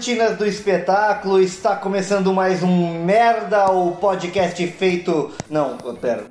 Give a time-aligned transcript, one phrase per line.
[0.00, 5.30] cortinas do espetáculo, está começando mais um Merda, o podcast feito.
[5.48, 6.24] Não, pera.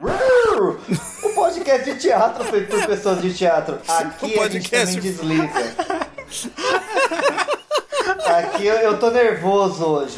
[1.40, 3.80] Podcast de teatro feito por pessoas de teatro.
[3.88, 5.50] Aqui O a gente também desliza.
[8.26, 10.18] Aqui eu, eu tô nervoso hoje.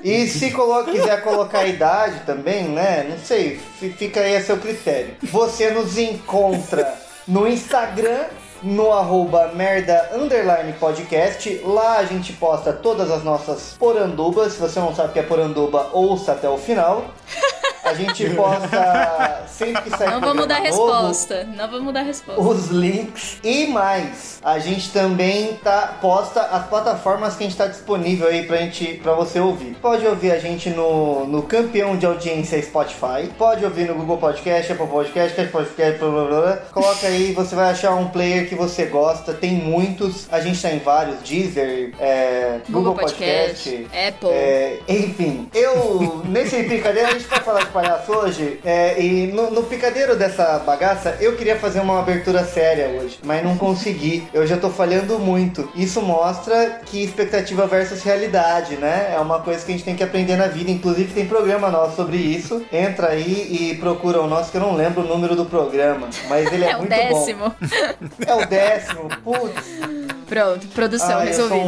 [0.04, 3.06] E se colo quiser colocar a idade também, né?
[3.08, 5.16] Não sei, fi- fica aí a seu critério.
[5.22, 6.94] Você nos encontra
[7.26, 8.24] no Instagram,
[8.62, 11.60] no arroba merda underline podcast.
[11.64, 14.52] Lá a gente posta todas as nossas porandubas.
[14.54, 17.04] Se você não sabe o que é poranduba, ouça até o final.
[17.88, 21.48] A gente posta sempre que sai Não vamos dar programa novo, resposta.
[21.56, 22.40] Não vamos dar resposta.
[22.40, 24.38] os links e mais.
[24.42, 29.00] A gente também tá posta as plataformas que a gente tá disponível aí pra gente
[29.02, 29.76] para você ouvir.
[29.80, 33.28] Pode ouvir a gente no, no campeão de audiência Spotify.
[33.36, 36.56] Pode ouvir no Google Podcast, Apple Podcast, Cat Podcast, blá blá blá.
[36.72, 39.32] Coloca aí, você vai achar um player que você gosta.
[39.32, 40.28] Tem muitos.
[40.30, 44.30] A gente tá em vários, Deezer, é, Google, Google Podcast, Apple.
[44.30, 49.50] é, enfim, eu nesse picadeiro a gente vai falar de palhaço hoje é, e no,
[49.52, 54.26] no picadeiro dessa bagaça eu queria fazer uma abertura séria hoje, mas não consegui.
[54.34, 55.70] Eu já tô falhando muito.
[55.76, 59.12] Isso mostra que expectativa versus realidade, né?
[59.14, 60.70] É uma coisa que a gente tem que aprender na vida.
[60.70, 62.64] Inclusive tem programa nosso sobre isso.
[62.72, 66.50] Entra aí e procura o nosso que eu não lembro o número do programa, mas
[66.52, 67.44] ele é, É o muito décimo.
[67.44, 67.54] bom.
[68.26, 69.08] É o décimo.
[69.22, 69.68] Putz.
[70.28, 71.64] Pronto, produção Ah, resolvida.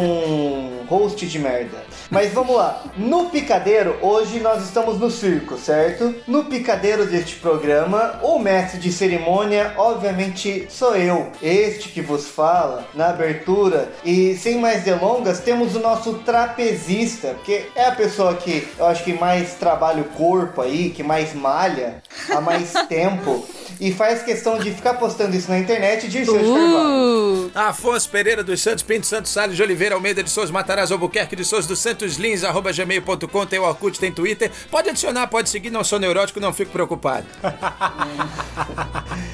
[0.91, 1.79] Host de merda.
[2.11, 2.83] Mas vamos lá.
[2.97, 6.13] No picadeiro, hoje nós estamos no circo, certo?
[6.27, 11.31] No picadeiro deste programa, o mestre de cerimônia, obviamente, sou eu.
[11.41, 13.89] Este que vos fala na abertura.
[14.05, 19.05] E sem mais delongas, temos o nosso trapezista, porque é a pessoa que eu acho
[19.05, 23.47] que mais trabalha o corpo aí, que mais malha há mais tempo.
[23.81, 27.47] E faz questão de ficar postando isso na internet de Carvalho.
[27.47, 31.37] Uh, Afonso Pereira dos Santos, Pinto Santos, Salles de Oliveira, Almeida de Souza, Matarazzo, Albuquerque
[31.37, 34.51] de Souza, dos Santos Lins, arroba gmail.com, tem o Orkut, tem Twitter.
[34.71, 37.27] Pode adicionar, pode seguir, não sou neurótico, não fico preocupado.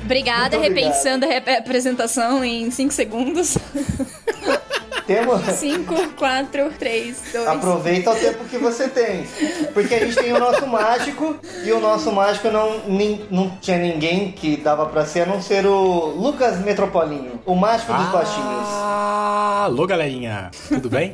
[0.03, 3.57] obrigada, repensando a rep- apresentação em 5 segundos.
[5.07, 5.41] Temos.
[5.43, 7.47] 5, 4, 3, 2.
[7.47, 9.25] Aproveita o tempo que você tem.
[9.73, 13.79] Porque a gente tem o nosso mágico e o nosso mágico não, nin- não tinha
[13.79, 18.67] ninguém que dava pra ser a não ser o Lucas Metropolinho, o mágico dos baixinhos.
[18.69, 20.51] Ah, alô, galerinha.
[20.69, 21.13] Tudo bem?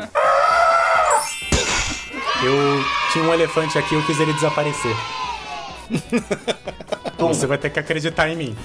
[2.43, 4.97] Eu tinha um elefante aqui, eu fiz ele desaparecer.
[7.19, 8.57] Você vai ter que acreditar em mim.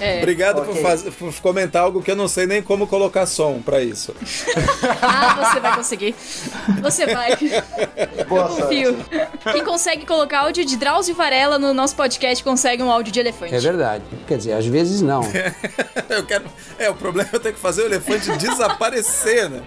[0.00, 0.18] É.
[0.18, 0.74] Obrigado Ok.
[0.74, 4.14] por, faz- por comentar algo que eu não sei nem como colocar som pra isso.
[5.04, 6.14] Ah, você vai conseguir.
[6.80, 7.36] Você vai.
[8.28, 8.62] Boa Eu sorte.
[8.62, 8.96] confio.
[9.52, 13.54] Quem consegue colocar áudio de Drauzio Varela no nosso podcast consegue um áudio de elefante.
[13.54, 14.04] É verdade.
[14.26, 15.22] Quer dizer, às vezes não.
[16.08, 16.44] Eu quero.
[16.78, 19.62] É, o problema é eu ter que fazer o elefante desaparecer, né?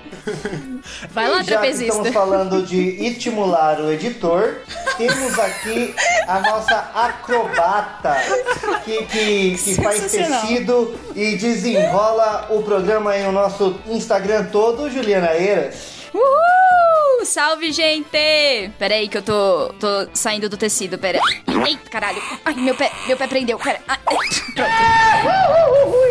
[1.12, 1.86] Vai lá, Já que trapezista.
[1.88, 4.56] estamos falando de estimular o editor,
[4.98, 5.94] temos aqui
[6.28, 8.16] a nossa acrobata
[8.84, 10.02] que, que, que faz
[11.16, 15.96] E desenrola o programa em o nosso Instagram todo, Juliana Eiras.
[16.14, 17.26] Uhul!
[17.26, 18.72] Salve, gente!
[18.78, 21.20] Pera aí que eu tô, tô saindo do tecido, pera.
[21.68, 22.22] Eita, caralho.
[22.46, 23.80] Ai, meu pé, meu pé prendeu, pera.
[23.88, 24.16] Ai, ai,
[24.54, 26.05] pronto.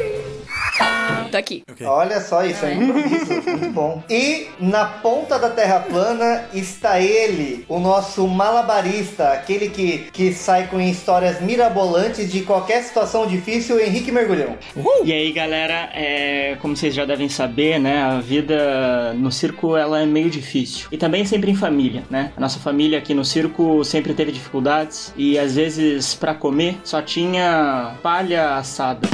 [1.35, 1.63] Tô aqui.
[1.71, 1.87] Ok.
[1.87, 4.03] Olha só isso, é improviso, muito bom.
[4.09, 10.69] E na ponta da Terra plana está ele, o nosso malabarista, aquele que, que sai
[10.69, 14.57] com histórias mirabolantes de qualquer situação difícil, Henrique Mergulhão.
[15.05, 20.01] E aí, galera, é, como vocês já devem saber, né, a vida no circo ela
[20.01, 20.89] é meio difícil.
[20.93, 22.33] E também sempre em família, né?
[22.37, 27.03] A nossa família aqui no circo sempre teve dificuldades e às vezes pra comer só
[27.03, 29.09] tinha palha assada.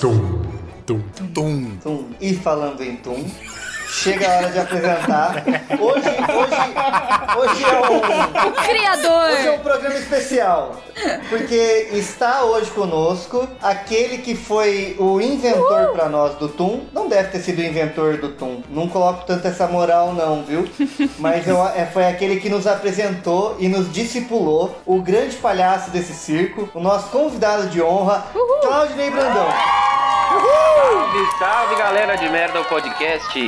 [0.00, 0.40] Tum.
[1.82, 2.08] Tum.
[2.20, 3.24] E falando em Tum,
[3.90, 5.44] chega a hora de apresentar.
[5.78, 8.48] Hoje, hoje, hoje é um.
[8.48, 9.30] O criador!
[9.30, 10.76] Hoje é um programa especial,
[11.28, 16.84] porque está hoje conosco aquele que foi o inventor pra nós do Tum.
[16.92, 18.62] Não deve ter sido o inventor do Tum.
[18.70, 20.68] Não coloco tanto essa moral não, viu?
[21.18, 26.14] Mas eu- é, foi aquele que nos apresentou e nos discipulou, o grande palhaço desse
[26.14, 28.24] circo, o nosso convidado de honra,
[28.62, 29.46] Claudinei Brandão.
[30.30, 33.40] Salve, salve galera de merda o podcast.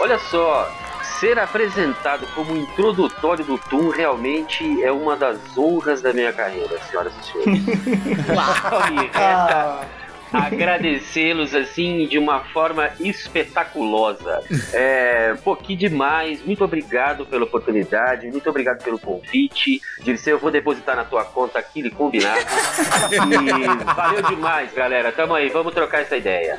[0.00, 0.70] Olha só,
[1.18, 7.12] ser apresentado como introdutório do Tum realmente é uma das honras da minha carreira, senhoras
[7.20, 7.64] e senhores.
[8.70, 9.80] Só me resta
[10.32, 14.42] agradecê-los assim de uma forma espetaculosa.
[14.72, 16.42] É, pô, que demais.
[16.44, 19.80] Muito obrigado pela oportunidade, muito obrigado pelo convite.
[20.02, 22.40] Dirceu, eu vou depositar na tua conta aquilo combinado.
[23.10, 25.12] E valeu demais, galera.
[25.12, 26.58] Tamo aí, vamos trocar essa ideia.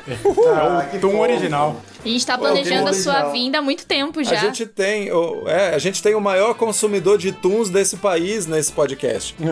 [0.54, 1.22] ah, que Tum fofo.
[1.22, 1.80] original.
[2.04, 4.32] A gente tá planejando a sua vinda há muito tempo já.
[4.32, 8.46] A gente tem, o, é, a gente tem o maior consumidor de tuns desse país
[8.46, 9.36] nesse podcast.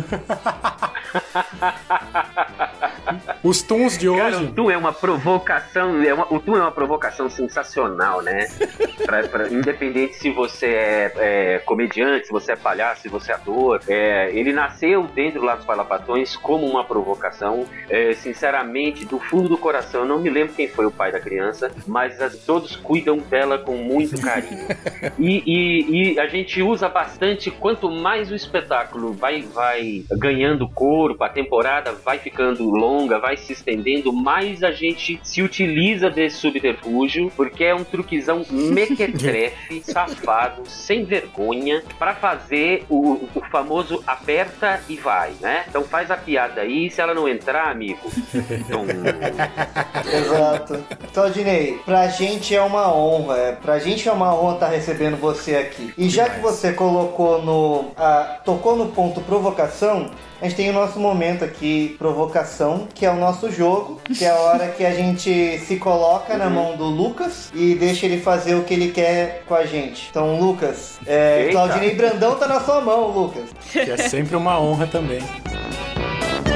[3.43, 4.45] Os tuns de Cara, hoje.
[4.45, 8.47] o Tum é uma provocação, é uma- o Tum é uma provocação sensacional, né?
[9.07, 13.35] Pra- pra- independente se você é, é comediante, se você é palhaço, se você é
[13.35, 17.65] ator, é, ele nasceu dentro lá dos Palapatões como uma provocação.
[17.89, 21.21] É, sinceramente, do fundo do coração, eu não me lembro quem foi o pai da
[21.21, 24.67] criança, mas as- todos cuidam dela com muito carinho.
[25.19, 31.23] E, e- e a gente usa bastante, quanto mais o espetáculo vai, vai ganhando corpo,
[31.25, 37.31] a temporada vai ficando longa, vai se estendendo, mais a gente se utiliza desse subterfúgio,
[37.37, 44.97] porque é um truquezão mequetrefe, safado, sem vergonha, pra fazer o, o famoso aperta e
[44.97, 45.65] vai, né?
[45.69, 48.11] Então faz a piada aí, se ela não entrar, amigo,
[48.71, 48.87] tum.
[50.13, 50.85] Exato.
[51.13, 55.57] Claudinei, pra gente é uma honra, é, pra gente é uma honra estar recebendo você
[55.57, 55.93] aqui.
[55.97, 57.93] E já que você colocou no.
[57.97, 63.11] ah, tocou no ponto provocação, a gente tem o nosso momento aqui, provocação, que é
[63.11, 66.85] o nosso jogo, que é a hora que a gente se coloca na mão do
[66.85, 70.09] Lucas e deixa ele fazer o que ele quer com a gente.
[70.11, 71.49] Então, Lucas, é.
[71.51, 73.51] Claudinei Brandão tá na sua mão, Lucas.
[73.73, 75.21] Que é sempre uma honra também.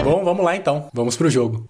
[0.04, 0.88] Bom, vamos lá então.
[0.92, 1.64] Vamos pro jogo.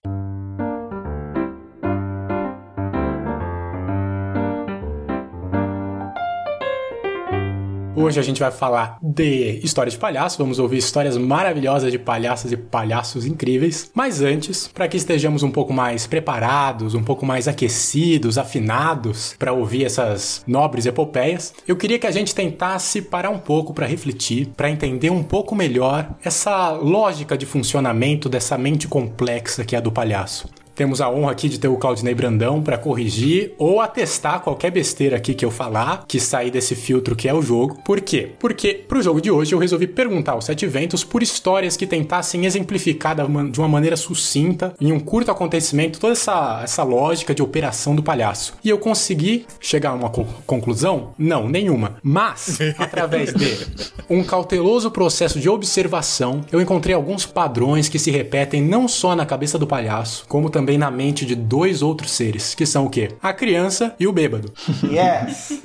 [8.03, 12.51] Hoje a gente vai falar de história de palhaço, vamos ouvir histórias maravilhosas de palhaças
[12.51, 13.93] e palhaços incríveis.
[13.95, 19.53] Mas antes, para que estejamos um pouco mais preparados, um pouco mais aquecidos, afinados para
[19.53, 24.49] ouvir essas nobres epopeias, eu queria que a gente tentasse parar um pouco para refletir,
[24.49, 29.81] para entender um pouco melhor essa lógica de funcionamento dessa mente complexa que é a
[29.81, 30.49] do palhaço.
[30.75, 35.17] Temos a honra aqui de ter o Claudinei Brandão para corrigir ou atestar qualquer besteira
[35.17, 37.79] aqui que eu falar, que sair desse filtro que é o jogo.
[37.85, 38.31] Por quê?
[38.39, 42.47] Porque pro jogo de hoje eu resolvi perguntar aos sete ventos por histórias que tentassem
[42.47, 43.15] exemplificar
[43.51, 48.03] de uma maneira sucinta, em um curto acontecimento, toda essa, essa lógica de operação do
[48.03, 48.55] palhaço.
[48.65, 51.11] E eu consegui chegar a uma co- conclusão?
[51.19, 51.97] Não, nenhuma.
[52.03, 53.67] Mas, através de
[54.09, 59.27] um cauteloso processo de observação, eu encontrei alguns padrões que se repetem não só na
[59.27, 63.11] cabeça do palhaço, como também na mente de dois outros seres, que são o quê?
[63.23, 64.53] A criança e o bêbado.
[64.85, 65.61] Yes.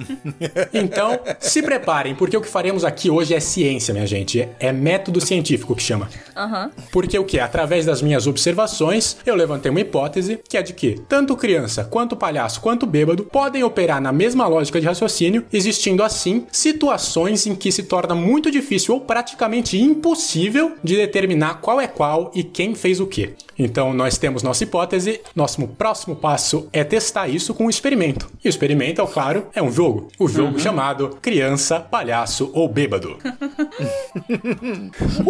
[0.73, 4.47] Então, se preparem, porque o que faremos aqui hoje é ciência, minha gente.
[4.59, 6.07] É- método científico que chama.
[6.35, 6.71] Aham.
[6.91, 7.39] Porque o que?
[7.39, 12.15] Através das minhas observações, eu levantei uma hipótese que é de que tanto criança, quanto
[12.15, 17.71] palhaço, quanto bêbado podem operar na mesma lógica de raciocínio, existindo assim situações em que
[17.71, 22.99] se torna muito difícil ou praticamente impossível de determinar qual é qual e quem fez
[22.99, 23.33] o que.
[23.59, 24.86] Então, nós temos nossa hipótese,
[25.35, 28.29] nosso próximo passo é testar isso com um experimento.
[28.43, 30.07] E o experimento, é claro, é um jogo.
[30.19, 33.17] O jogo chamado Criança, Palhaço ou Bêbado.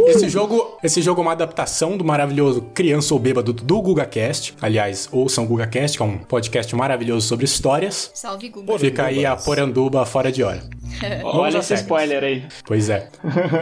[0.08, 4.56] Esse jogo, esse jogo é uma adaptação do maravilhoso Criança ou Bêbado do GugaCast.
[4.62, 8.12] Aliás, ouçam o GugaCast, que é um podcast maravilhoso sobre histórias.
[8.14, 8.80] Salve, Google.
[8.80, 10.64] Fica aí a poranduba fora de hora.
[11.24, 12.46] Olha esse spoiler aí.
[12.66, 13.10] Pois é.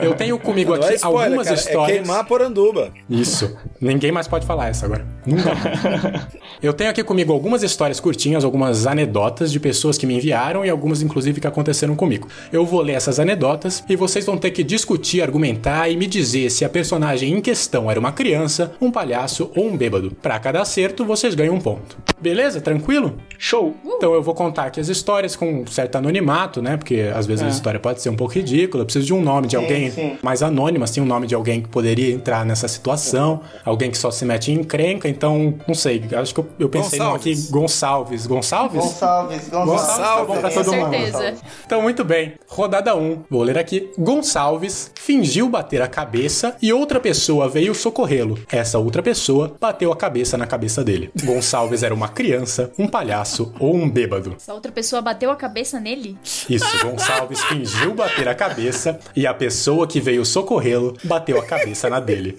[0.01, 1.97] Eu tenho comigo Não aqui é spoiler, algumas cara, histórias.
[1.97, 2.91] É queimar Poranduba.
[3.09, 3.57] Isso.
[3.81, 5.05] Ninguém mais pode falar essa agora.
[5.25, 5.79] Nunca mais.
[6.61, 10.69] Eu tenho aqui comigo algumas histórias curtinhas, algumas anedotas de pessoas que me enviaram e
[10.69, 12.27] algumas, inclusive, que aconteceram comigo.
[12.51, 16.49] Eu vou ler essas anedotas e vocês vão ter que discutir, argumentar e me dizer
[16.49, 20.11] se a personagem em questão era uma criança, um palhaço ou um bêbado.
[20.21, 21.97] Pra cada acerto, vocês ganham um ponto.
[22.19, 22.61] Beleza?
[22.61, 23.17] Tranquilo?
[23.37, 23.75] Show.
[23.85, 26.77] Então eu vou contar aqui as histórias com um certo anonimato, né?
[26.77, 28.81] Porque às vezes a história pode ser um pouco ridícula.
[28.81, 30.17] Eu preciso de um nome de Sim, alguém sim.
[30.23, 34.09] mais anônimo, assim, um nome de alguém que poderia entrar nessa situação, alguém que só
[34.09, 35.07] se mete em encrenca.
[35.07, 36.03] Então, não sei.
[36.15, 38.25] Acho que eu, eu pensei no aqui Gonçalves.
[38.25, 38.79] Gonçalves.
[38.83, 39.49] Gonçalves?
[39.49, 39.97] Gonçalves, Gonçalves.
[39.97, 40.91] tá bom pra Com todo mundo.
[40.91, 41.35] certeza.
[41.65, 42.33] Então, muito bem.
[42.47, 43.23] Rodada 1.
[43.29, 43.91] Vou ler aqui.
[43.97, 48.39] Gonçalves fingiu bater a cabeça e outra pessoa veio socorrê-lo.
[48.51, 51.11] Essa outra pessoa bateu a cabeça na cabeça dele.
[51.23, 54.33] Gonçalves era uma criança, um palhaço ou um bêbado.
[54.37, 56.17] Essa outra pessoa bateu a cabeça nele?
[56.49, 61.89] Isso, Gonçalves fingiu bater a cabeça e a pessoa que veio socorrê-lo bateu a cabeça
[61.89, 62.37] na dele.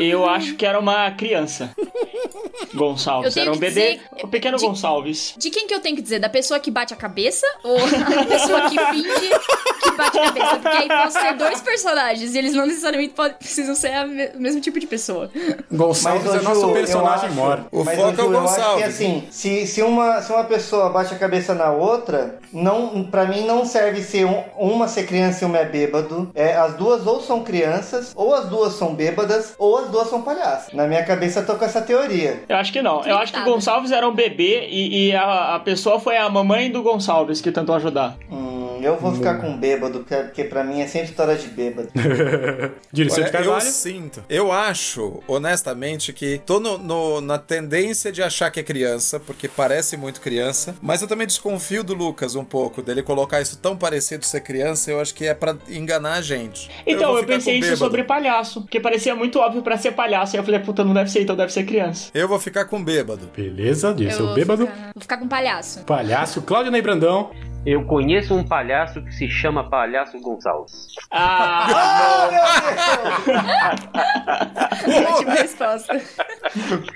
[0.00, 1.70] Eu acho que era uma criança.
[2.74, 3.36] Gonçalves.
[3.36, 3.94] Era um que bebê.
[3.96, 5.34] dizer- O pequeno de- Gonçalves.
[5.36, 6.18] De quem que eu tenho que dizer?
[6.18, 7.46] Da pessoa que bate a cabeça?
[7.62, 9.30] Ou da pessoa que finge
[9.82, 10.56] que bate a cabeça?
[10.56, 14.28] Porque aí posso ter dois personagens e eles não necessariamente podem, precisam ser a me-
[14.28, 15.30] o mesmo tipo de pessoa.
[15.70, 17.64] Gonçalves ô, é nosso Ju, personagem eu acho- mor.
[17.72, 18.86] O mas, foco é o Ju, Eu acho que Gonçalves.
[18.86, 23.44] assim, se, se, uma, se uma pessoa bate a cabeça na outra, não, pra mim
[23.46, 26.30] não serve ser um- uma ser criança e uma é bêbado.
[26.34, 30.22] É, as duas ou são crianças, ou as duas são bêbadas, ou as duas são
[30.22, 30.72] palhaços.
[30.74, 32.42] Na minha cabeça eu tô com essa teoria.
[32.48, 33.02] Eu acho que não.
[33.04, 33.44] Eu acho que o.
[33.44, 37.50] Gonçalves era um bebê e, e a, a pessoa foi a mamãe do Gonçalves que
[37.50, 38.16] tentou ajudar.
[38.30, 38.51] Hum,
[38.84, 41.88] eu vou ficar com bêbado, porque, pra mim é sempre história de bêbado.
[42.92, 43.70] Dirceu Olha, de eu Carvalho.
[43.70, 44.24] sinto.
[44.28, 49.48] Eu acho, honestamente, que tô no- no- na tendência de achar que é criança, porque
[49.48, 53.76] parece muito criança, mas eu também desconfio do Lucas um pouco, dele colocar isso tão
[53.76, 56.70] parecido ser criança, eu acho que é pra enganar a gente.
[56.86, 60.36] Então, eu, ficar pensei isso sobre palhaço, porque parecia muito óbvio pra ser palhaço.
[60.36, 62.10] Aí eu falei, puta, não deve ser, então deve ser criança.
[62.14, 63.30] Eu vou ficar com bêbado.
[63.36, 64.66] Beleza, Dirceu vou bêbado.
[64.66, 65.80] Ficar, vou ficar com palhaço.
[65.84, 67.30] Palhaço, Cláudio Ney Brandão.
[67.64, 70.88] Eu conheço um palhaço que se chama Palhaço Gonçalves.
[71.12, 71.68] Ah,
[75.14, 76.00] Ótima resposta.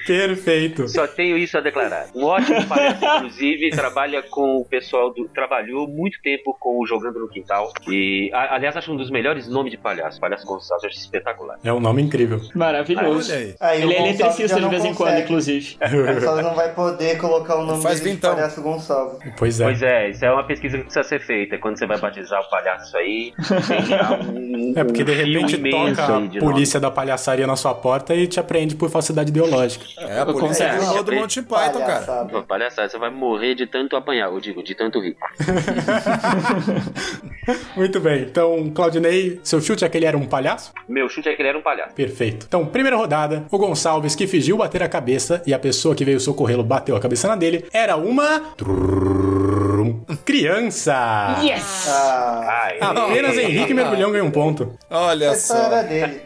[0.07, 0.89] Perfeito.
[0.89, 2.07] Só tenho isso a declarar.
[2.15, 5.29] Um ótimo palhaço, inclusive, trabalha com o pessoal do.
[5.29, 7.71] Trabalhou muito tempo com o Jogando no Quintal.
[7.89, 10.19] E, a- aliás, acho um dos melhores nomes de palhaço.
[10.21, 11.59] Palhaço Gonçalves, acho espetacular.
[11.63, 12.41] É um nome incrível.
[12.55, 13.33] maravilhoso.
[13.33, 15.77] Ele é eletricista de vez em quando, inclusive.
[15.81, 19.19] O Gonçalves não vai poder colocar o nome Faz de palhaço Gonçalves.
[19.39, 19.65] Pois é.
[19.65, 21.59] Pois é, isso é uma pesquisa que precisa ser feita.
[21.59, 23.33] Quando você vai batizar o palhaço aí,
[23.69, 23.85] tem
[24.27, 27.75] um, É porque de um fio repente toca de a polícia da palhaçaria na sua
[27.75, 29.85] porta e te aprende por falsidade ideológica.
[29.99, 30.89] É a polícia Acontece.
[30.91, 31.73] virou do Monty Python, cara.
[31.87, 32.33] Palhaçada.
[32.33, 32.47] nome.
[32.47, 35.17] Palhaçada, você vai morrer de tanto apanhar, eu digo, de tanto rir.
[37.77, 38.23] Muito bem.
[38.23, 40.73] Então, Claudinei, seu chute é que ele era um palhaço?
[40.89, 41.95] Meu chute é que ele era um palhaço.
[41.95, 42.47] Perfeito.
[42.49, 46.19] Então, primeira rodada, o Gonçalves que fingiu bater a cabeça e a pessoa que veio
[46.19, 50.01] socorrê-lo bateu a cabeça na dele era uma Trum.
[50.51, 51.39] Criança.
[51.43, 51.87] Yes!
[51.89, 54.73] Ah, Ai, Apenas Henrique Mergulhão ganhou um ponto.
[54.91, 55.63] Olha essa só.
[55.65, 56.21] era dele.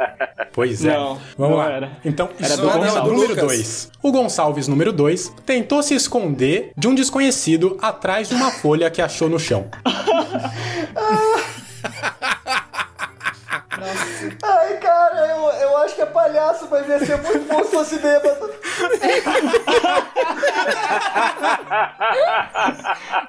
[0.52, 0.92] Pois é.
[0.92, 1.70] Não, Vamos não lá.
[1.72, 1.90] era.
[2.04, 3.12] Então, Era do história Gonçalves.
[3.12, 3.44] número Lucas.
[3.46, 3.90] 2.
[4.02, 9.00] O Gonçalves, número 2, tentou se esconder de um desconhecido atrás de uma folha que
[9.00, 9.66] achou no chão.
[14.42, 17.98] Ai, cara, eu, eu acho que é palhaço, mas ia ser muito bom se fosse
[17.98, 18.50] bêbado.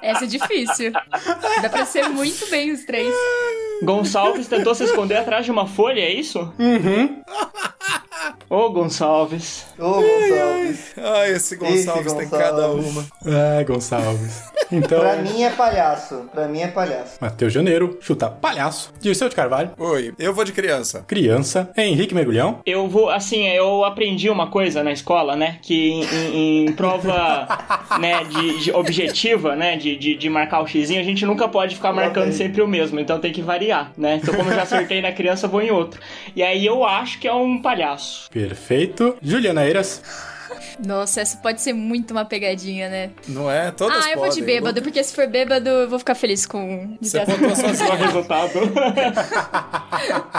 [0.00, 0.92] Essa é difícil.
[1.62, 3.12] Dá pra ser muito bem os três.
[3.82, 6.52] Gonçalves tentou se esconder atrás de uma folha, é isso?
[6.58, 7.22] Uhum.
[8.48, 9.66] Ô, Gonçalves.
[9.78, 10.92] Ô, Gonçalves.
[10.96, 12.50] Ah, esse Gonçalves tem Gonçalves.
[12.50, 13.04] cada uma.
[13.26, 14.42] Ah, Gonçalves.
[14.70, 16.28] Então, Pra mim é palhaço.
[16.32, 17.16] Pra mim é palhaço.
[17.20, 18.92] Matheus Janeiro, chuta palhaço.
[19.00, 21.01] Dirceu de Carvalho, Oi, eu vou de criança.
[21.06, 21.70] Criança.
[21.76, 22.60] Henrique Mergulhão.
[22.66, 25.58] Eu vou, assim, eu aprendi uma coisa na escola, né?
[25.62, 27.46] Que em, em- em prova
[28.00, 29.76] né, de, de objetiva, né?
[29.76, 32.98] De, de, de marcar o xizinho, a gente nunca pode ficar marcando sempre o mesmo.
[33.00, 34.20] Então tem que variar, né?
[34.22, 36.00] Então, como eu já acertei na criança, eu vou em outro.
[36.34, 38.30] E aí eu acho que é um palhaço.
[38.30, 39.16] Perfeito.
[39.22, 40.02] Juliana Eiras.
[40.84, 43.10] Nossa, essa pode ser muito uma pegadinha, né?
[43.28, 43.70] Não é?
[43.70, 44.54] Todas ah, eu vou de podem.
[44.54, 47.96] bêbado, porque se for bêbado, eu vou ficar feliz com Você dizer pontuou Só o
[47.96, 48.52] resultado.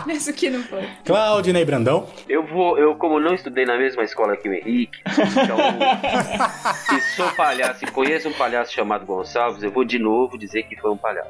[0.11, 0.87] Isso que não foi.
[1.05, 2.07] Claudinei Brandão.
[2.27, 5.57] Eu vou, eu como não estudei na mesma escola que o Henrique, então,
[6.97, 10.75] e sou palhaço e conheço um palhaço chamado Gonçalves, eu vou de novo dizer que
[10.75, 11.29] foi um palhaço.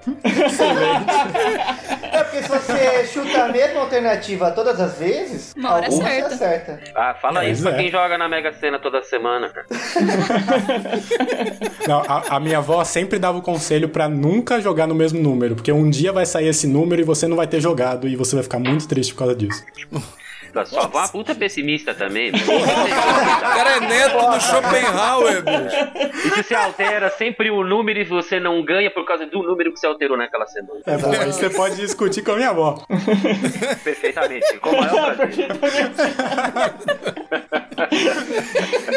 [2.11, 6.29] É porque se você chuta a mesma alternativa todas as vezes, Uma hora alguma acerta.
[6.29, 6.79] você acerta.
[6.95, 7.81] Ah, fala Pois isso pra é.
[7.81, 9.65] quem joga na Mega Sena Mega-Sena toda semana, cara.
[11.87, 15.55] Não, a, a minha avó sempre dava o conselho pra nunca jogar no mesmo número,
[15.55, 18.35] porque um dia vai sair esse número e você não vai ter jogado e você
[18.35, 19.63] vai ficar muito triste por causa disso.
[20.65, 22.31] Sua avó é uma puta pessimista também.
[22.43, 26.27] O cara é neto do Schopenhauer, bicho.
[26.27, 29.71] E se você altera sempre o número e você não ganha por causa do número
[29.73, 30.79] que você alterou naquela semana.
[30.85, 32.83] É bom, aí você pode discutir com a minha avó.
[33.83, 34.57] Perfeitamente.
[34.59, 35.47] Com o maior prazer.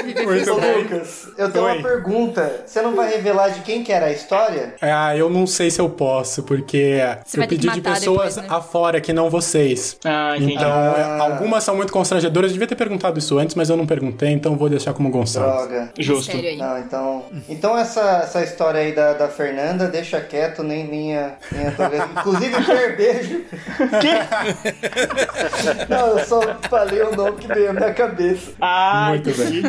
[0.05, 0.83] Muito Ô, bem.
[0.83, 1.73] Lucas, eu tenho Oi.
[1.79, 2.63] uma pergunta.
[2.67, 4.75] Você não vai revelar de quem que era a história?
[4.81, 8.47] Ah, eu não sei se eu posso, porque Você eu pedi de pessoas depois, né?
[8.57, 9.99] afora que não vocês.
[10.05, 10.55] Ah, entendi.
[10.55, 10.95] Então, Ah.
[10.99, 11.03] é,
[11.47, 12.51] algumas são muito constrangedoras.
[12.51, 15.47] Eu devia ter perguntado isso antes, mas eu não perguntei, então vou deixar como Gonçalo.
[15.47, 15.93] Droga.
[15.99, 16.37] Justo.
[16.37, 17.25] Não, então.
[17.49, 21.35] Então essa, essa história aí da, da Fernanda, deixa quieto, nem minha.
[21.53, 21.71] minha
[22.19, 23.45] Inclusive, Fer, beijo.
[25.89, 28.53] Não, eu só falei o nome que veio na minha cabeça.
[28.61, 29.63] Ah, Muito entendi.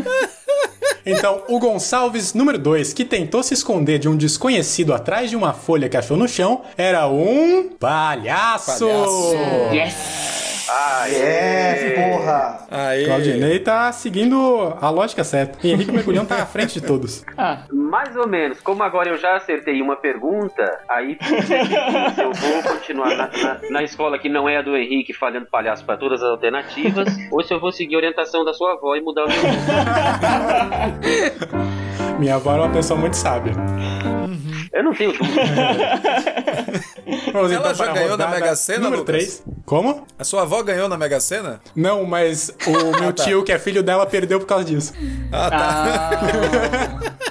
[1.05, 5.53] Então, o Gonçalves número 2, que tentou se esconder de um desconhecido atrás de uma
[5.53, 8.85] folha que achou no chão, era um palhaço.
[8.85, 9.35] Palhaço.
[9.71, 10.56] Yes!
[10.69, 12.59] Ah, É, porra.
[12.69, 13.05] Aí.
[13.05, 15.57] Claudinei tá seguindo a lógica certa.
[15.65, 17.23] E Henrique Mergulhão tá à frente de todos.
[17.37, 18.59] Ah, Mais ou menos.
[18.59, 23.83] Como agora eu já acertei uma pergunta, aí se eu vou continuar na, na- na
[23.83, 27.53] escola que não é a do Henrique falhando palhaço para todas as alternativas, ou se
[27.53, 29.37] eu vou seguir a orientação da sua avó e mudar o meu.
[32.19, 33.53] Minha avó era uma pessoa muito sábia.
[34.73, 35.41] Eu não tenho dúvida.
[37.31, 39.15] Vamos Ela já para a ganhou na rodada Mega Sena, Número Lucas?
[39.15, 39.43] 3.
[39.65, 40.05] Como?
[40.17, 41.59] A sua avó ganhou na Mega Sena?
[41.75, 42.71] Não, mas o
[43.01, 43.23] meu tá.
[43.23, 44.93] tio, que é filho dela, perdeu por causa disso.
[45.31, 46.09] Ah, tá.
[46.13, 47.17] ah,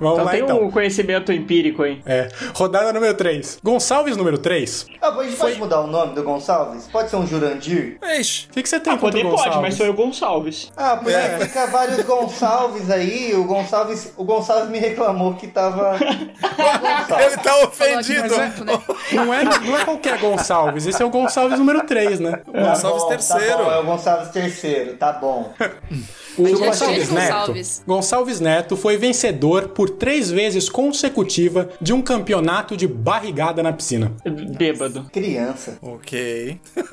[0.00, 0.62] Vamos então lá tem então.
[0.62, 2.02] um conhecimento empírico aí.
[2.04, 3.60] É, rodada número 3.
[3.62, 4.86] Gonçalves número 3.
[5.00, 6.88] Ah, a gente pode mudar o nome do Gonçalves?
[6.88, 7.96] Pode ser um Jurandir?
[8.18, 8.48] Ixi.
[8.50, 9.62] O que, que você tem Ah, contra poder o pode, Gonçalves?
[9.62, 10.72] mas sou eu Gonçalves.
[10.76, 11.38] Ah, porque É.
[11.38, 13.34] fica vários Gonçalves aí.
[13.34, 15.96] O Gonçalves, o Gonçalves me reclamou que tava.
[15.96, 18.22] Ele tá ofendido.
[18.22, 18.80] Mas é- né?
[19.12, 22.33] não, é, não é qualquer Gonçalves, esse é o Gonçalves número 3, né?
[22.46, 23.56] Gonçalves Tá bom, terceiro.
[23.56, 25.52] Tá bom, é o Gonçalves terceiro, tá bom.
[26.36, 27.32] O já Gonçalves Neto.
[27.32, 27.82] Gonçalves.
[27.86, 34.10] Gonçalves Neto foi vencedor por três vezes consecutiva de um campeonato de barrigada na piscina.
[34.58, 35.04] Bêbado.
[35.12, 35.78] Criança.
[35.80, 36.58] Ok.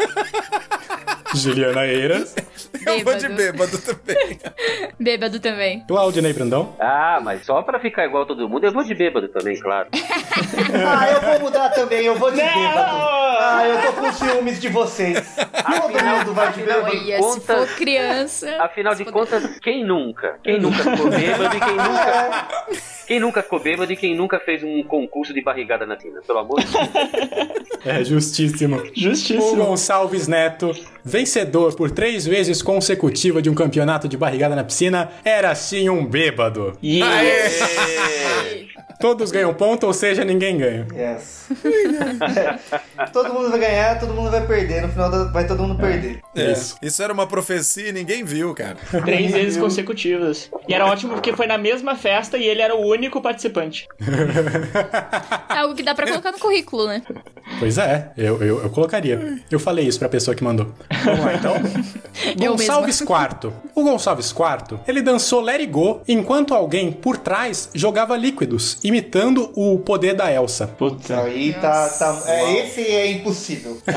[1.36, 2.36] Juliana Eiras,
[2.86, 3.36] Eu vou de Bêbado.
[3.36, 4.39] bêbado também.
[5.00, 5.84] Bêbado também.
[5.88, 6.75] Claudinei Brandão.
[6.80, 9.89] Ah, mas só pra ficar igual todo mundo, eu vou de bêbado também, claro.
[10.86, 12.98] Ah, eu vou mudar também, eu vou de bêbado.
[12.98, 15.36] Ah, eu tô com ciúmes de vocês.
[15.36, 17.00] Todo mundo vai de Afinal bêbado.
[17.00, 18.57] de Olha, se contas, for criança.
[18.64, 20.38] afinal de se contas, quem nunca?
[20.44, 22.48] Quem nunca ficou bêbado e quem nunca.
[23.12, 26.22] Quem nunca ficou bêbado e quem nunca fez um concurso de barrigada na tina?
[26.26, 27.62] Pelo amor de Deus.
[27.84, 28.78] É justíssimo.
[28.78, 29.56] O Justíssimo.
[29.56, 30.72] Gonçalves Neto,
[31.04, 36.06] vencedor por três vezes consecutiva de um campeonato de barrigada na piscina, era sim um
[36.06, 36.78] bêbado.
[36.84, 37.22] Yeah.
[39.01, 40.87] Todos ganham ponto, ou seja, ninguém ganha.
[40.96, 41.48] Yes.
[43.11, 44.81] todo mundo vai ganhar, todo mundo vai perder.
[44.81, 46.22] No final vai todo mundo perder.
[46.35, 46.77] É, Isso.
[46.81, 48.77] Isso era uma profecia e ninguém viu, cara.
[49.03, 50.50] Três vezes consecutivas.
[50.68, 53.87] E era ótimo porque foi na mesma festa e ele era o único participante.
[55.50, 57.01] É algo que dá pra colocar no currículo, né?
[57.59, 59.40] Pois é, eu, eu, eu colocaria.
[59.50, 60.72] Eu falei isso pra pessoa que mandou.
[61.03, 61.53] Vamos lá, então.
[62.37, 63.51] Gonçalves IV.
[63.75, 69.51] O Gonçalves IV, ele dançou Let It Go enquanto alguém por trás jogava líquidos, imitando
[69.56, 70.68] o poder da Elsa.
[70.68, 71.24] Puta.
[71.24, 71.90] Aí tá.
[71.90, 73.82] tá é, esse é impossível.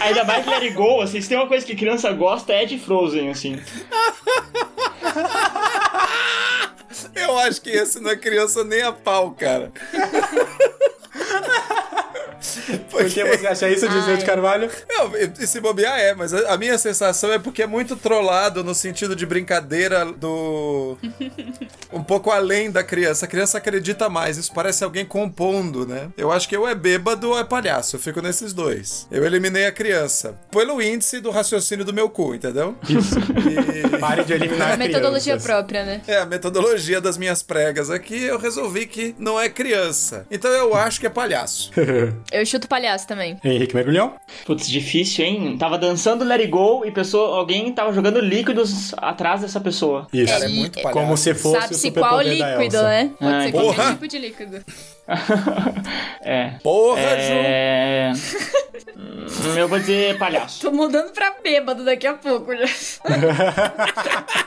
[0.00, 2.78] Ainda mais Let It Go, assim, se tem uma coisa que criança gosta é de
[2.78, 3.60] Frozen, assim.
[7.14, 9.72] Eu acho que esse não é criança nem a pau, cara.
[12.90, 14.70] Por que você acha isso, Gisele de Carvalho?
[14.88, 18.64] Não, e se bobear é, mas a a minha sensação é porque é muito trollado
[18.64, 20.96] no sentido de brincadeira do.
[21.92, 23.26] um pouco além da criança.
[23.26, 26.08] A criança acredita mais, isso parece alguém compondo, né?
[26.16, 29.06] Eu acho que ou é bêbado ou é palhaço, eu fico nesses dois.
[29.10, 30.34] Eu eliminei a criança.
[30.50, 32.74] Pelo índice do raciocínio do meu cu, entendeu?
[32.88, 33.18] Isso.
[33.18, 33.98] E.
[33.98, 35.46] Pare de eliminar A metodologia crianças.
[35.46, 36.00] própria, né?
[36.06, 40.26] É, a metodologia das minhas pregas aqui, eu resolvi que não é criança.
[40.30, 41.70] Então eu acho que é palhaço.
[42.36, 43.38] Eu chuto palhaço também.
[43.44, 44.14] Henrique Mergulhão?
[44.44, 45.56] Putz, difícil, hein?
[45.58, 50.06] Tava dançando Let It Go e pessoa, alguém tava jogando líquidos atrás dessa pessoa.
[50.12, 50.32] Isso.
[50.32, 50.92] Cara, é muito palhaço.
[50.92, 52.82] Como se fosse Sabe-se o qual líquido, Elsa.
[52.82, 53.10] né?
[53.18, 53.74] Pode Ah, ser porra.
[53.74, 54.64] qualquer tipo de líquido.
[56.22, 56.50] é.
[56.62, 57.32] Porra, Ju!
[57.32, 58.12] É.
[58.96, 60.60] Hum, Eu vou dizer palhaço.
[60.62, 62.66] Tô mudando pra bêbado daqui a pouco já.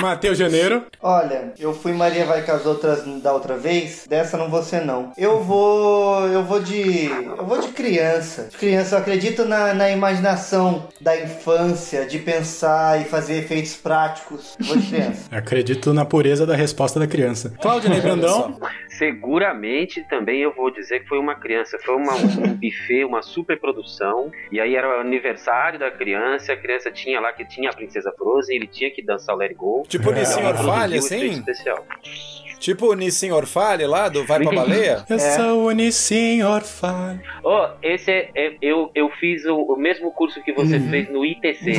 [0.00, 0.84] Matheus Janeiro.
[1.02, 4.04] Olha, eu fui Maria vai com as outras da outra vez.
[4.06, 5.12] Dessa não vou ser não.
[5.16, 8.48] Eu vou, eu vou de, eu vou de criança.
[8.50, 14.54] De criança, eu acredito na, na imaginação da infância, de pensar e fazer efeitos práticos.
[14.60, 15.22] Vou de criança.
[15.30, 17.52] Acredito na pureza da resposta da criança.
[17.60, 18.58] Claudinei Brandão.
[18.98, 21.78] Seguramente também eu vou dizer que foi uma criança.
[21.84, 24.30] Foi uma, um buffet, uma super produção.
[24.50, 26.52] E aí era o aniversário da criança.
[26.52, 28.56] A criança tinha lá que tinha a Princesa Frozen.
[28.56, 29.84] Ele tinha que dançar o Let It Go.
[29.88, 31.30] Tipo o Nissin um efeito assim?
[31.30, 31.86] Especial.
[32.58, 35.04] Tipo o Nissin Orfalha lá do Vai Pra Baleia?
[35.08, 37.20] Eu sou o Nissin Orfalho.
[37.44, 41.24] Oh, esse é, é- eu, eu fiz o, o mesmo curso que você fez no
[41.24, 41.72] ITC.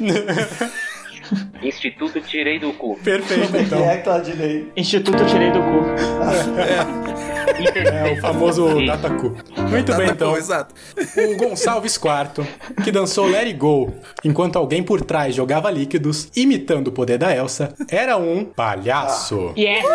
[1.62, 2.98] Instituto Tirei do Cu.
[3.02, 3.78] Perfeito, então.
[3.78, 4.70] é, Claudinei?
[4.76, 5.84] Instituto Tirei do Cu.
[7.74, 9.36] É o famoso Dataku.
[9.70, 10.30] Muito bem, Tá então.
[10.32, 10.74] bom, exato.
[11.16, 12.46] O Gonçalves IV,
[12.82, 17.34] que dançou Let It Go enquanto alguém por trás jogava líquidos, imitando o poder da
[17.34, 19.52] Elsa, era um palhaço.
[19.56, 19.86] Yeah!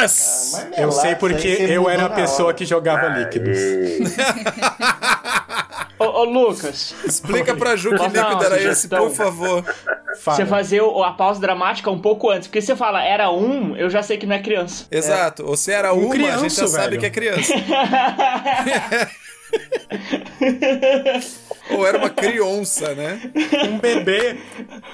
[0.00, 0.52] Yes!
[0.52, 2.56] Mas, Eu meu, sei porque eu era a pessoa hora.
[2.56, 3.58] que jogava líquidos.
[6.02, 9.62] Ô, ô, Lucas, Explica pra Ju que líquido era esse, por favor.
[10.20, 10.36] Fala.
[10.36, 12.46] você fazer o- a pausa dramática um pouco antes.
[12.46, 14.86] Porque você fala, era um, eu já sei que não é criança.
[14.90, 15.44] Exato.
[15.46, 17.00] Ou se era uma, a gente já crianço, sabe velho.
[17.00, 17.52] que é criança.
[21.70, 23.20] Ou era uma criança, né?
[23.68, 24.36] Um bebê,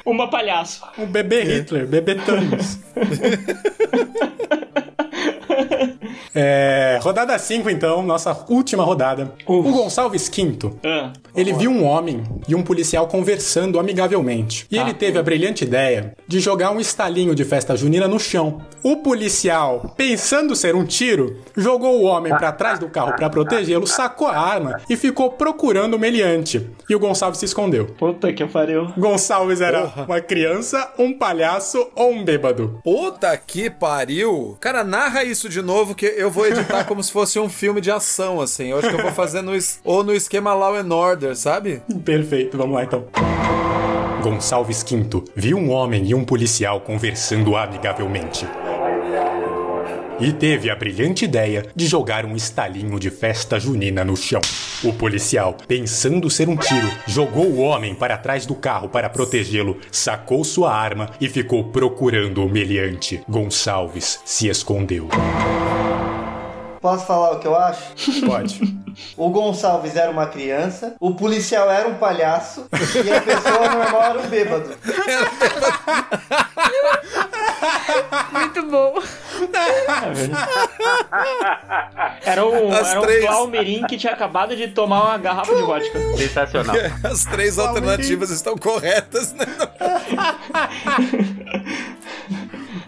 [0.04, 0.84] Uma palhaço.
[0.98, 2.78] um bebê Hitler, bebê Thanos.
[6.34, 9.32] É, rodada 5, então, nossa última rodada.
[9.46, 14.66] O Gonçalves V Ah, Ele viu um homem e um policial conversando amigavelmente.
[14.70, 18.60] E ele teve a brilhante ideia de jogar um estalinho de festa junina no chão.
[18.82, 23.86] O policial, pensando ser um tiro, jogou o homem pra trás do carro pra protegê-lo,
[23.86, 26.68] sacou a arma e ficou procurando o meliante.
[26.88, 27.86] E o Gonçalves se escondeu.
[27.98, 28.92] puta que pariu.
[28.96, 32.80] Gonçalves era uma criança, um palhaço ou um bêbado.
[32.84, 34.56] Puta que pariu!
[34.60, 37.90] Cara, narra isso de novo que eu vou editar como se fosse um filme de
[37.90, 38.68] ação, assim.
[38.70, 39.54] Eu acho que eu vou fazer no...
[39.54, 41.82] es- Ou no esquema Law and Order, sabe?
[42.04, 43.04] Perfeito, vamos lá então.
[44.22, 48.46] Gonçalves V viu um homem e um policial conversando amigavelmente.
[50.20, 54.40] E teve a brilhante ideia de jogar um estalinho de festa junina no chão.
[54.82, 59.76] O policial, pensando ser um tiro, jogou o homem para trás do carro para protegê-lo,
[59.92, 63.22] sacou sua arma e ficou procurando o meliante.
[63.28, 65.06] Gonçalves se escondeu.
[66.80, 67.82] Posso falar o que eu acho?
[68.26, 68.60] Pode.
[69.16, 72.66] O Gonçalves era uma criança, o policial era um palhaço
[73.04, 74.74] e a pessoa normal era um bêbado.
[78.32, 78.94] Muito bom.
[82.24, 83.26] Era um, As era um.
[83.26, 85.98] Palmeirim que tinha acabado de tomar uma garrafa de vodka.
[86.16, 86.76] Sensacional.
[87.04, 89.46] As três alternativas estão corretas, né?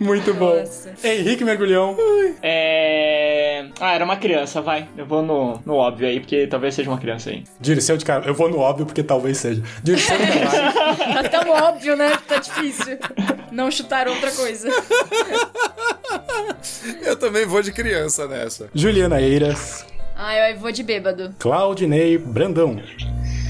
[0.04, 0.58] Muito bom.
[0.58, 0.94] Nossa.
[1.04, 1.94] Henrique Mergulhão.
[2.42, 3.66] É.
[3.78, 4.88] Ah, era uma criança, vai.
[4.96, 7.44] Eu vou no, no óbvio aí, porque talvez seja uma criança aí.
[7.60, 8.26] Dirceu de cara.
[8.26, 9.62] Eu vou no óbvio porque talvez seja.
[9.82, 10.80] Dirceu de Carvalho.
[11.20, 12.16] Tá tão óbvio, né?
[12.26, 12.98] Tá difícil.
[13.52, 14.68] Não chutar outra coisa.
[17.04, 18.68] Eu também vou de criança nessa.
[18.74, 19.84] Juliana Eiras.
[20.16, 21.34] Ah, eu vou de bêbado.
[21.38, 22.80] Claudinei Brandão.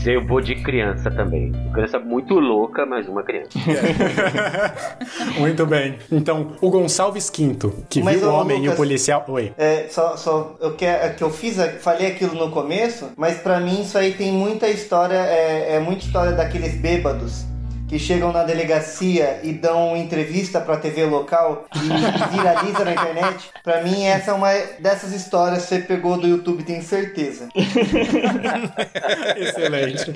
[0.06, 1.52] Eu vou de criança também.
[1.74, 3.50] Criança muito louca, mas uma criança.
[5.38, 5.96] Muito bem.
[6.10, 7.56] Então, o Gonçalves V,
[7.88, 9.24] que Mas, viu o homem e o Lucas- policial.
[9.28, 9.52] Oi.
[9.58, 13.38] É, só, só eu que, é que eu fiz, a- falei aquilo no começo, mas
[13.38, 17.44] pra mim isso aí tem muita história, é, é muita história daqueles bêbados
[17.90, 21.88] que chegam na delegacia e dão entrevista pra TV local e
[22.30, 23.50] viraliza na internet.
[23.64, 27.48] Pra mim essa é uma dessas histórias que você pegou do YouTube, tenho certeza.
[29.36, 30.14] Excelente.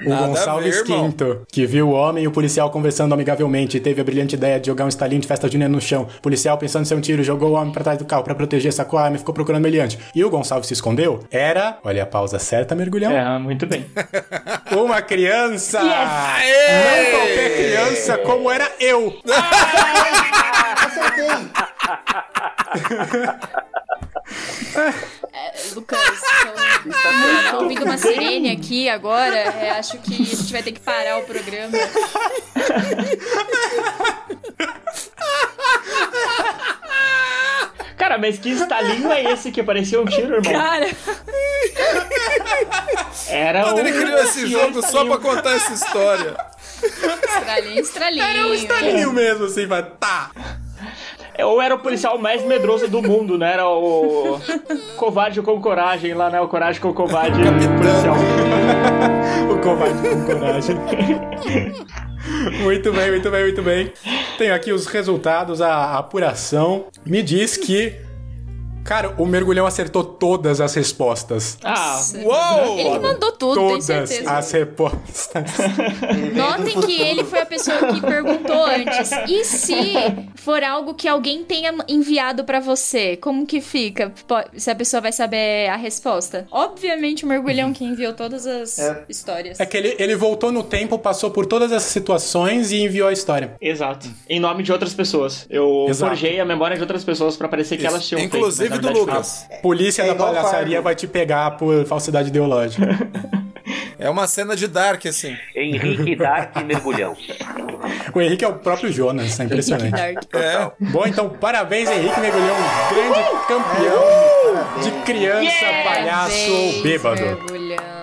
[0.00, 0.96] O Nada Gonçalves ver.
[0.96, 4.58] V, que viu o homem e o policial conversando amigavelmente e teve a brilhante ideia
[4.58, 6.06] de jogar um estalinho de festa junina no chão.
[6.18, 8.34] O policial, pensando em ser um tiro, jogou o homem pra trás do carro pra
[8.34, 9.98] proteger, sacou a arma e ficou procurando o meliante.
[10.14, 11.20] E o Gonçalves se escondeu?
[11.30, 13.86] Era, olha a pausa certa, mergulhão, É, muito bem.
[14.76, 15.80] uma criança!
[15.80, 17.12] Aê!
[17.12, 19.14] Não qualquer criança, como era eu!
[20.86, 21.26] Acertei!
[25.74, 25.98] Lucas,
[27.50, 29.36] tô, tô ouvindo uma sirene aqui agora.
[29.36, 31.76] é, acho que a gente vai ter que parar o programa.
[37.96, 40.52] Cara, mas que estalinho é esse que parecia um tiro, irmão?
[40.52, 40.86] Cara,
[43.28, 43.80] Era Quando um.
[43.80, 46.36] ele criou esse jogo só pra contar essa história.
[46.82, 48.22] estralinho, estralinho.
[48.24, 50.30] Era um estalinho mesmo, assim, vai, tá.
[51.44, 53.52] Ou era o policial mais medroso do mundo, né?
[53.52, 54.40] Era o.
[54.96, 56.40] Covarde com coragem lá, né?
[56.40, 58.16] O coragem com covarde policial.
[59.50, 60.76] O covarde com coragem.
[62.62, 63.92] Muito bem, muito bem, muito bem.
[64.36, 66.86] Tenho aqui os resultados, a apuração.
[67.04, 67.94] Me diz que.
[68.86, 71.58] Cara, o mergulhão acertou todas as respostas.
[71.64, 72.78] Ah, Uou!
[72.78, 74.30] Ele mandou tudo, tenho Todas certeza.
[74.30, 75.30] as respostas.
[76.34, 79.10] Notem que ele foi a pessoa que perguntou antes.
[79.28, 79.92] E se
[80.36, 84.12] for algo que alguém tenha enviado pra você, como que fica?
[84.56, 86.46] Se a pessoa vai saber a resposta?
[86.50, 89.04] Obviamente o mergulhão que enviou todas as É.
[89.08, 89.58] histórias.
[89.60, 93.12] É que ele, ele voltou no tempo, passou por todas as situações e enviou a
[93.12, 93.54] história.
[93.60, 94.06] exato.
[94.28, 95.46] Em nome de outras pessoas.
[95.50, 96.10] Eu Exato.
[96.10, 97.90] forjei a memória de outras pessoas pra parecer que Isso.
[97.92, 99.46] elas tinham feito, Inclusive mas na do Lucas.
[99.62, 102.86] Polícia É da palhaçaria vai te pegar por falsidade ideológica.
[103.98, 105.34] É uma cena de Dark, assim.
[105.54, 107.16] Henrique Dark Mergulhão.
[108.14, 109.90] o Henrique é o próprio Jonas, é impressionante.
[109.90, 110.22] Dark.
[110.34, 110.70] É.
[110.90, 112.56] Bom, então, parabéns, Henrique Mergulhão,
[112.90, 117.20] grande campeão de criança, palhaço ou bêbado.
[117.20, 117.96] Mergulhão.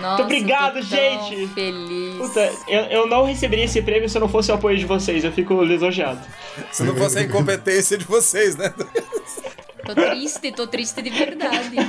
[0.00, 1.46] Nossa, Muito obrigado, gente.
[1.48, 2.16] Feliz.
[2.16, 5.22] Puta, eu, eu não receberia esse prêmio se eu não fosse o apoio de vocês.
[5.22, 6.20] Eu fico lisonjeado.
[6.72, 8.72] Se não fosse a incompetência de vocês, né?
[9.84, 11.70] Tô triste, tô triste de verdade.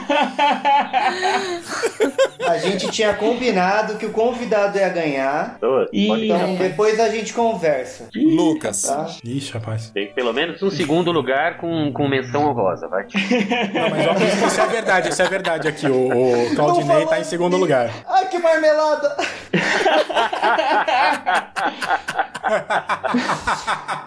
[2.47, 5.57] A gente tinha combinado que o convidado ia ganhar.
[5.61, 6.57] Ô, Ih, pode Então rapaz.
[6.59, 8.81] depois a gente conversa, Lucas.
[8.81, 9.07] tá?
[9.23, 9.89] Ixi, rapaz.
[9.91, 13.03] ter pelo menos um segundo lugar com, com menção honrosa, vai.
[13.73, 15.87] Não, mas ó, isso, é verdade, isso é verdade aqui.
[15.87, 16.09] O,
[16.51, 17.89] o Claudinei tá em segundo lugar.
[18.07, 19.15] Ai, que marmelada!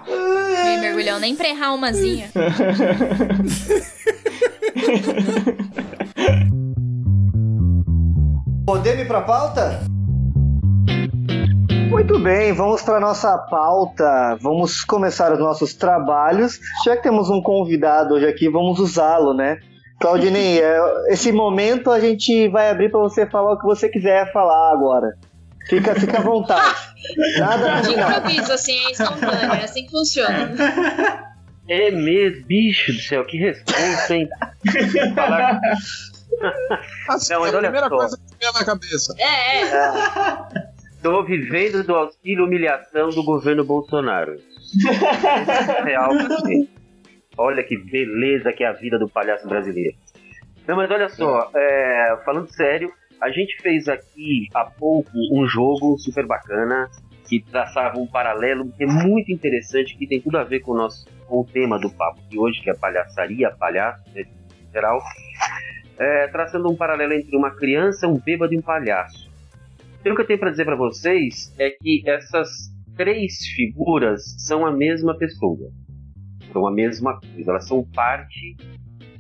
[0.06, 2.30] Ei, mergulhão, nem pra errar umazinha.
[8.66, 9.80] Podemos ir pra pauta?
[11.90, 14.36] Muito bem, vamos para nossa pauta.
[14.40, 16.58] Vamos começar os nossos trabalhos.
[16.84, 19.58] Já que temos um convidado hoje aqui, vamos usá-lo, né?
[20.00, 24.32] Claudinei, é, esse momento a gente vai abrir para você falar o que você quiser
[24.32, 25.16] falar agora.
[25.68, 26.74] Fica, fica à vontade.
[27.38, 30.50] Nada De improviso, assim, é instantâneo, é assim que funciona.
[31.68, 34.28] É mesmo, bicho do céu, que responsa, hein?
[35.14, 35.60] Falar-
[37.08, 37.96] Assim, Não, mas é a olha primeira só.
[37.96, 39.14] coisa que vem na cabeça.
[39.18, 40.74] É, é.
[41.02, 44.36] Tô vivendo do auxílio humilhação do governo Bolsonaro.
[45.78, 46.10] É Real,
[46.46, 46.70] gente.
[47.36, 49.96] Olha que beleza que é a vida do palhaço brasileiro.
[50.66, 55.96] Não, mas olha só, é, falando sério, a gente fez aqui há pouco um jogo
[55.98, 56.88] super bacana
[57.40, 60.76] que traçava um paralelo que é muito interessante, que tem tudo a ver com o
[60.76, 65.02] nosso com o tema do papo de hoje, que é palhaçaria, palhaço, né, em geral.
[65.98, 69.30] É, traçando um paralelo entre uma criança, um bêbado e um palhaço.
[70.00, 72.48] Então, o que eu tenho para dizer para vocês é que essas
[72.96, 75.70] três figuras são a mesma pessoa.
[76.52, 77.50] São a mesma coisa.
[77.52, 78.56] Elas são parte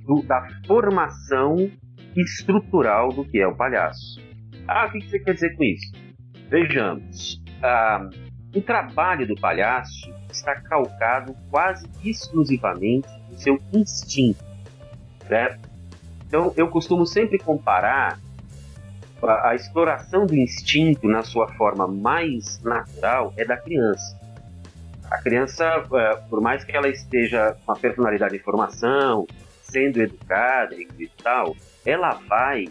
[0.04, 1.70] do- da formação
[2.14, 4.20] estrutural do que é o palhaço.
[4.68, 5.92] Ah, o que você quer dizer com isso?
[6.50, 7.42] Vejamos.
[7.66, 8.10] Ah,
[8.54, 14.44] o trabalho do palhaço está calcado quase exclusivamente no seu instinto.
[15.26, 15.66] Certo?
[16.26, 18.20] Então, eu costumo sempre comparar
[19.22, 24.20] a, a exploração do instinto na sua forma mais natural é da criança.
[25.10, 29.26] A criança, eh, por mais que ela esteja com a personalidade em formação,
[29.62, 32.68] sendo educada e tal, ela vai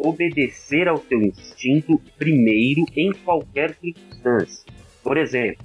[0.00, 4.72] obedecer ao seu instinto primeiro em qualquer circunstância.
[5.02, 5.64] Por exemplo,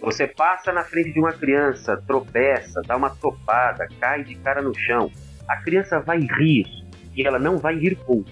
[0.00, 4.74] você passa na frente de uma criança, tropeça, dá uma topada, cai de cara no
[4.74, 5.10] chão.
[5.48, 6.66] A criança vai rir
[7.14, 8.30] e ela não vai rir pouco.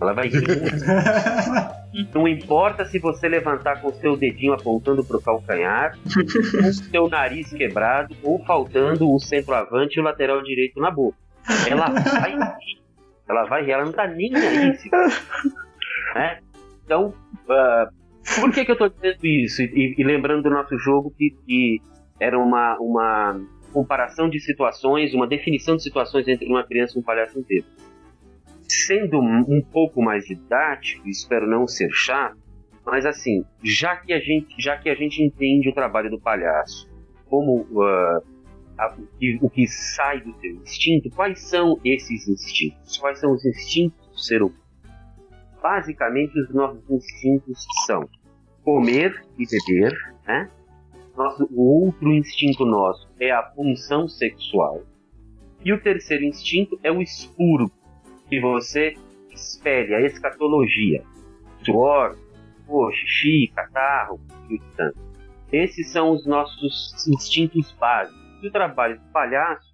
[0.00, 1.72] Ela vai rir muito.
[2.14, 7.06] Não importa se você levantar com o seu dedinho apontando para o calcanhar, com seu
[7.06, 11.18] nariz quebrado ou faltando o centroavante e o lateral direito na boca.
[11.68, 12.81] Ela vai rir.
[13.28, 14.72] Ela vai rir, ela não tá nem aí.
[16.14, 16.40] Né?
[16.84, 17.14] Então,
[17.48, 17.88] ah,
[18.38, 19.62] por que, que eu tô dizendo isso?
[19.62, 21.80] E, e lembrando do nosso jogo que, que
[22.20, 23.40] era uma, uma
[23.72, 27.64] comparação de situações, uma definição de situações entre uma criança e um palhaço inteiro.
[28.68, 32.36] Sendo um pouco mais didático, espero não ser chato,
[32.84, 36.90] mas assim, já que a gente, já que a gente entende o trabalho do palhaço
[37.26, 38.20] como a-
[39.40, 42.98] o, que, sai do seu instinto, quais são esses instintos?
[42.98, 44.62] Quais são os instintos do ser humano?
[45.62, 48.08] Basicamente, os nossos instintos são
[48.64, 49.92] comer e beber,
[50.26, 50.50] né?
[51.16, 54.82] Nosso, o outro instinto nosso é a função sexual.
[55.64, 57.70] E o terceiro instinto é o expurgo,
[58.28, 58.94] que você
[59.30, 61.04] espelha, a escatologia.
[61.64, 62.16] Suor,
[62.66, 64.20] pô, xixi, catarro,
[64.76, 64.98] tanto.
[65.52, 68.21] Esses são os nossos instintos básicos.
[68.42, 69.72] O trabalho do palhaço,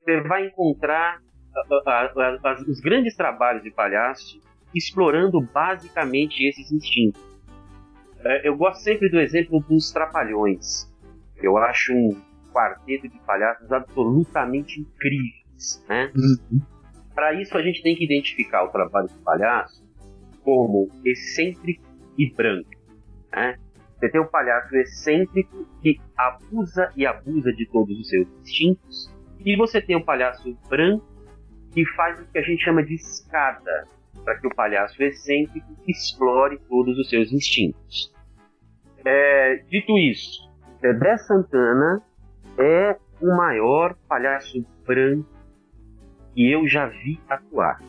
[0.00, 1.20] você vai encontrar
[1.54, 4.40] a- a- a- os grandes trabalhos de palhaço
[4.74, 7.20] explorando basicamente esses instintos.
[8.20, 10.92] É, eu gosto sempre do exemplo dos Trapalhões.
[11.36, 12.20] Eu acho um
[12.52, 16.10] quarteto de palhaços absolutamente incríveis, né?
[17.14, 19.86] Para isso a gente tem que identificar o trabalho do palhaço
[20.42, 21.84] como excêntrico
[22.16, 22.70] e branco,
[23.32, 23.58] né?
[23.98, 29.12] Você tem um palhaço excêntrico que abusa e abusa de todos os seus instintos,
[29.44, 31.04] e você tem um palhaço branco
[31.72, 33.88] que faz o que a gente chama de escada,
[34.24, 38.12] para que o palhaço excêntrico explore todos os seus instintos.
[39.04, 40.48] É, dito isso,
[40.80, 42.00] Dedé Santana
[42.56, 45.28] é o maior palhaço branco
[46.34, 47.80] que eu já vi atuar.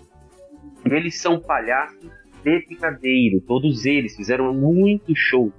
[0.86, 2.10] Eles são palhaços
[2.44, 5.52] de picadeiro, todos eles fizeram muito show,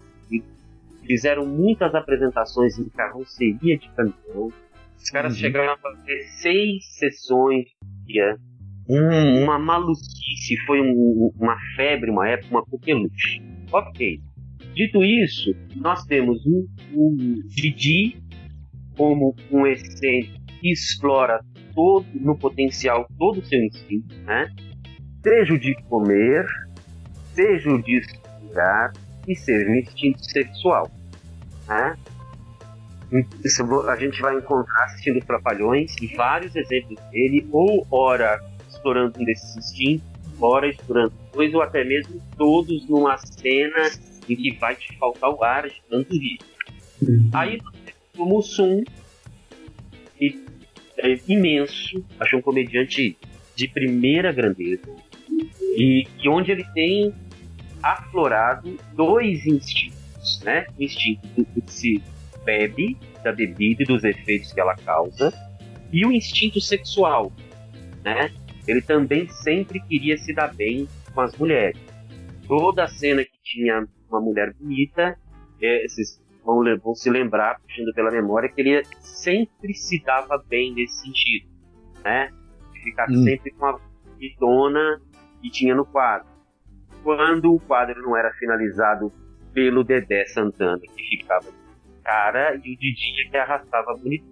[1.10, 4.52] fizeram muitas apresentações em carroceria de caminhão.
[4.96, 5.40] Os caras Uhum.
[5.40, 7.64] chegaram a fazer seis sessões
[8.04, 8.36] dia.
[8.88, 13.42] Um- uma maluquice, foi um- uma febre, uma época, uma coqueluche.
[13.72, 14.20] Ok.
[14.74, 17.16] Dito isso, nós temos um, um
[17.48, 18.16] Didi
[18.96, 21.40] como um excêntrico que explora
[21.74, 24.48] todo no potencial todo o seu instinto, né?
[25.24, 26.46] Seja o de comer,
[27.34, 28.92] seja o de estudar
[29.26, 30.90] e seja o instinto sexual,
[31.70, 31.96] né?
[33.44, 39.56] Isso a gente vai encontrar assistindo Trapalhões vários exemplos dele, ou ora explorando um desses
[39.56, 40.06] instintos,
[40.40, 43.90] ora explorando dois, ou até mesmo todos numa cena
[44.28, 46.38] em que vai te faltar o ar de tanto rir.
[47.32, 48.84] Aí nós temos o Mussum,
[50.16, 50.44] que
[50.98, 53.16] é imenso, acho um comediante
[53.56, 54.82] de primeira grandeza,
[55.76, 57.12] e, e onde ele tem
[57.82, 59.99] aflorado dois instintos,
[60.44, 60.66] né?
[60.78, 62.02] O instinto do, que se
[62.44, 65.32] bebe, da bebida e dos efeitos que ela causa,
[65.92, 67.32] e o instinto sexual,
[68.04, 68.30] né?
[68.66, 71.78] Ele também sempre queria se dar bem com as mulheres.
[72.46, 75.16] Toda cena que tinha uma mulher bonita,
[75.60, 80.74] é, vocês vão, vão se lembrar, puxando pela memória, que ele sempre se dava bem
[80.74, 81.48] nesse sentido,
[82.04, 82.30] né?
[82.72, 83.24] De ficar Hum.
[83.24, 85.00] sempre com a bonitona
[85.42, 86.28] que tinha no quadro.
[87.02, 89.12] Quando o quadro não era finalizado
[89.52, 91.60] pelo Dedé Santana, que ficava com
[92.02, 94.24] cara, e o Didi que arrastava bonito,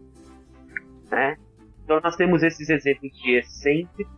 [1.11, 1.37] né?
[1.85, 4.11] Então nós temos esses exemplos de excêntrico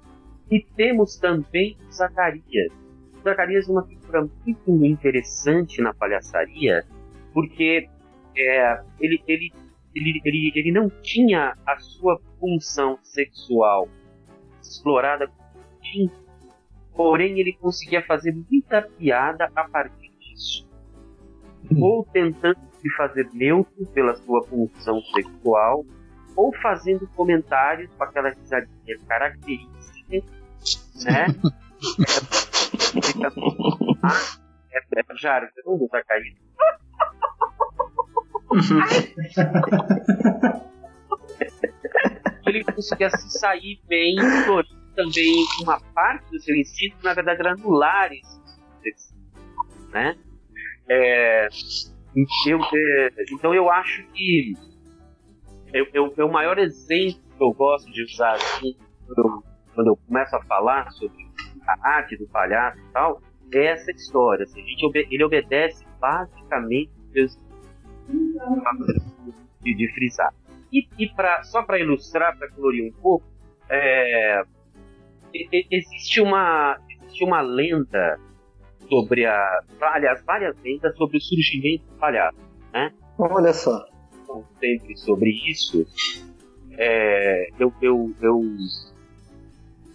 [0.51, 2.73] e temos também o Zacarias.
[3.19, 6.85] O Zacarias é uma figura muito interessante na palhaçaria,
[7.33, 7.89] porque
[8.37, 9.53] é, ele, ele,
[9.95, 13.89] ele, ele, ele não tinha a sua função sexual
[14.63, 15.31] explorada
[15.83, 16.11] tinha,
[16.95, 20.70] porém ele conseguia fazer muita piada a partir disso.
[21.81, 25.85] Ou tentando se fazer neutro pela sua função sexual,
[26.37, 30.25] ou fazendo comentários com aquela risadinha característica,
[31.05, 31.27] né?
[34.73, 35.29] é, é, é, você
[35.67, 36.39] não tá caindo.
[42.47, 44.17] ele conseguia se sair bem,
[44.95, 48.39] também uma parte do seu instinto, que na verdade era anular esse
[48.85, 50.15] instinto, né?
[50.93, 51.49] É,
[52.49, 54.55] eu, é, então eu acho que
[55.73, 58.77] eu, eu, é o maior exemplo que eu gosto de usar assim,
[59.07, 61.31] quando, eu, quando eu começo a falar sobre
[61.65, 63.23] a arte do palhaço e tal,
[63.53, 64.43] é essa história.
[64.43, 66.91] Assim, gente ele obedece basicamente
[69.63, 70.35] de, de frisar.
[70.73, 73.25] E, e pra, só para ilustrar, para colorir um pouco,
[73.69, 74.43] é,
[75.71, 78.19] existe, uma, existe uma lenda
[78.91, 79.63] sobre a.
[79.81, 82.39] Aliás, várias lendas sobre o surgimento do palhaço.
[82.75, 82.93] Né?
[83.19, 83.87] Olha só.
[84.23, 85.87] Então, sempre sobre isso.
[86.73, 88.43] É, eu, eu, eu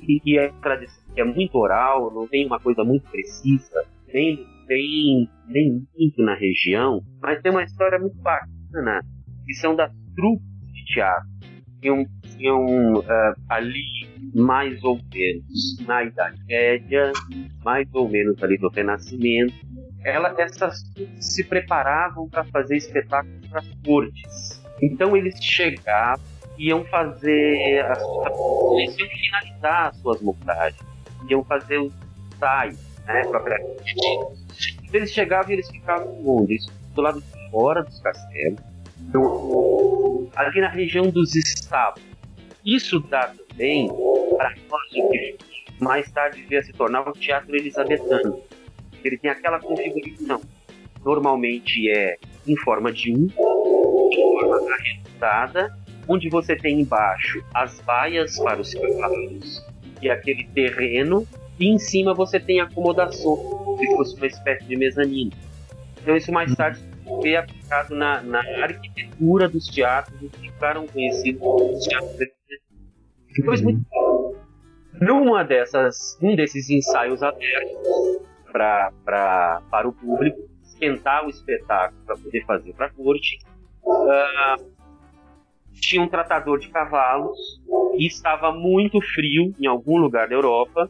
[0.01, 4.45] e, e é tradição que é muito oral, não tem uma coisa muito precisa, nem,
[4.67, 9.01] nem, nem muito na região, mas tem uma história muito bacana,
[9.45, 11.29] que são das trupes de teatro.
[11.81, 12.05] Tinham,
[12.37, 12.65] tinham
[13.07, 17.11] ah, ali mais ou menos na Idade Média,
[17.63, 19.53] mais ou menos ali no Renascimento,
[20.03, 20.83] ela, essas
[21.19, 24.63] se preparavam para fazer espetáculos para as cortes.
[24.81, 26.23] Então eles chegavam,
[26.57, 27.99] iam fazer, as,
[28.79, 30.79] eles iam finalizar as suas montagens,
[31.29, 31.93] iam fazer os
[32.35, 33.93] ensaios, né, propriamente.
[34.83, 36.57] Então eles chegavam e eles ficavam onde?
[36.93, 38.59] Do lado de fora dos castelos,
[39.13, 42.05] no- ali na região dos estábulos.
[42.65, 43.87] Isso dá também
[44.37, 45.37] para nós que
[45.79, 48.41] mais tarde veio a se tornar o teatro elisabetano.
[49.03, 50.41] Ele tem aquela configuração.
[51.03, 58.39] Normalmente é em forma de um, em forma arredondada, onde você tem embaixo as baias
[58.39, 59.65] para os cavalos
[60.01, 61.27] e aquele terreno,
[61.59, 65.31] e em cima você tem acomodação, como se fosse uma espécie de mezanino.
[66.01, 71.73] Então isso mais tarde foi aplicado na, na arquitetura dos teatros e ficaram conhecidos como
[71.73, 72.17] os teatros.
[73.35, 73.81] Depois, muito
[75.01, 78.21] numa dessas, um desses ensaios abertos
[78.51, 83.39] pra, para o público, esquentar o espetáculo para poder fazer para a corte,
[83.87, 84.55] ah,
[85.73, 87.37] tinha um tratador de cavalos
[87.97, 90.89] e estava muito frio em algum lugar da Europa.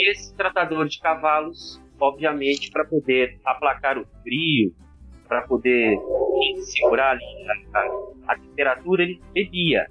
[0.00, 4.72] Esse tratador de cavalos, obviamente, para poder aplacar o frio,
[5.26, 5.98] para poder
[6.64, 9.86] segurar a, a- a temperatura, ele bebia.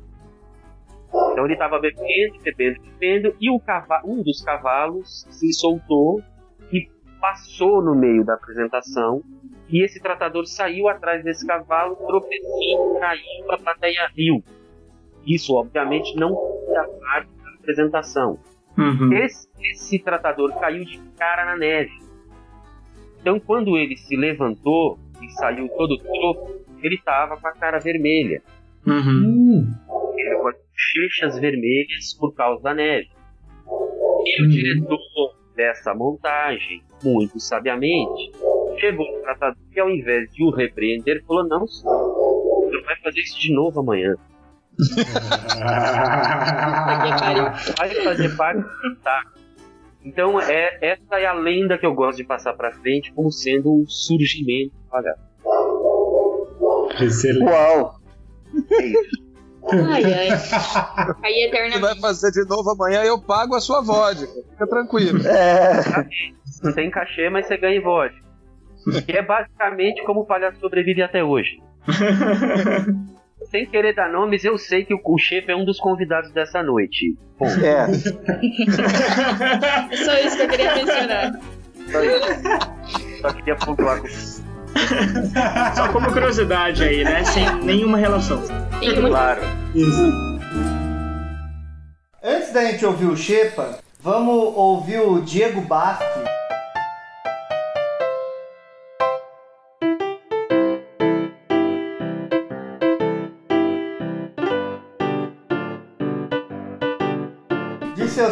[1.09, 6.21] Então ele estava bebendo, bebendo, bebendo, e o cava- um dos cavalos se soltou
[6.71, 6.89] e
[7.19, 9.21] passou no meio da apresentação.
[9.69, 14.43] E esse tratador saiu atrás desse cavalo, tropeçou, caiu, a plateia riu.
[15.25, 18.39] Isso, obviamente, não fazia parte da apresentação.
[18.77, 19.11] Uhum.
[19.13, 21.91] Esse, esse tratador caiu de cara na neve.
[23.19, 28.41] Então, quando ele se levantou e saiu todo troco, ele estava com a cara vermelha.
[28.85, 29.67] Uhum.
[30.15, 30.35] Ele
[30.77, 33.09] com as bochechas vermelhas por causa da neve.
[34.25, 34.99] E o diretor
[35.55, 38.31] dessa montagem, muito sabiamente,
[38.79, 43.19] chegou no tratador e ao invés de o repreender, falou: Não, senhor, você vai fazer
[43.21, 44.15] isso de novo amanhã.
[47.77, 49.37] Vai fazer parte do espetáculo.
[50.05, 53.73] Então, é, essa é a lenda que eu gosto de passar pra frente como sendo
[53.73, 55.15] um surgimento do.
[57.03, 57.43] Excelente.
[57.43, 57.99] Uau!
[58.71, 59.26] É isso.
[59.71, 60.29] Ai, ai.
[60.31, 62.01] Aí Você vai eternamente.
[62.01, 64.27] fazer de novo amanhã eu pago a sua vodka.
[64.51, 65.25] Fica tranquilo.
[65.27, 65.81] É,
[66.63, 68.17] Não tem cachê, mas você ganha em vodka.
[69.05, 71.61] Que é basicamente como o palhaço sobrevive até hoje.
[73.51, 76.61] Sem querer dar nomes, eu sei que o, o chefe é um dos convidados dessa
[76.63, 77.15] noite.
[77.39, 77.87] Bom, é.
[79.95, 81.31] Só isso que eu queria mencionar.
[81.91, 83.21] só isso.
[83.21, 84.07] Só queria pontuar com
[85.75, 87.23] Só como curiosidade aí, né?
[87.23, 88.41] Sem nenhuma relação.
[89.07, 89.41] Claro.
[92.23, 96.03] Antes da gente ouvir o Shepa, vamos ouvir o Diego Baff.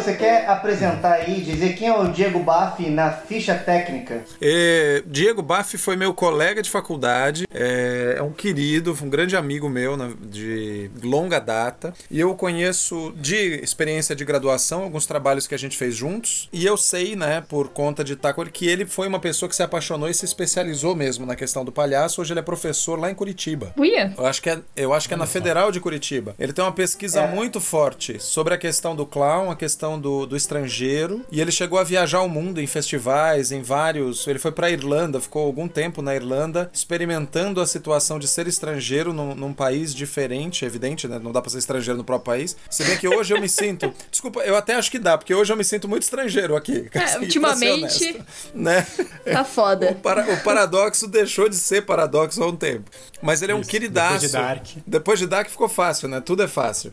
[0.06, 4.22] Você quer apresentar aí, dizer quem é o Diego Baff na ficha técnica?
[4.40, 9.68] É, Diego Baff foi meu colega de faculdade, é, é um querido, um grande amigo
[9.68, 11.92] meu na- de longa data.
[12.08, 16.48] E eu o conheço de experiência de graduação, alguns trabalhos que a gente fez juntos.
[16.52, 19.48] E eu sei, né, por conta de estar com ele, que ele foi uma pessoa
[19.48, 22.20] que se apaixonou e se especializou mesmo na questão do palhaço.
[22.20, 23.72] Hoje ele é professor lá em Curitiba.
[23.76, 24.12] Uia.
[24.16, 26.34] Eu acho que é, eu acho que é na Federal de Curitiba.
[26.38, 27.26] Ele tem uma pesquisa É.
[27.34, 31.22] muito forte sobre a questão do clown, a questão do, do estrangeiro.
[31.30, 34.26] E ele chegou a viajar o mundo em festivais, em vários.
[34.26, 39.12] Ele foi pra Irlanda, ficou algum tempo na Irlanda, experimentando a situação de ser estrangeiro
[39.12, 41.18] num, num país diferente, é evidente, né?
[41.22, 42.56] Não dá pra ser estrangeiro no próprio país.
[42.70, 43.92] Se bem que hoje eu me sinto.
[44.10, 46.88] Desculpa, eu até acho que dá, porque hoje eu me sinto muito estrangeiro aqui.
[46.92, 48.24] É, assim, ultimamente- honesto,
[48.54, 48.86] né?
[49.26, 49.90] Tá foda.
[49.90, 52.88] O, para- o paradoxo deixou de ser paradoxo há um tempo.
[53.20, 54.20] Mas ele é um Isso, queridaço.
[54.20, 54.66] depois de Dark.
[54.86, 56.20] Depois de Dark ficou fácil, né?
[56.20, 56.92] Tudo é fácil.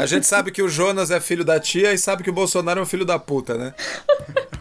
[0.00, 2.80] A gente sabe que o Jonas é filho da tia e sabe que o Bolsonaro
[2.80, 3.72] é um filho da puta, né?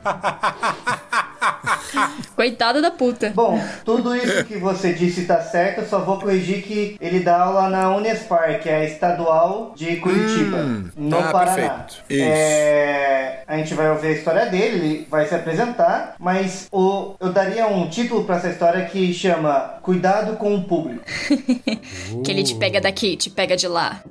[2.35, 3.31] Coitada da puta.
[3.33, 7.41] Bom, tudo isso que você disse tá certo, eu só vou corrigir que ele dá
[7.41, 11.85] aula na Unespar, que é a estadual de Curitiba, Hum, no ah, Paraná.
[12.09, 17.31] É, a gente vai ouvir a história dele, ele vai se apresentar, mas o, eu
[17.31, 21.03] daria um título pra essa história que chama Cuidado com o Público.
[22.23, 24.01] Que ele te pega daqui, te pega de lá.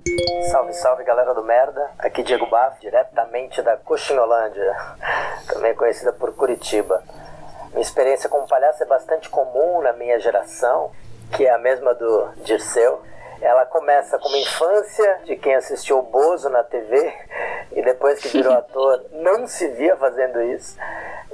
[0.51, 1.81] Salve, salve galera do Merda.
[1.99, 4.77] Aqui Diego Baff, diretamente da Coxinholândia,
[5.49, 7.03] também conhecida por Curitiba.
[7.71, 10.91] Minha experiência como palhaço é bastante comum na minha geração,
[11.33, 13.03] que é a mesma do Dirceu.
[13.41, 17.13] Ela começa com uma infância de quem assistiu o Bozo na TV
[17.73, 20.77] e depois que virou ator não se via fazendo isso.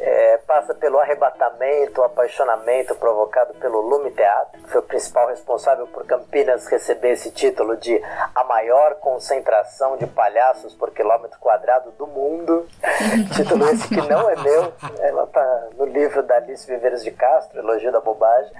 [0.02, 5.86] É, passa pelo arrebatamento, o apaixonamento provocado pelo Lume Teatro, que foi o principal responsável
[5.88, 8.02] por Campinas receber esse título de
[8.34, 12.66] a maior concentração de palhaços por quilômetro quadrado do mundo.
[13.36, 17.58] título esse que não é meu, ela tá no livro da Alice Viveiros de Castro,
[17.58, 18.52] Elogio da Bobagem.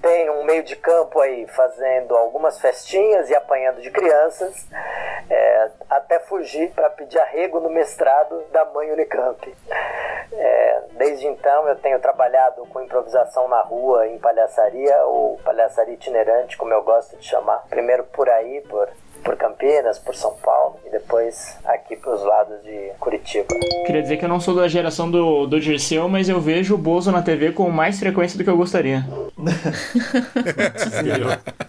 [0.00, 4.66] Tem um meio de campo aí fazendo algumas festinhas e apanhando de crianças,
[5.28, 9.54] é, até fugir para pedir arrego no mestrado da mãe Unicamp.
[10.32, 16.56] É, desde então eu tenho trabalhado com improvisação na rua, em palhaçaria, ou palhaçaria itinerante,
[16.56, 17.64] como eu gosto de chamar.
[17.68, 18.88] Primeiro por aí, por,
[19.26, 23.48] por Campinas, por São Paulo, e depois aqui pros lados de Curitiba.
[23.84, 26.78] Queria dizer que eu não sou da geração do, do Dirceu, mas eu vejo o
[26.78, 29.04] Bozo na TV com mais frequência do que eu gostaria.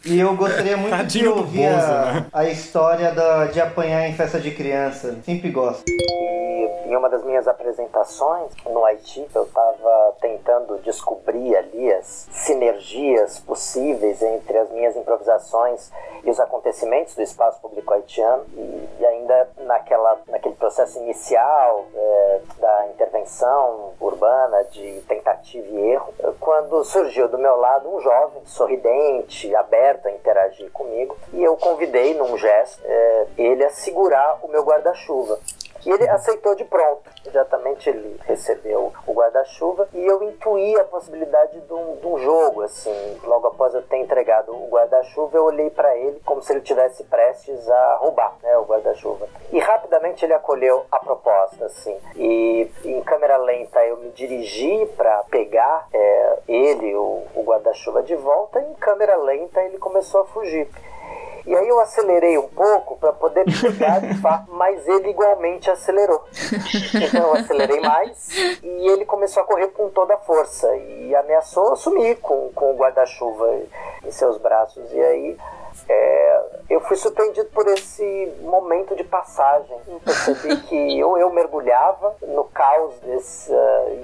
[0.06, 2.26] E eu gostaria muito Tadinho de do ouvir Bozo, a, né?
[2.32, 5.18] a história da- de apanhar em festa de criança.
[5.26, 5.84] Sempre gosto.
[5.90, 13.40] E em uma das minhas apresentações no Haiti, eu estava tentando descobrir ali as sinergias
[13.40, 15.92] possíveis entre as minhas improvisações
[16.24, 18.46] e os acontecimentos do espaço público haitiano.
[18.56, 26.14] E, e ainda naquela, naquele processo inicial é, da intervenção urbana, de tentativa e erro,
[26.20, 31.56] eh, quando surgiu do meu lado um jovem sorridente, aberto a interagir comigo, e eu
[31.58, 35.40] convidei num gesto eh, ele a segurar o meu guarda-chuva.
[35.88, 37.10] E ele aceitou de pronto.
[37.24, 42.62] Imediatamente ele recebeu o guarda-chuva e eu intuí a possibilidade de um, de um jogo,
[42.64, 43.18] assim.
[43.24, 47.06] Logo após eu ter entregado o guarda-chuva, eu olhei para ele como se ele tivesse
[47.06, 49.30] prestes a roubar né, o guarda-chuva.
[49.50, 51.98] E rapidamente ele acolheu a proposta, assim.
[52.18, 58.16] E em câmera lenta eu me dirigi para pegar é, ele, o, o guarda-chuva, de
[58.16, 58.60] volta.
[58.60, 60.68] E em câmera lenta ele começou a fugir.
[61.48, 66.26] E aí eu acelerei um pouco para poder pegar de fato, mas ele igualmente acelerou.
[66.94, 68.30] Então eu acelerei mais
[68.62, 72.76] e ele começou a correr com toda a força e ameaçou sumir com, com o
[72.76, 73.62] guarda-chuva
[74.06, 74.92] em seus braços.
[74.92, 75.38] E aí
[75.90, 76.28] é,
[76.70, 79.78] eu fui surpreendido por esse momento de passagem.
[80.04, 83.56] Percebi que ou eu mergulhava no caos dessa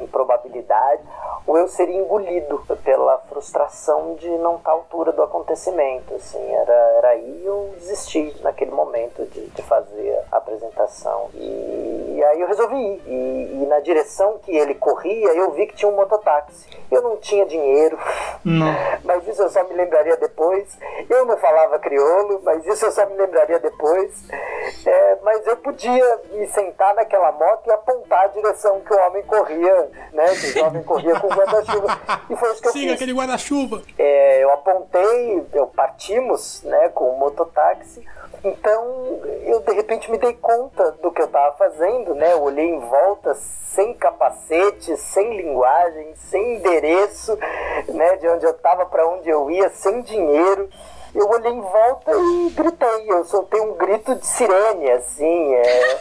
[0.01, 1.01] improbabilidade,
[1.45, 6.15] ou eu seria engolido pela frustração de não estar à altura do acontecimento.
[6.15, 11.29] Assim, era, era aí eu desisti naquele momento de, de fazer a apresentação.
[11.33, 13.01] E, e aí eu resolvi ir.
[13.05, 16.67] E, e na direção que ele corria, eu vi que tinha um mototáxi.
[16.89, 17.97] Eu não tinha dinheiro,
[18.43, 18.73] Não.
[19.03, 20.77] mas isso eu só me lembraria depois.
[21.09, 24.11] Eu não falava crioulo, mas isso eu só me lembraria depois.
[24.85, 29.23] É, mas eu podia me sentar naquela moto e apontar a direção que o homem
[29.23, 30.25] corria, né?
[30.35, 31.99] Que o jovem corria com o guarda-chuva.
[32.29, 32.93] E foi isso que eu Siga fiz.
[32.93, 33.81] aquele guarda-chuva.
[33.97, 38.05] É, eu apontei, eu partimos né, com o mototáxi.
[38.43, 42.33] Então eu de repente me dei conta do que eu estava fazendo, né?
[42.33, 47.37] Eu olhei em volta sem capacete, sem linguagem, sem endereço,
[47.87, 48.17] né?
[48.17, 50.69] De onde eu estava para onde eu ia, sem dinheiro.
[51.15, 53.11] Eu olhei em volta e gritei.
[53.11, 55.99] Eu soltei um grito de sirene, assim, é,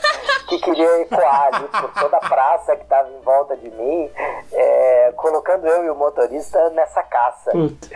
[0.48, 4.10] que queria ecoar ali por toda a praça que estava em volta de mim,
[4.52, 7.50] é, colocando eu e o motorista nessa caça.
[7.50, 7.88] Puta.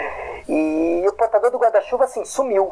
[0.49, 2.71] E o portador do guarda-chuva, assim, sumiu.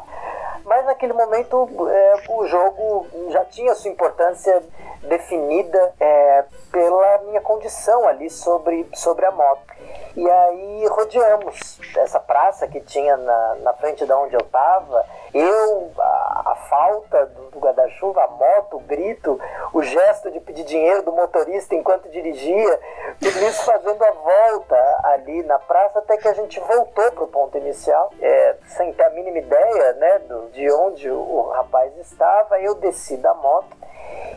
[0.65, 4.63] Mas naquele momento é, o jogo já tinha sua importância
[5.03, 9.75] definida é, pela minha condição ali sobre, sobre a moto.
[10.17, 15.05] E aí rodeamos essa praça que tinha na, na frente da onde eu estava.
[15.35, 19.41] Eu, a, a falta do, do guarda-chuva, a moto, o grito,
[19.73, 22.81] o gesto de pedir dinheiro do motorista enquanto dirigia,
[23.19, 27.29] tudo isso fazendo a volta ali na praça até que a gente voltou para o
[27.29, 32.59] ponto inicial, é, sem ter a mínima ideia né, do, de onde o, rapaz estava.
[32.61, 33.77] Eu desci da moto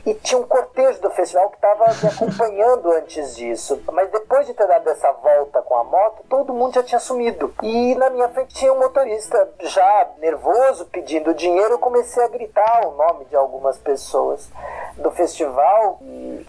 [0.08, 3.82] e tinha um cortejo do festival que estava me acompanhando antes disso.
[3.92, 7.54] Mas depois de ter dado essa volta com a moto, todo mundo já tinha sumido.
[7.62, 11.74] E na minha frente tinha um motorista já nervoso, pedindo dinheiro.
[11.74, 14.50] Eu comecei a gritar o nome de algumas pessoas
[14.96, 16.00] do festival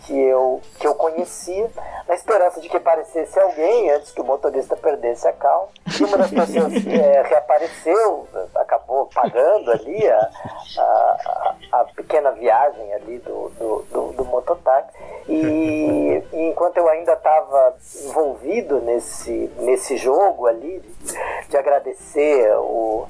[0.07, 1.69] que eu, que eu conhecia,
[2.07, 5.69] na esperança de que aparecesse alguém antes que o motorista perdesse a calma.
[5.99, 10.31] E uma das pessoas é, reapareceu, acabou pagando ali a,
[10.79, 14.91] a, a pequena viagem ali do, do, do, do mototáxi.
[15.27, 23.07] E, e enquanto eu ainda estava envolvido nesse, nesse jogo ali, de, de agradecer o,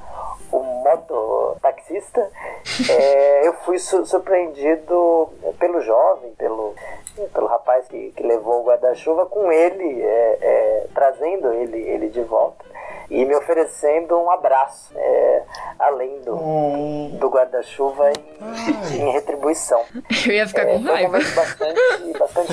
[0.53, 2.31] o mototaxista,
[2.89, 5.29] é, eu fui su- surpreendido
[5.59, 6.75] pelo jovem, pelo,
[7.33, 12.23] pelo rapaz que, que levou o guarda-chuva, com ele, é, é, trazendo ele, ele de
[12.23, 12.65] volta
[13.11, 15.43] e me oferecendo um abraço, é,
[15.79, 19.83] além do, Hum, do guarda-chuva em, em retribuição.
[20.27, 21.19] Eu ia ficar É, com raiva.
[21.19, 21.81] bastante,
[22.19, 22.53] bastante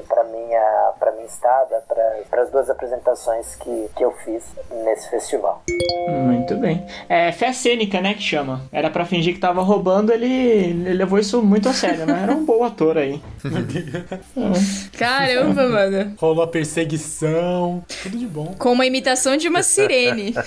[0.09, 1.83] para minha para minha estada
[2.29, 4.43] para as duas apresentações que, que eu fiz
[4.85, 5.63] nesse festival
[6.09, 6.87] Muito bem.
[7.09, 8.63] É fé cênica, né, que chama.
[8.73, 12.21] Era pra fingir que tava roubando, ele, ele levou isso muito a sério, né?
[12.23, 13.21] Era um bom ator aí.
[14.99, 16.15] Caramba, mano.
[16.19, 17.85] Rolou a perseguição.
[18.03, 18.55] Tudo de bom.
[18.59, 20.35] Com uma imitação de uma sirene.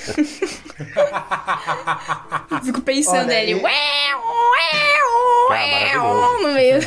[2.64, 3.56] Fico pensando Olha, ele.
[3.56, 3.72] "Ué,
[5.50, 6.80] ué, uau, no meio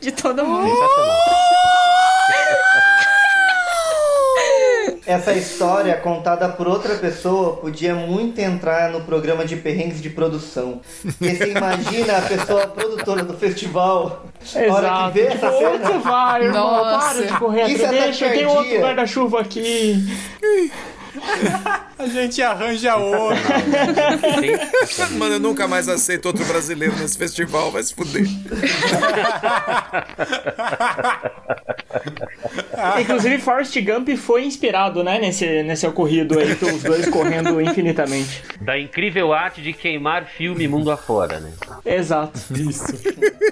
[0.00, 0.70] de todo mundo.
[5.06, 10.82] Essa história contada por outra pessoa podia muito entrar no programa de perrengues de produção.
[11.02, 14.24] Porque você imagina a pessoa produtora do festival,
[14.54, 15.98] a hora que vê Tipo, essa onde você cena.
[16.00, 16.70] vai, irmão?
[16.84, 17.14] Nossa.
[17.14, 18.02] Para de correr Isso atrás.
[18.02, 19.94] é Deixa, tem outro guarda-chuva aqui.
[21.98, 23.36] A gente arranja outro.
[25.18, 28.24] Mano, eu nunca mais aceito outro brasileiro nesse festival, vai se fuder.
[33.00, 38.44] Inclusive, Forrest Gump foi inspirado, né, nesse, nesse ocorrido aí, os dois correndo infinitamente.
[38.60, 41.50] Da incrível arte de queimar filme mundo afora, né?
[41.84, 42.38] Exato.
[42.54, 42.86] Isso.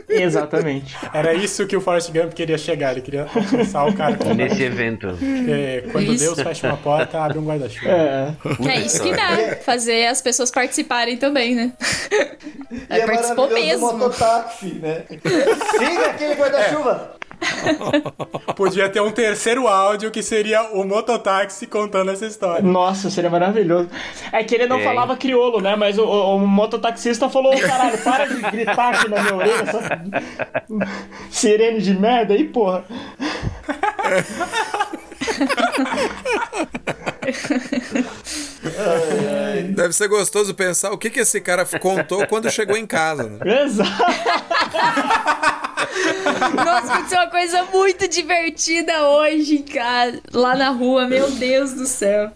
[0.08, 0.96] Exatamente.
[1.12, 2.92] Era isso que o Forrest Gump queria chegar.
[2.92, 4.16] Ele queria alcançar o cara.
[4.34, 5.08] Nesse evento.
[5.48, 6.24] É, quando Isso.
[6.24, 7.90] Deus fecha uma porta, abre um guarda-chuva.
[7.90, 8.32] É.
[8.62, 11.72] Que é isso que dá, fazer as pessoas participarem também, né?
[12.70, 13.92] E Aí é participou mesmo.
[13.92, 15.04] mototáxi, né?
[15.08, 17.16] Siga aquele guarda-chuva.
[18.56, 22.62] Podia ter um terceiro áudio que seria o mototáxi contando essa história.
[22.62, 23.90] Nossa, seria maravilhoso.
[24.32, 24.84] É que ele não É.
[24.84, 25.76] falava crioulo, né?
[25.76, 30.02] Mas o, o, o mototaxista falou: caralho, para de gritar aqui na minha orelha, essa
[31.30, 32.84] sirene de merda aí, porra.
[39.74, 43.24] Deve ser gostoso pensar o que, que esse cara contou quando chegou em casa.
[43.24, 43.38] Né?
[43.64, 43.90] Exato.
[45.76, 50.18] Nossa, aconteceu uma coisa muito divertida hoje, cara.
[50.32, 52.30] Lá na rua, meu Deus do céu.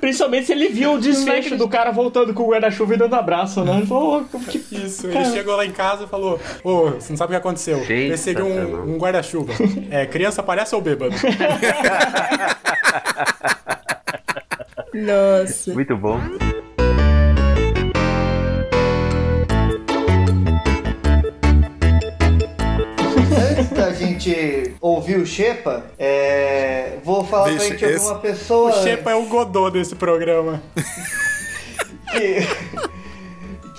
[0.00, 3.64] Principalmente se ele viu o desfecho do cara voltando com o guarda-chuva e dando abraço,
[3.64, 3.78] né?
[3.78, 7.16] Ele falou: "Ô, que Isso, ele chegou lá em casa e falou: Ô, você não
[7.16, 7.78] sabe o que aconteceu?
[7.78, 8.08] Sensacional.
[8.08, 9.52] Perseguiu um, um guarda-chuva.
[9.90, 11.14] É, criança, palhaço ou bêbado?
[14.94, 15.72] Nossa.
[15.74, 16.20] Muito bom.
[23.98, 28.82] Gente ouvir o Shepa, é, vou falar pra Vixe, gente ouvir esse- uma pessoa O
[28.82, 30.62] Shepa é o Godot desse programa.
[32.12, 32.46] que.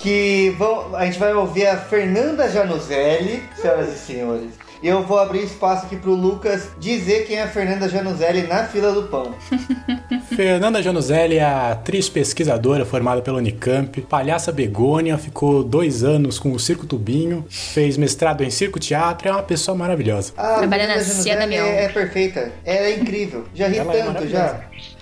[0.02, 4.50] que vão, a gente vai ouvir a Fernanda Januzelli, senhoras e senhores.
[4.82, 8.64] E eu vou abrir espaço aqui pro Lucas dizer quem é a Fernanda Januzelli na
[8.64, 9.36] fila do pão.
[10.34, 16.54] Fernanda Januzelli é a atriz pesquisadora formada pela Unicamp, palhaça begônia, ficou dois anos com
[16.54, 20.32] o Circo Tubinho, fez mestrado em circo teatro, é uma pessoa maravilhosa.
[20.38, 21.66] A Trabalha Fernanda na Cia Januzelli Damião.
[21.66, 22.52] é, é perfeita.
[22.64, 23.46] Ela é incrível.
[23.54, 24.40] Já ri Ela é tanto, já.
[24.40, 25.00] maravilhosa.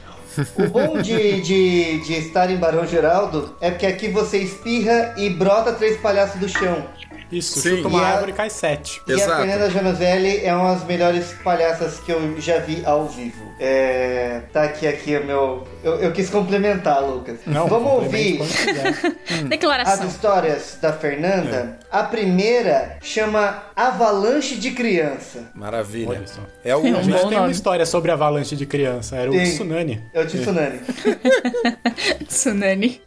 [0.55, 5.32] O bom de, de, de estar em Barão Geraldo é porque aqui você espirra e
[5.32, 6.84] brota três palhaços do chão.
[7.32, 7.78] Isso, Sim.
[7.78, 9.01] chuta uma E a- árvore e cai sete.
[9.07, 9.41] E a Exato.
[9.43, 13.47] Fernanda Janoselli é uma das melhores palhaças que eu já vi ao vivo.
[13.59, 15.67] É, tá aqui, aqui o meu.
[15.84, 17.39] Eu, eu quis complementar, Lucas.
[17.45, 19.15] Não, Vamos ouvir quando quiser.
[19.30, 20.07] as Declaração.
[20.07, 21.78] histórias da Fernanda.
[21.91, 25.49] A primeira chama Avalanche de Criança.
[25.55, 26.23] Maravilha.
[26.63, 29.43] É o É A gente tem uma história sobre avalanche de criança, era o Tem.
[29.43, 30.03] tsunami.
[30.13, 30.80] É o Tsunami.
[32.28, 33.01] Tsunami.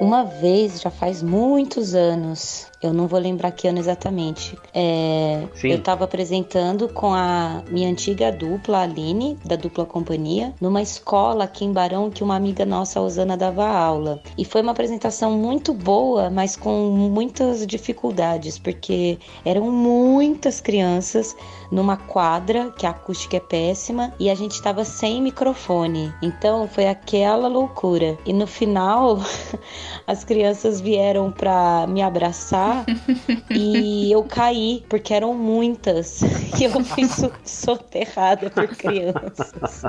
[0.00, 5.82] Uma vez, já faz muitos anos, eu não vou lembrar que ano exatamente, é, eu
[5.82, 11.64] tava apresentando com a minha antiga dupla, a Aline, da dupla companhia, numa escola aqui
[11.64, 14.20] em Barão que uma amiga nossa, a Osana, dava aula.
[14.36, 21.34] E foi uma apresentação muito boa, mas com muitas dificuldades, porque eram muitas crianças
[21.70, 26.12] numa quadra, que a acústica é péssima, e a gente tava sem microfone.
[26.22, 28.18] Então foi aquela loucura.
[28.24, 29.18] E no final,
[30.06, 32.75] as crianças vieram pra me abraçar
[33.50, 36.20] e eu caí, porque eram muitas.
[36.58, 39.82] E eu fui so- soterrada por crianças.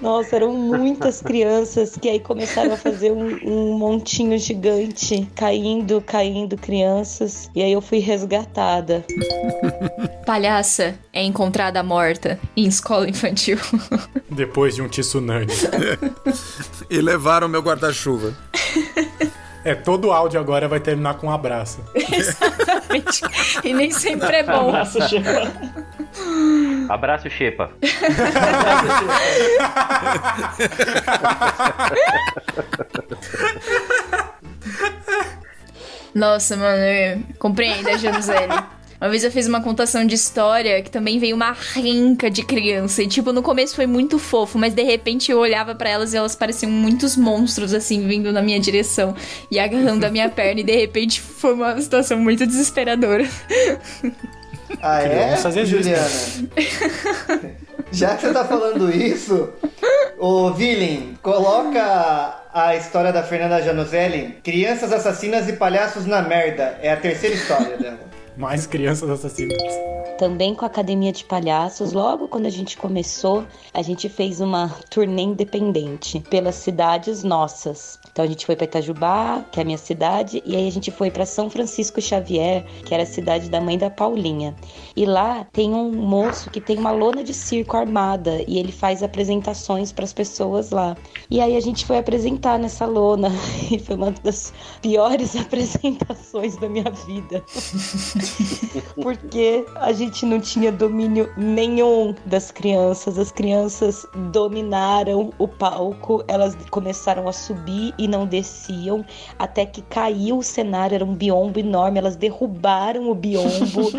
[0.00, 6.56] Nossa, eram muitas crianças que aí começaram a fazer um, um montinho gigante, caindo, caindo
[6.56, 7.48] crianças.
[7.54, 9.04] E aí eu fui resgatada.
[10.26, 13.58] Palhaça é encontrada morta em escola infantil.
[14.28, 15.46] Depois de um tsunami.
[16.90, 18.36] E levaram meu guarda-chuva.
[19.66, 21.84] É, todo áudio agora vai terminar com um abraço.
[21.92, 23.22] Exatamente.
[23.64, 24.70] E nem sempre é bom.
[24.70, 25.42] Nossa, chegou.
[26.88, 27.68] Abraço, Xepa.
[36.14, 38.54] Nossa, mano, eu compreendo a Januzelli.
[39.00, 43.02] Uma vez eu fiz uma contação de história que também veio uma renca de criança.
[43.02, 46.16] E, tipo, no começo foi muito fofo, mas de repente eu olhava pra elas e
[46.16, 49.14] elas pareciam muitos monstros, assim, vindo na minha direção
[49.50, 50.60] e agarrando a minha perna.
[50.60, 53.28] E de repente foi uma situação muito desesperadora.
[54.82, 55.34] Ah, é?
[55.34, 55.66] Existem.
[55.66, 56.08] Juliana.
[57.92, 59.50] Já que você tá falando isso,
[60.18, 66.78] ô Villain, coloca a história da Fernanda Janoselli, Crianças Assassinas e Palhaços na Merda.
[66.82, 68.15] É a terceira história dela.
[68.36, 69.56] Mais crianças assassinas.
[70.18, 74.68] Também com a Academia de Palhaços, logo quando a gente começou, a gente fez uma
[74.90, 77.98] turnê independente pelas cidades nossas.
[78.10, 80.90] Então a gente foi para Itajubá, que é a minha cidade, e aí a gente
[80.90, 84.54] foi para São Francisco Xavier, que era a cidade da mãe da Paulinha.
[84.96, 89.02] E lá tem um moço que tem uma lona de circo armada e ele faz
[89.02, 90.96] apresentações para as pessoas lá.
[91.30, 93.28] E aí a gente foi apresentar nessa lona
[93.70, 97.44] e foi uma das piores apresentações da minha vida.
[99.02, 103.18] Porque a gente não tinha domínio nenhum das crianças.
[103.18, 109.04] As crianças dominaram o palco, elas começaram a subir e não desciam,
[109.38, 113.90] até que caiu o cenário, era um biombo enorme, elas derrubaram o biombo.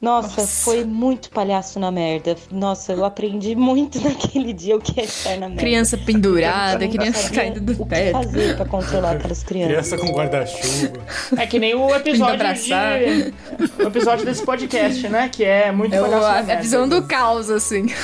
[0.00, 2.36] Nossa, Nossa, foi muito palhaço na merda.
[2.50, 5.56] Nossa, eu aprendi muito naquele dia o que é estar na merda.
[5.62, 8.06] Criança pendurada, criança caindo do o pé.
[8.06, 9.70] que fazer pra controlar aquelas crianças.
[9.72, 10.98] Criança com guarda-chuva.
[11.36, 13.34] É que nem o episódio de...
[13.82, 15.28] O episódio desse podcast, né?
[15.32, 16.62] Que é muito É o- palhaço na a, a merda.
[16.62, 17.86] visão do caos, assim.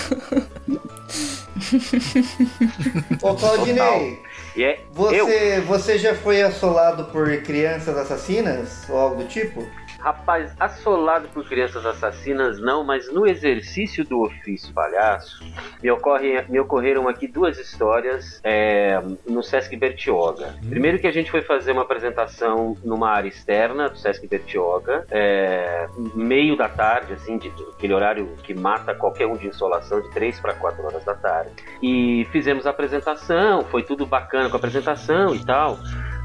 [3.22, 4.18] Ô, Claudinei,
[4.56, 9.64] é eu, você, você já foi assolado por crianças assassinas ou algo do tipo?
[9.98, 15.44] Rapaz, assolado por crianças assassinas, não, mas no exercício do ofício palhaço,
[15.82, 20.54] me, ocorre, me ocorreram aqui duas histórias é, no Sesc Bertioga.
[20.68, 25.88] Primeiro que a gente foi fazer uma apresentação numa área externa do Sesc Bertioga, é,
[26.14, 30.10] meio da tarde, assim, de, de- aquele horário que mata qualquer um de insolação, de
[30.10, 31.50] 3 para 4 horas da tarde.
[31.82, 35.78] E fizemos a apresentação, foi tudo bacana com a apresentação e tal.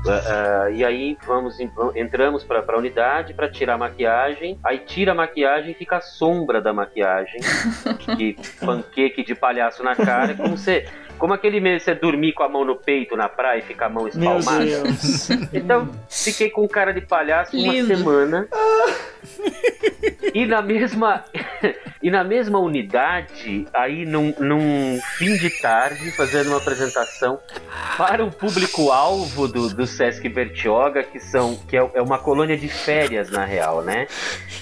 [0.05, 1.57] Ah, ah, e aí vamos
[1.95, 4.59] entramos para a unidade para tirar a maquiagem.
[4.63, 7.39] Aí tira a maquiagem e fica a sombra da maquiagem.
[8.17, 10.33] que panqueque de palhaço na cara.
[10.33, 10.85] Como você,
[11.17, 13.89] como aquele mês você dormir com a mão no peito na praia e ficar a
[13.89, 14.65] mão Meu espalmada.
[14.65, 15.29] Deus.
[15.53, 17.95] Então fiquei com cara de palhaço uma Lindo.
[17.95, 18.47] semana.
[20.33, 21.23] E na mesma
[22.01, 27.39] e na mesma unidade, aí num, num fim de tarde, fazendo uma apresentação
[27.97, 32.67] para o público-alvo do, do Sesc Bertioga, que são que é, é uma colônia de
[32.67, 34.07] férias na real, né?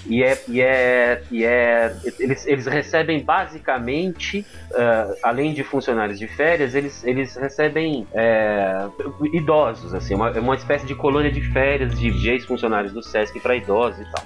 [0.05, 4.45] E é, e é, e é eles, eles recebem basicamente,
[4.75, 8.87] ah, além de funcionários de férias, eles, eles recebem é,
[9.33, 13.55] idosos, assim, uma, uma espécie de colônia de férias de, de ex-funcionários do Sesc para
[13.55, 14.25] idosos e tal.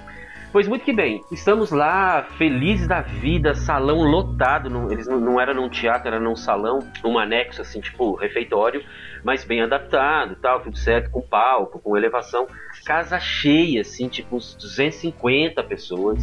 [0.52, 5.40] Pois muito que bem, estamos lá felizes da vida, salão lotado, não- eles não, não
[5.40, 8.82] era num teatro, era num salão, um anexo assim, tipo refeitório,
[9.22, 12.46] mas bem adaptado tal, tudo certo, com palco, com elevação,
[12.86, 16.22] casa cheia, assim, tipo uns 250 pessoas.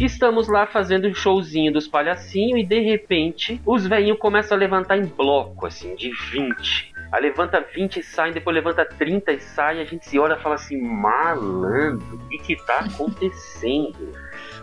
[0.00, 4.96] Estamos lá fazendo um showzinho dos palhacinhos e de repente os velhinhos começam a levantar
[4.96, 6.93] em bloco, assim, de 20.
[7.14, 10.42] Aí levanta 20 e sai, depois levanta 30 e sai, a gente se olha e
[10.42, 14.10] fala assim, malandro, o que que tá acontecendo?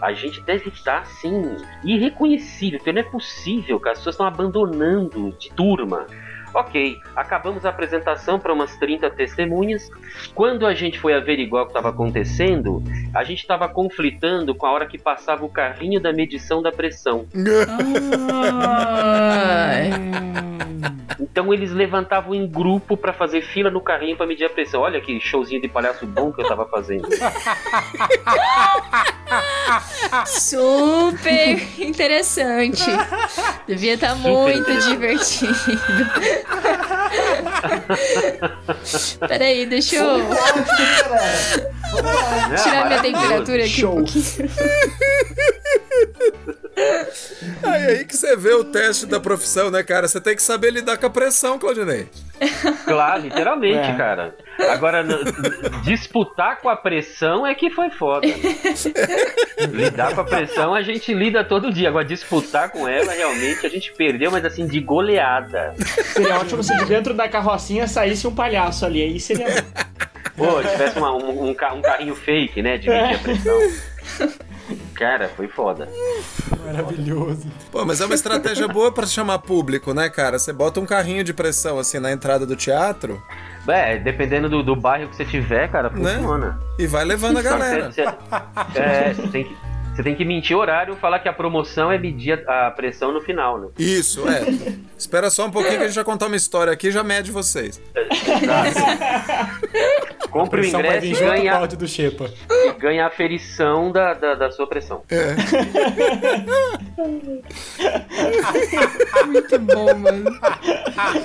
[0.02, 5.32] A gente deve estar, assim, irreconhecível, porque não é possível, cara, as pessoas estão abandonando
[5.40, 6.06] de turma.
[6.54, 9.90] Ok, acabamos a apresentação para umas 30 testemunhas.
[10.36, 12.84] Quando a gente foi averiguar o que estava acontecendo,
[13.14, 17.26] a gente estava conflitando com a hora que passava o carrinho da medição da pressão.
[21.20, 24.82] Então eles levantavam em grupo para fazer fila no carrinho para medir a pressão.
[24.82, 27.08] Olha que showzinho de palhaço bom que eu tava fazendo.
[30.26, 32.84] Super interessante.
[33.66, 35.54] Devia estar muito divertido.
[39.28, 40.20] Peraí, deixa eu
[42.64, 44.26] tirar minha temperatura aqui um pouquinho.
[47.64, 50.08] Aí, aí que você vê o teste da profissão, né, cara?
[50.08, 52.08] Você tem que saber lidar com a pressão, Claudinei.
[52.86, 53.96] Claro, literalmente, É.
[53.98, 54.36] cara.
[54.70, 55.04] Agora,
[55.84, 58.28] disputar com a pressão é que foi foda.
[58.28, 58.34] né?
[59.72, 61.90] Lidar com a pressão a gente lida todo dia.
[61.90, 65.76] Agora, disputar com ela, realmente, a gente perdeu, mas assim, de goleada.
[66.14, 69.02] Seria ótimo se de dentro da carrocinha saísse um palhaço ali.
[69.04, 69.48] Aí seria.
[70.36, 72.78] Pô, tivesse uma- um, um ca- um carrinho fake, né?
[72.78, 73.60] De medir a pressão.
[74.96, 75.88] Cara, foi foda.
[76.66, 77.48] Maravilhoso.
[77.72, 80.38] Pô, mas é uma estratégia boa pra chamar público, né, cara?
[80.40, 83.22] Você bota um carrinho de pressão assim na entrada do teatro
[83.68, 86.16] É, dependendo do, do bairro que você tiver, cara, Né?
[86.16, 86.60] funciona.
[86.78, 87.92] e vai levando a galera.
[87.92, 89.58] Você, você- é, você tem que,
[89.94, 93.12] você tem que mentir horário e falar que a promoção é medir a, a pressão
[93.12, 93.68] no final, né?
[93.78, 94.46] Isso, é.
[94.98, 97.32] Espera só um pouquinho que a gente vai contar uma história aqui e já mede
[97.32, 97.82] vocês.
[100.32, 102.32] Compre o ingresso e o ganha, do Xepa.
[102.50, 105.04] e ganha a aferição da, da, da sua pressão.
[105.10, 105.36] É.
[109.28, 110.32] Muito bom, mano.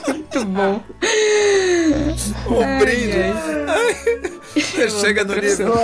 [0.08, 0.82] Muito bom.
[2.48, 3.16] O Ai, brinde.
[3.68, 3.96] ai.
[4.56, 5.74] Você chega no nível.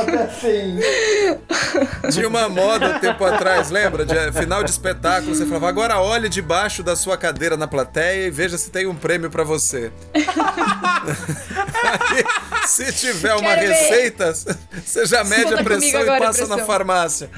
[2.10, 4.04] Tinha uma moda um tempo atrás, lembra?
[4.06, 8.26] De eh, final de espetáculo, você falava, agora olhe debaixo da sua cadeira na plateia
[8.26, 9.90] e veja se tem um prêmio pra você.
[11.84, 12.24] Aí,
[12.66, 13.72] se tiver uma Quero ver.
[13.72, 16.66] receita, você já mede Conta a pressão e passa na pressão.
[16.66, 17.30] farmácia.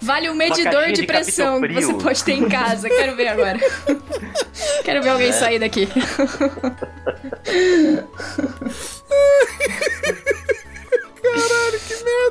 [0.00, 2.88] Vale um medidor de de pressão que você pode ter em casa.
[2.88, 3.58] Quero ver agora.
[4.84, 5.32] Quero ver alguém É.
[5.32, 5.88] sair daqui.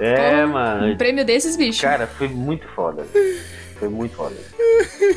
[0.02, 0.98] É, Um mano.
[0.98, 1.82] prêmio desses, bicho.
[1.82, 3.06] Cara, foi muito foda.
[3.78, 4.36] Foi muito foda.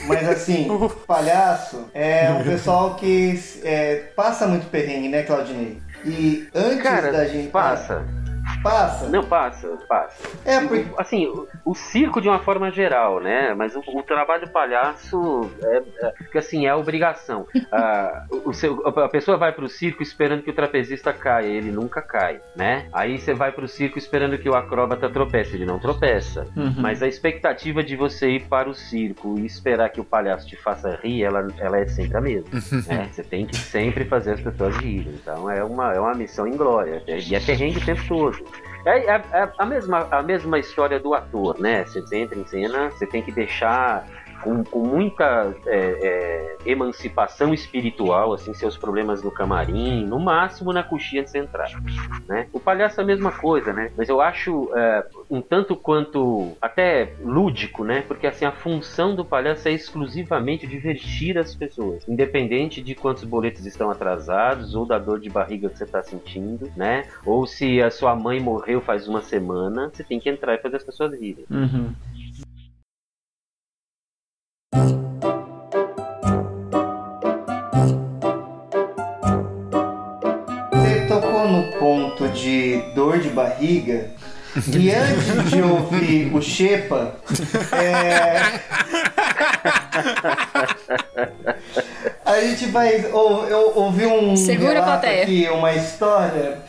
[0.07, 0.69] Mas assim,
[1.07, 5.79] palhaço é um pessoal que é, passa muito perrengue, né, Claudinei?
[6.05, 7.49] E antes Cara, da gente.
[7.51, 8.05] passa.
[8.63, 9.09] Passa.
[9.09, 10.29] Não, passa, passa.
[10.45, 10.87] É, porque.
[10.99, 13.55] Assim, o, o circo de uma forma geral, né?
[13.55, 17.47] Mas o, o trabalho palhaço é, é- porque assim, é a obrigação.
[17.71, 22.01] Ah, o, seu- a pessoa vai pro circo esperando que o trapezista caia, ele nunca
[22.03, 22.87] cai, né?
[22.93, 26.47] Aí você vai pro circo esperando que o acróbata tropece, ele não tropeça.
[26.57, 26.75] Uhum.
[26.79, 30.57] Mas a expectativa de você ir para o circo e esperar que o palhaço te
[30.57, 32.49] faça rir, ela, ela é sempre a mesma.
[32.89, 33.09] né?
[33.13, 35.15] Você tem que sempre fazer as pessoas rirem.
[35.15, 37.03] Então é uma, é uma missão inglória.
[37.07, 38.34] E é perrengue o tempo todo.
[38.85, 41.85] É, é- é a, mesma, a mesma história do ator, né?
[41.85, 44.07] Você entra em cena, você tem que deixar
[44.45, 50.83] com, com muita é, é, emancipação espiritual, assim, seus problemas no camarim, no máximo na
[50.83, 51.71] coxinha de entrar,
[52.29, 52.47] né?
[52.53, 53.91] O palhaço é a mesma coisa, né?
[53.97, 58.05] Mas eu acho é, um tanto quanto até lúdico, né?
[58.07, 63.65] Porque assim, a função do palhaço é exclusivamente divertir as pessoas, independente de quantos boletos
[63.65, 67.07] estão atrasados ou da dor de barriga que você está sentindo, né?
[67.25, 70.77] Ou se a sua mãe morreu faz uma semana, você tem que entrar e fazer
[70.77, 71.47] as pessoas rirem.
[71.51, 71.93] Uhum.
[80.73, 84.11] Você tocou no ponto de dor de barriga.
[84.73, 87.17] E antes de ouvir o Shepa,
[87.73, 88.41] é...
[92.25, 96.63] a gente vai ou, eu ouvi um Segura relato aqui, uma história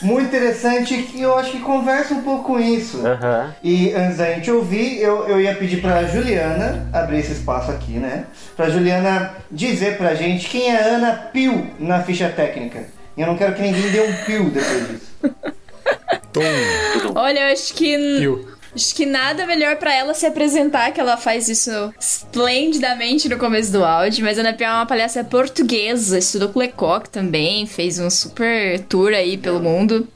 [0.00, 3.06] muito interessante que eu acho que conversa um pouco com isso.
[3.06, 3.54] Aham.
[3.62, 7.92] E antes da gente ouvir, eu, eu ia pedir pra Juliana abrir esse espaço aqui,
[7.92, 8.24] né?
[8.56, 12.84] Pra Juliana dizer pra gente quem é Ana Pio na ficha técnica.
[13.16, 15.12] E eu não quero que ninguém dê um pio depois disso.
[17.14, 17.96] Olha, eu acho que.
[18.18, 18.48] Viu?
[18.74, 21.70] Acho que nada melhor pra ela se apresentar, que ela faz isso
[22.00, 24.24] esplendidamente no começo do áudio.
[24.24, 28.80] Mas a Ana Pia é uma palhaça portuguesa, estudou com Lecoq também, fez um super
[28.80, 30.08] tour aí pelo mundo.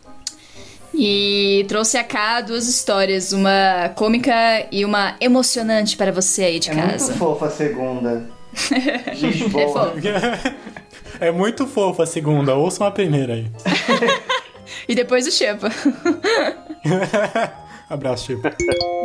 [0.94, 4.32] E trouxe a cá duas histórias, uma cômica
[4.72, 7.04] e uma emocionante para você aí de É casa.
[7.08, 8.24] muito fofa a segunda.
[9.06, 9.90] É Lisboa.
[9.90, 9.98] fofo.
[11.20, 13.46] É muito fofa a segunda, ouçam a primeira aí.
[14.88, 15.68] E depois o Shepa.
[17.88, 18.42] Abraço, Chico.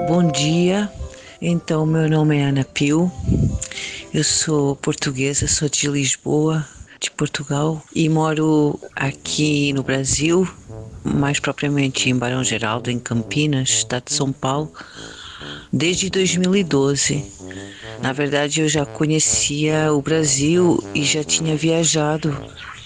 [0.08, 0.92] Bom dia.
[1.40, 3.12] Então, meu nome é Ana Pio.
[4.14, 6.66] Eu sou portuguesa, sou de Lisboa,
[7.00, 10.48] de Portugal, e moro aqui no Brasil,
[11.04, 14.74] mais propriamente em Barão Geraldo, em Campinas, estado de São Paulo,
[15.72, 17.24] desde 2012.
[18.02, 22.36] Na verdade, eu já conhecia o Brasil e já tinha viajado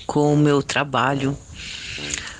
[0.05, 1.37] com o meu trabalho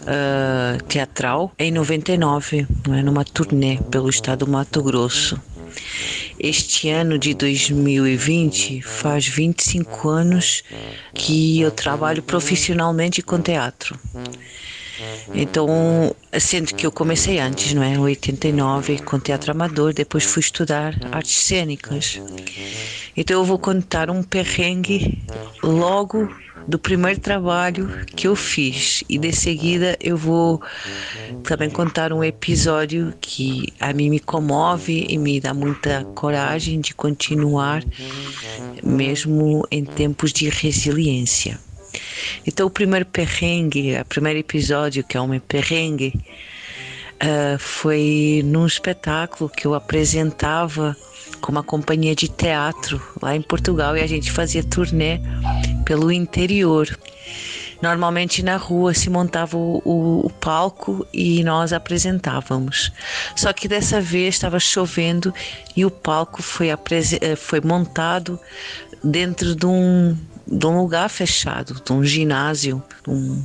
[0.08, 5.40] ah, teatral em 99, não é, numa turnê pelo estado do Mato Grosso.
[6.40, 10.64] Este ano de 2020 faz 25 anos
[11.14, 14.00] que eu trabalho profissionalmente com teatro.
[15.34, 17.94] Então, sendo que eu comecei antes, não é?
[17.94, 22.22] Em 89, com teatro amador, depois fui estudar artes cênicas.
[23.16, 25.22] Então, eu vou contar um perrengue
[25.64, 26.30] logo
[26.68, 30.62] do primeiro trabalho que eu fiz e de seguida eu vou
[31.44, 36.94] também contar um episódio que a mim me comove e me dá muita coragem de
[36.94, 37.84] continuar
[38.84, 41.60] mesmo em tempos de resiliência.
[42.46, 46.14] Então o primeiro perrengue, o primeiro episódio que é um perrengue
[47.20, 50.96] ah, foi num espetáculo que eu apresentava
[51.42, 55.20] com uma companhia de teatro lá em Portugal e a gente fazia turnê
[55.86, 56.98] pelo interior.
[57.82, 62.92] Normalmente na rua se montava o, o- o palco e nós apresentávamos.
[63.36, 65.34] Só que dessa vez estava chovendo
[65.76, 68.40] e o palco foi, eh, foi montado
[69.04, 73.44] dentro de um, de um lugar fechado, de um ginásio, um,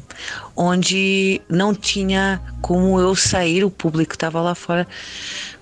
[0.54, 4.86] onde não tinha como eu sair, o público estava lá fora,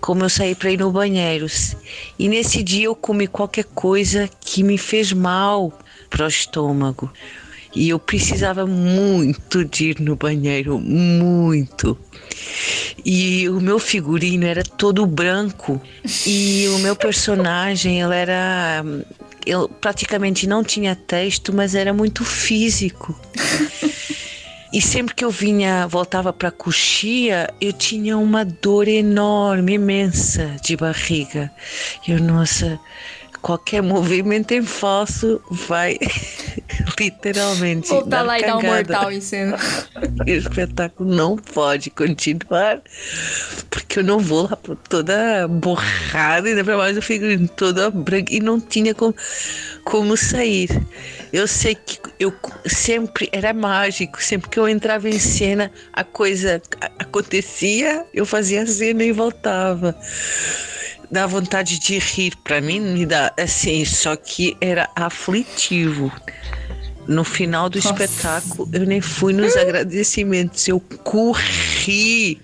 [0.01, 1.47] como eu sair para ir no banheiro.
[2.19, 5.73] E nesse dia eu comi qualquer coisa que me fez mal
[6.11, 7.11] para o estômago.
[7.75, 11.97] E eu precisava muito de ir no banheiro, muito.
[13.05, 15.81] E o meu figurino era todo branco
[16.27, 18.85] e o meu personagem, ele era
[19.51, 23.19] ele praticamente não tinha texto, mas era muito físico.
[24.71, 30.57] E sempre que eu vinha, voltava para a coxia, eu tinha uma dor enorme, imensa
[30.63, 31.51] de barriga.
[32.07, 32.79] Eu, nossa,
[33.49, 35.99] qualquer movimento em falso vai
[37.01, 37.91] literalmente.
[37.91, 39.57] Ou tá lá e dá um mortal em cena.
[40.27, 42.83] E o espetáculo não pode continuar
[43.71, 48.41] porque eu não vou lá toda borrada, ainda pra mais o figurino toda branca e
[48.41, 49.15] não tinha como,
[49.85, 50.69] como sair.
[51.33, 52.35] Eu sei que eu
[52.67, 56.61] sempre era mágico, sempre que eu entrava em cena, a coisa
[56.99, 59.97] acontecia, eu fazia a cena e voltava.
[61.11, 66.13] Dá vontade de rir, pra mim me dá assim, só que era aflitivo.
[67.07, 72.39] No final do espetáculo, eu nem fui nos agradecimentos, eu corri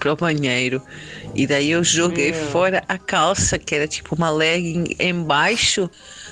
[0.00, 0.82] pro banheiro.
[1.36, 5.88] E daí eu joguei fora a calça, que era tipo uma legging embaixo,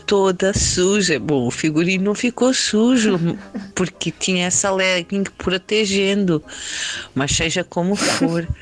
[0.07, 1.21] toda suja.
[1.21, 3.19] Bom, o figurino ficou sujo,
[3.77, 6.43] porque tinha essa legging protegendo,
[7.15, 8.49] mas seja como for.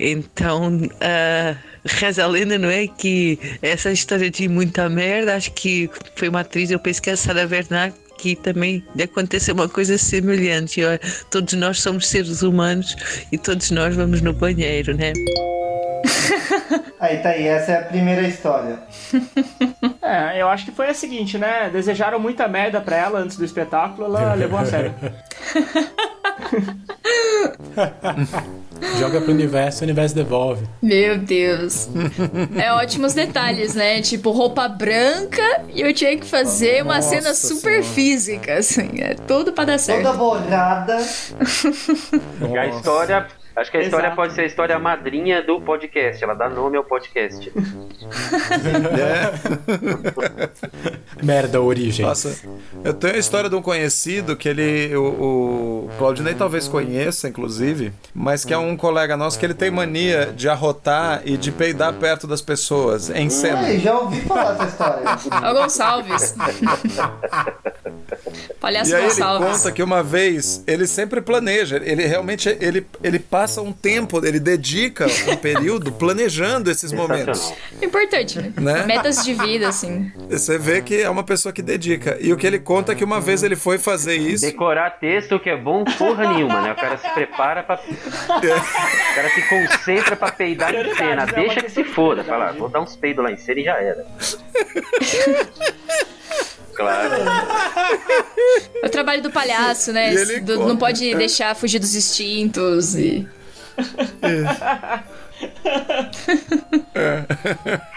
[0.00, 1.56] Então, ah,
[1.88, 2.86] reza a lenda, não é?
[2.86, 7.14] Que essa história de muita merda, acho que foi uma atriz, eu penso que é
[7.14, 10.80] a Sara Bernard, que também aconteceu uma coisa semelhante.
[11.30, 12.96] Todos nós somos seres humanos
[13.30, 15.12] e todos nós vamos no banheiro, né?
[17.00, 18.78] Aí tá aí, essa é a primeira história.
[20.00, 21.68] É, eu acho que foi a seguinte, né?
[21.70, 24.94] Desejaram muita merda pra ela antes do espetáculo, ela levou a sério.
[28.98, 30.66] Joga pro universo, o universo devolve.
[30.80, 31.88] Meu Deus.
[32.56, 34.00] É ótimos detalhes, né?
[34.00, 39.00] Tipo, roupa branca e eu tinha que fazer uma Nossa cena super física, assim.
[39.00, 40.04] É tudo pra dar certo.
[40.04, 40.96] Toda borrada.
[42.50, 43.26] E a história.
[43.58, 44.16] Acho que a história Exato.
[44.16, 46.22] pode ser a história madrinha do podcast.
[46.22, 47.52] Ela dá nome ao podcast.
[51.22, 52.06] Merda, origem.
[52.06, 52.36] Nossa,
[52.84, 54.94] eu tenho a história de um conhecido que ele.
[54.96, 59.70] O, o Claudinei talvez conheça, inclusive, mas que é um colega nosso que ele tem
[59.70, 63.58] mania de arrotar e de peidar perto das pessoas em cena.
[63.60, 65.02] Ai, já ouvi falar essa história.
[65.50, 66.34] Ó, Gonçalves.
[68.60, 69.48] Palhaço E aí ele Gonçalves.
[69.58, 74.38] conta que uma vez ele sempre planeja, ele realmente ele, ele passa um tempo, ele
[74.38, 77.52] dedica um período planejando esses momentos.
[77.82, 78.52] Importante, né?
[78.56, 78.84] Né?
[78.84, 80.12] Metas de vida, assim.
[80.28, 82.18] Você vê que é uma pessoa que dedica.
[82.20, 84.44] E o que ele conta é que uma vez ele foi fazer isso.
[84.44, 86.72] Decorar texto que é bom porra nenhuma, né?
[86.72, 87.76] O cara se prepara pra.
[87.78, 91.26] O cara se concentra pra peidar em cena.
[91.26, 92.22] Deixa que se foda.
[92.24, 94.06] Fala, vou dar uns peidos lá em cena e já era.
[96.74, 97.14] Claro.
[98.82, 100.14] É o trabalho do palhaço, né?
[100.40, 103.26] Do- não pode deixar fugir dos instintos e.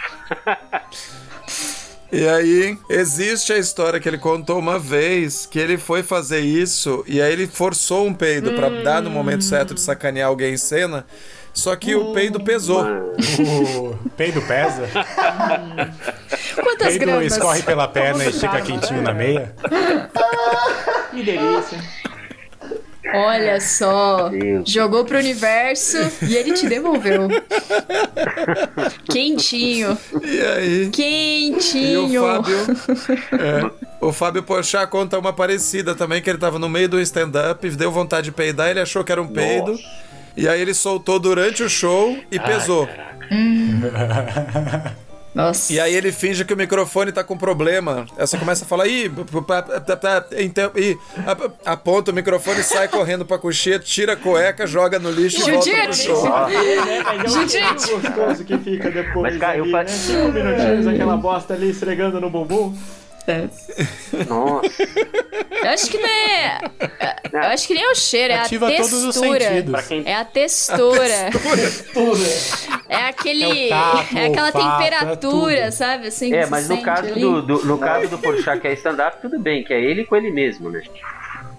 [2.13, 7.05] E aí, existe a história que ele contou uma vez que ele foi fazer isso
[7.07, 10.57] e aí ele forçou um peido pra dar no momento certo de sacanear alguém em
[10.57, 11.05] cena,
[11.53, 12.83] só que o peido pesou.
[12.83, 14.89] O peido pesa.
[16.61, 17.31] Quantas Peido gramas?
[17.31, 19.55] escorre pela perna e fica quentinho na meia.
[21.11, 21.79] Que delícia.
[23.13, 24.29] Olha só.
[24.29, 24.69] Deus.
[24.69, 25.97] Jogou pro universo
[26.27, 27.27] e ele te devolveu.
[29.11, 29.97] Quentinho.
[30.23, 32.21] E aí, E o Quentinho.
[32.21, 32.57] Fábio.
[33.33, 37.69] é, o Fábio Porchat conta uma parecida também, que ele tava no meio do stand-up,
[37.71, 39.77] deu vontade de peidar, ele achou que era um peido.
[40.35, 42.87] E aí ele soltou durante o show e pesou.
[45.33, 45.71] Nossa.
[45.71, 48.05] E aí ele finge que o microfone tá com problema.
[48.17, 49.09] Aí você começa a falar, ih,
[50.37, 50.97] então, ih,
[51.65, 55.69] aponta o microfone, sai correndo pra coxinha, tira a cueca, joga no lixo e volta
[55.69, 56.03] pro Judite!
[56.03, 57.99] show.
[58.01, 59.85] Gostoso que fica depois Mas, cara, eu ali, né?
[59.87, 62.75] Cinco minutinhos, aquela bosta ali esfregando no bumbum.
[64.27, 64.83] Nossa.
[65.63, 66.59] Eu acho que não é.
[67.31, 69.39] Eu acho que nem é o cheiro, é Ativa a todos os textura.
[69.41, 69.71] sentidos.
[69.71, 71.29] Pra quem É a textura.
[72.89, 73.67] É aquele.
[73.67, 75.71] É tato, É aquela olfato, é temperatura, tudo.
[75.71, 76.07] sabe?
[76.07, 77.21] Assim, É, mas no caso ali.
[77.21, 80.15] do, do- no caso do Porchat que é stand-up, tudo bem, que é ele com
[80.15, 80.81] ele mesmo, né?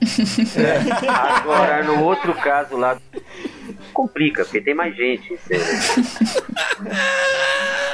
[0.02, 1.08] É.
[1.08, 2.98] Agora, no outro caso lá,
[3.92, 5.32] complica, porque tem mais gente.
[5.32, 5.64] em cena.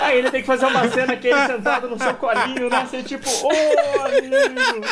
[0.01, 2.87] Aí ele tem que fazer uma cena que ele sentado no seu colinho, né?
[2.87, 3.51] Ser tipo, ô
[4.01, 4.87] amigo!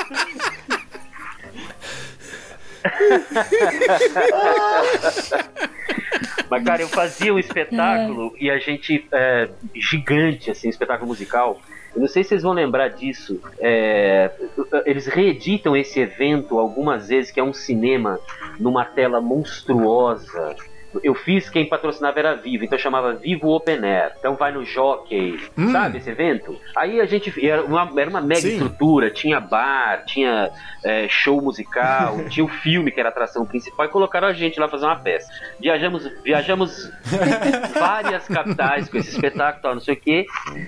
[6.49, 9.07] Mas, cara, eu fazia um espetáculo e a gente.
[9.13, 11.61] É, gigante, assim, um espetáculo musical.
[11.95, 13.41] Eu não sei se vocês vão lembrar disso.
[13.59, 14.31] é,
[14.85, 18.21] eles reeditam esse evento algumas vezes, que é um cinema
[18.61, 20.55] numa tela monstruosa.
[21.03, 24.13] Eu fiz quem patrocinava era Vivo, então chamava Vivo Open Air.
[24.19, 25.39] Então vai no Jockey,
[25.73, 26.59] sabe esse evento?
[26.77, 27.33] Aí a gente.
[27.47, 28.53] Era uma, era uma mega Sim.
[28.53, 30.51] estrutura, tinha bar, tinha
[30.85, 34.61] é, show musical, tinha o filme que era a atração principal e colocaram a gente
[34.61, 35.29] lá fazer uma peça.
[35.59, 36.93] Viajamos, viajamos
[37.79, 40.27] várias capitais com esse espetáculo, tal, não sei o quê.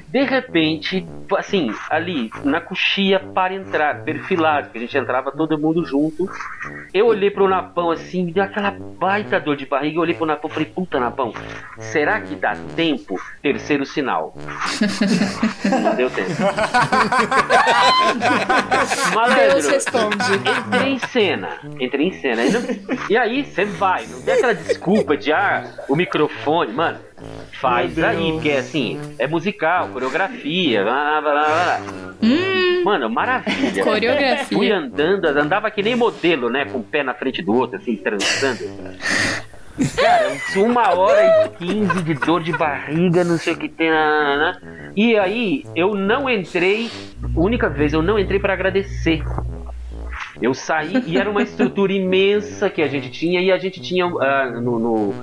[0.09, 1.07] De repente,
[1.37, 6.29] assim, ali na coxia para entrar, perfilado, porque a gente entrava todo mundo junto.
[6.93, 9.97] Eu olhei pro Napão assim, me deu aquela baita dor de barriga.
[9.99, 11.33] Eu olhei pro Napão e falei: Puta, Napão,
[11.79, 13.19] será que dá tempo?
[13.41, 14.35] Terceiro sinal.
[15.83, 16.29] Não deu tempo.
[19.15, 20.17] Malandro, Deus responde.
[20.67, 21.49] Entrei em cena.
[21.81, 22.43] Entrei em cena.
[22.43, 26.99] E, e aí você vai, não tem aquela desculpa de ah, o microfone, mano.
[27.61, 31.81] Faz aí, porque assim, é musical, coreografia, blá, blá, blá, blá.
[32.85, 33.83] Mano, maravilha.
[33.83, 34.57] Coreografia.
[34.57, 36.65] Fui andando, andava que nem modelo, né?
[36.65, 38.61] Com o pé na frente do outro, assim, trançando.
[39.97, 43.91] Cara, uma hora e quinze de dor de barriga, não sei o que tem.
[43.91, 44.61] nananana.
[44.97, 46.91] E aí, eu não entrei,
[47.37, 49.23] única vez, eu não entrei pra agradecer.
[50.41, 54.07] Eu saí e era uma estrutura imensa que a gente tinha e a gente tinha
[54.07, 55.15] ah, no, no-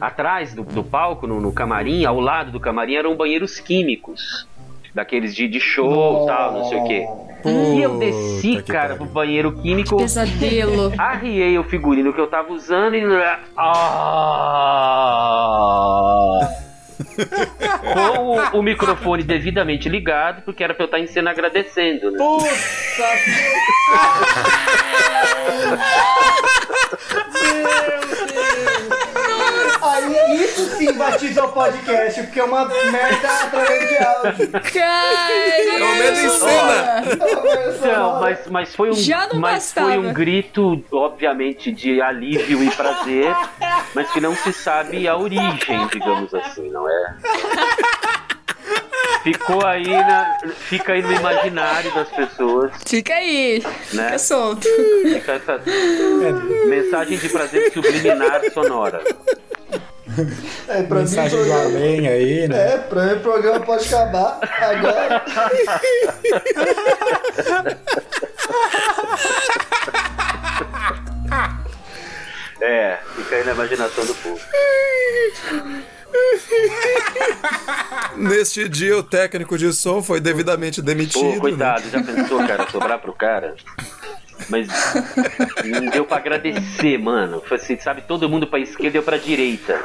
[0.00, 4.46] atrás do, do palco, no, no camarim, ao lado do camarim eram banheiros químicos.
[4.94, 7.06] Daqueles de, de show tal, não sei o quê.
[7.44, 8.96] E eu desci, Puta que cara, pariu.
[8.96, 9.96] pro banheiro químico.
[9.96, 10.92] Pesadelo.
[10.98, 13.02] Arriei o figurino que eu tava usando e.
[13.56, 13.68] Ah!
[17.92, 22.18] Com o, o microfone devidamente ligado, porque era pra eu estar em cena agradecendo, né?
[29.82, 34.50] Aí isso sim batiza o podcast, porque é uma merda através de áudio.
[34.74, 37.02] É o medo em cena!
[37.82, 42.62] É Não, mas, mas foi um, Já não mas foi um grito, obviamente, de alívio
[42.64, 43.34] e prazer,
[43.94, 47.14] mas que não se sabe a origem, digamos assim, não é?
[49.22, 53.62] Ficou aí, na, fica aí no imaginário das pessoas, Fica aí.
[53.92, 54.04] né?
[54.04, 54.66] Fica solto.
[55.02, 55.60] Fica essa
[56.66, 59.02] mensagem de prazer subliminar sonora.
[60.68, 62.74] É, pra Mensagem mim, do programa, além aí, né?
[62.74, 65.24] é, pra mim o programa pode acabar agora.
[72.60, 74.40] É, fica aí na imaginação do povo.
[78.16, 81.20] Neste dia, o técnico de som foi devidamente demitido.
[81.22, 81.40] Pô, né?
[81.40, 83.54] coitado, já pensou, cara, sobrar pro cara?
[84.48, 84.68] Mas
[85.64, 87.42] não deu pra agradecer, mano.
[87.46, 89.80] Foi assim, sabe, todo mundo pra esquerda e eu pra direita.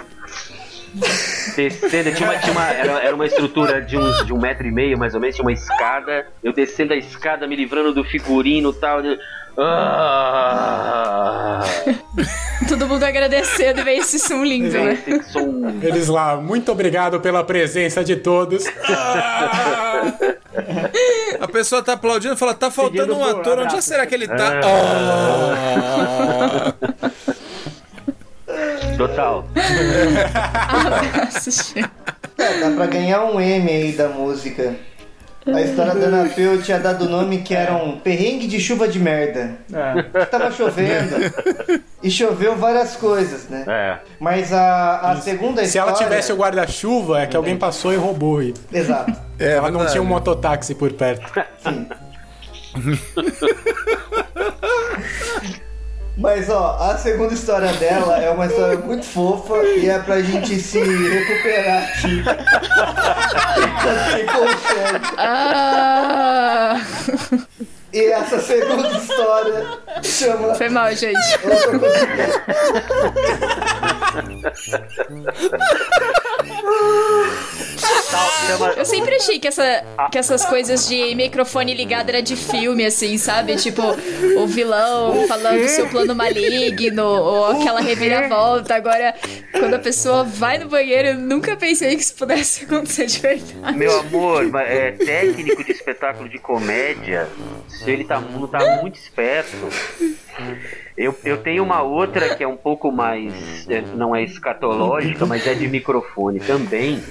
[1.56, 4.72] Descendo, tinha uma, tinha uma- era, era uma estrutura de, uns, de um metro e
[4.72, 6.28] meio, mais ou menos, tinha uma escada.
[6.44, 9.02] Eu descendo a escada, me livrando do figurino e tal.
[9.58, 11.60] Ah,
[12.68, 14.98] Todo mundo agradecendo e esse som lindo, né?
[15.82, 18.64] Eles lá, muito obrigado pela presença de todos.
[21.40, 23.88] A pessoa tá aplaudindo e fala: tá faltando Seguindo um ator, onde abraço.
[23.88, 24.56] será que ele tá?
[24.56, 24.62] É.
[24.66, 26.74] Ah.
[28.98, 29.46] total.
[30.70, 31.76] Abraço,
[32.38, 34.76] É, dá pra ganhar um M aí da música.
[35.46, 38.88] A história da Ana Peu tinha dado o nome que era um perrengue de chuva
[38.88, 39.58] de merda.
[39.74, 40.26] É.
[40.26, 41.16] Tava chovendo.
[42.02, 43.66] E choveu várias coisas, né?
[43.68, 44.00] É.
[44.20, 46.10] Mas a, a segunda Se ela história...
[46.10, 48.42] tivesse o guarda-chuva, é que alguém passou e roubou.
[48.42, 49.14] E Exato.
[49.38, 51.30] É, ela não tinha um mototáxi por perto.
[51.58, 51.88] Sim.
[56.16, 60.60] Mas ó, a segunda história dela é uma história muito fofa e é pra gente
[60.60, 62.20] se recuperar aqui.
[63.64, 65.16] Enquanto quem consegue.
[65.18, 66.80] Ah,
[67.94, 71.20] E essa segunda história chama foi mal, gente.
[78.78, 83.18] Eu sempre achei que, essa, que essas coisas de microfone ligado era de filme, assim,
[83.18, 83.56] sabe?
[83.56, 83.82] Tipo,
[84.38, 88.76] o vilão falando seu plano maligno, ou aquela reviravolta.
[88.76, 89.14] Agora,
[89.52, 93.78] quando a pessoa vai no banheiro, eu nunca pensei que isso pudesse acontecer de verdade.
[93.78, 97.28] Meu amor, é técnico de espetáculo de comédia.
[97.88, 99.56] Ele tá, não tá muito esperto,
[100.96, 103.68] Eu, eu tenho uma outra que é um pouco mais.
[103.68, 107.02] é, Não é escatológica, mas é de microfone também.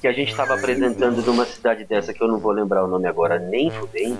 [0.00, 3.06] Que a gente estava apresentando numa cidade dessa que eu não vou lembrar o nome
[3.06, 4.18] agora, nem fudendo.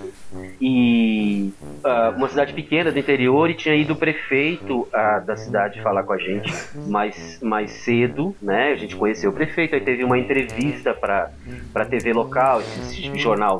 [0.61, 1.51] E.
[1.83, 6.03] ah, uma cidade pequena do interior e tinha ido o prefeito ah, da cidade falar
[6.03, 6.53] com a gente
[6.87, 8.71] mais, mais cedo, né?
[8.71, 11.29] A gente conheceu o prefeito, aí teve uma entrevista para
[11.73, 13.57] pra TV local, esse jornal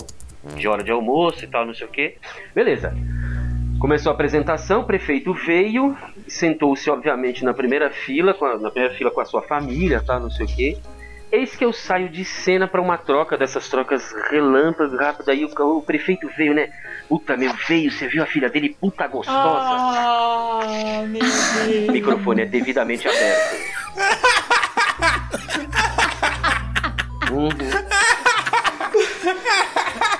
[0.55, 2.15] de hora de almoço e tal, não sei o quê.
[2.53, 2.93] Beleza.
[3.79, 5.95] Começou a apresentação, o prefeito veio,
[6.27, 10.19] sentou-se obviamente na primeira fila, com a- na primeira fila com a sua família, tá,
[10.19, 10.77] não sei o quê.
[11.31, 15.29] Eis que eu saio de cena pra uma troca dessas trocas relâmpago, rápido.
[15.29, 16.69] Aí o, o prefeito veio, né?
[17.09, 19.37] Puta, meu, veio, você viu a filha dele, puta gostosa.
[19.37, 21.89] Ah, meu Deus.
[21.89, 23.57] O microfone é devidamente aberto.
[27.29, 27.49] Uhum.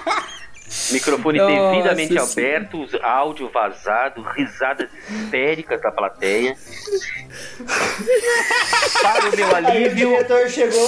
[0.92, 6.56] Microfone Nossa devidamente aberto, áudio vazado, risadas histéricas da plateia.
[9.02, 10.12] Para o meu alívio,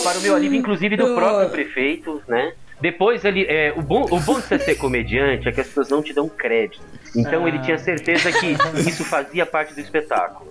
[0.03, 2.53] para o meu alívio, inclusive do próprio prefeito, né?
[2.81, 5.89] Depois ele, é, o bom, o bom de você ser comediante é que as pessoas
[5.89, 6.81] não te dão crédito.
[7.15, 8.55] Então ele tinha certeza que
[8.87, 10.49] isso fazia parte do espetáculo.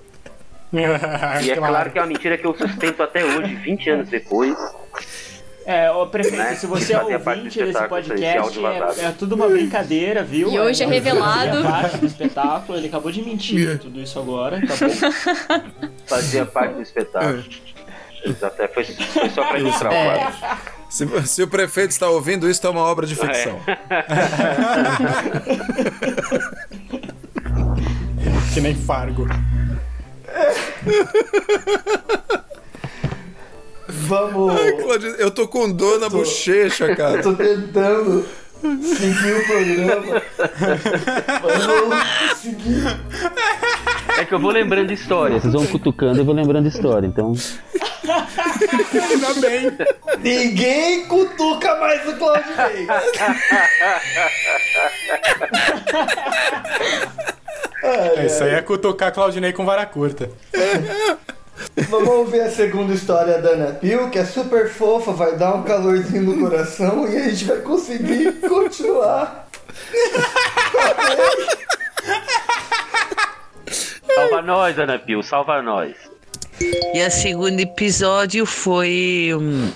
[1.43, 4.55] E é claro que é uma mentira que eu sustento até hoje, 20 anos depois.
[5.71, 6.55] É, ô prefeito, Né?
[6.55, 10.51] se você é ouvinte desse podcast, é, é tudo uma brincadeira, viu?
[10.51, 11.63] E hoje é Não revelado.
[11.63, 15.91] fazia parte do espetáculo, ele acabou de mentir tudo isso agora, tá bom?
[16.09, 17.45] Fazia parte do espetáculo.
[18.43, 20.19] Até foi, foi só pra ilustrar o É.
[20.19, 20.35] quadro.
[20.89, 23.61] Se, se o prefeito está ouvindo, isso é uma obra de ficção.
[28.55, 29.27] que nem Fargo.
[34.07, 34.61] Vamos.
[34.61, 37.17] Ai, Claudinho, eu tô com dor na bochecha, cara.
[37.17, 38.25] Eu tô tentando
[38.61, 40.23] seguir o programa.
[41.43, 41.67] Mas
[42.35, 42.83] consegui.
[44.19, 45.43] É que eu vou lembrando histórias.
[45.43, 47.33] Vocês vão cutucando e eu vou lembrando história, então.
[49.11, 49.79] Ainda bem.
[50.23, 52.87] Ninguém cutuca mais o Claudinei.
[57.83, 60.31] É, isso aí é cutucar Claudinei com vara curta.
[61.89, 65.63] Vamos ouvir a segunda história da Ana Pio, que é super fofa, vai dar um
[65.63, 69.49] calorzinho no coração e a gente vai conseguir continuar.
[74.15, 76.08] Salva nós, Ana Pio, salva nós.
[76.61, 79.71] E o segundo episódio foi hum,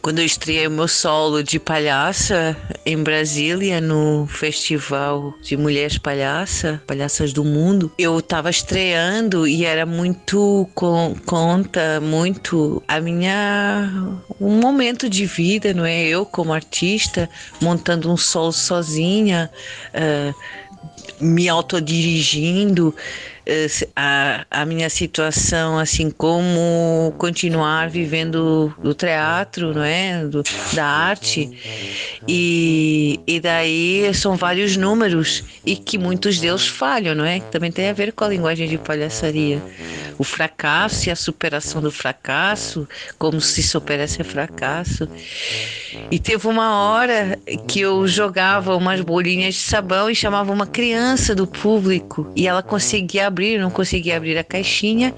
[0.00, 2.56] quando eu estreiei o meu solo de palhaça
[2.86, 7.92] em Brasília, no Festival de Mulheres Palhaça, Palhaças do Mundo.
[7.98, 13.90] Eu estava estreando e era muito con- conta, muito a minha.
[14.40, 16.04] um momento de vida, não é?
[16.04, 17.28] Eu, como artista,
[17.60, 19.50] montando um solo sozinha.
[19.92, 20.32] ah,
[21.20, 22.94] me autodirigindo
[23.96, 30.24] a, a minha situação assim como continuar vivendo do teatro não é?
[30.24, 30.42] Do,
[30.74, 31.50] da arte.
[32.26, 37.40] E, e daí são vários números e que muitos deles falham não é?
[37.40, 39.62] Também tem a ver com a linguagem de palhaçaria.
[40.18, 42.86] O fracasso e a superação do fracasso
[43.18, 45.08] como se superasse o fracasso.
[46.10, 51.34] E teve uma hora que eu jogava umas bolinhas de sabão e chamava uma criança
[51.34, 55.14] do público e ela conseguia abrir, não conseguia abrir a caixinha.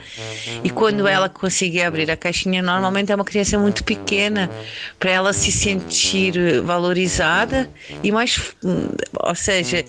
[0.62, 4.50] E quando ela conseguia abrir a caixinha, normalmente é uma criança muito pequena,
[4.98, 7.68] para ela se sentir valorizada
[8.02, 9.84] e mais, hum, ou seja,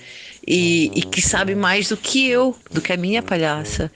[0.48, 3.92] e, e que sabe mais do que eu, do que a minha palhaça.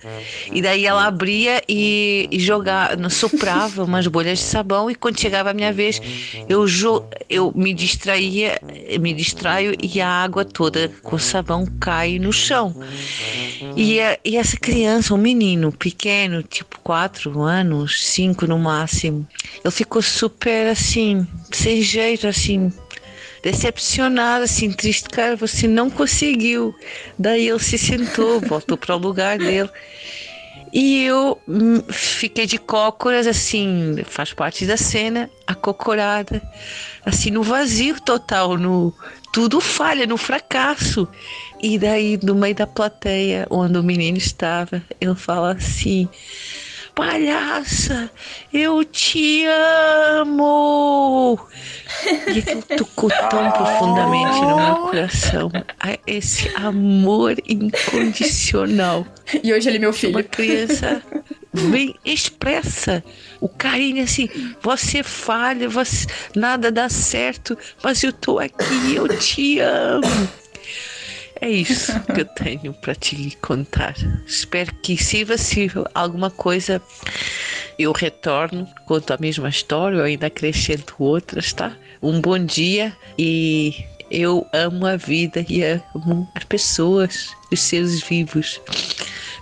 [0.51, 5.49] E daí ela abria e, e jogava, soprava umas bolhas de sabão e quando chegava
[5.49, 5.99] a minha vez,
[6.47, 8.59] eu, jo- eu me distraía,
[8.99, 12.75] me distraio e a água toda com sabão cai no chão.
[13.75, 19.27] E, a- e essa criança, um menino pequeno, tipo quatro anos, cinco no máximo,
[19.63, 22.71] ele ficou super assim, sem jeito, assim,
[23.45, 26.73] decepcionado, assim, triste, cara, você não conseguiu.
[27.17, 29.69] Daí ele se sentou, voltou para o lugar dele.
[30.73, 36.41] E eu hum, fiquei de cócoras, assim, faz parte da cena, acocorada,
[37.05, 38.91] assim, no vazio total, no
[39.31, 41.07] tudo falha, no fracasso.
[41.61, 46.09] E daí, no meio da plateia, onde o menino estava, ele fala assim:
[46.95, 48.09] Palhaça,
[48.53, 49.45] eu te
[50.15, 51.37] amo!
[52.33, 52.41] E
[52.77, 55.51] tocou tão profundamente no meu coração.
[55.79, 59.05] a- Esse amor incondicional.
[59.43, 60.13] E hoje ele é meu filho.
[60.13, 61.01] Uma criança
[61.69, 63.03] bem expressa.
[63.41, 64.29] O carinho assim,
[64.61, 70.29] você falha, você, nada dá certo, mas eu tô aqui, eu te amo.
[71.41, 73.93] É isso que eu tenho para te contar.
[74.25, 76.81] Espero que sirva, se alguma coisa
[77.77, 81.75] eu retorno, conto a mesma história ou ainda acrescento outras, tá?
[82.01, 88.61] Um bom dia e eu amo a vida e amo as pessoas, os seres vivos.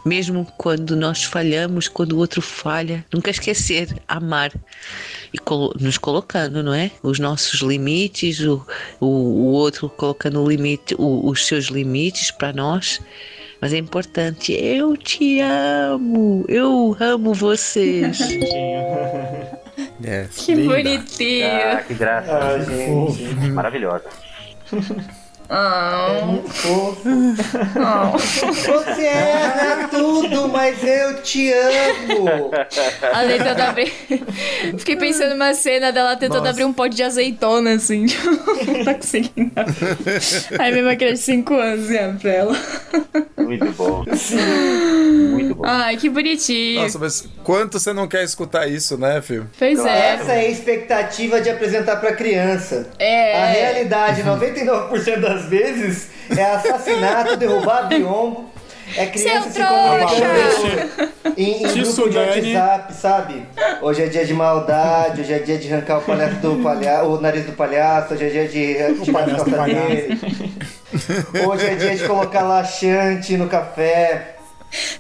[0.06, 4.52] Mesmo quando nós falhamos, quando o outro falha, nunca esquecer, amar
[5.34, 6.92] e colo nos colocando, não é?
[7.02, 8.66] Os nossos limites, o,
[9.00, 13.02] o, o outro colocando o limite, o, os seus limites para nós.
[13.60, 18.20] Mas é importante, eu te amo, eu amo vocês.
[20.04, 20.76] É, Que linda.
[20.76, 21.48] bonitinho.
[21.48, 22.38] Ah, que graça.
[22.38, 23.24] Ah, gente.
[23.52, 24.06] Maravilhosa.
[25.50, 26.38] Ah.
[28.16, 32.52] Você erra tudo, mas eu te amo.
[33.02, 33.94] Ela tentando abrir.
[34.78, 36.50] Fiquei pensando numa cena dela tentando Nossa.
[36.52, 38.06] abrir um pote de azeitona, assim.
[38.68, 39.52] Não tá conseguindo.
[40.60, 42.56] Aí mesmo criança de 5 anos e abre pra ela.
[43.38, 44.04] Muito bom.
[45.32, 45.64] Muito bom.
[45.66, 46.82] Ai, que bonitinho.
[46.82, 49.50] Nossa, mas quanto você não quer escutar isso, né, filho?
[49.58, 50.14] Pois é.
[50.16, 52.88] Essa é a expectativa de apresentar pra criança.
[52.98, 53.42] É.
[53.42, 58.52] A realidade, 99% das vezes, é assassinato, derrubar biombo.
[58.96, 62.18] É criança se comunicando em, em grupo de.
[62.18, 63.48] WhatsApp, sabe?
[63.82, 67.22] Hoje é dia de maldade, hoje é dia de arrancar o palhaço do palhaço, o
[67.22, 69.88] nariz do palhaço, hoje é dia de as palhaço palhaço.
[69.88, 70.20] dele.
[71.48, 74.33] Hoje é dia de colocar laxante no café.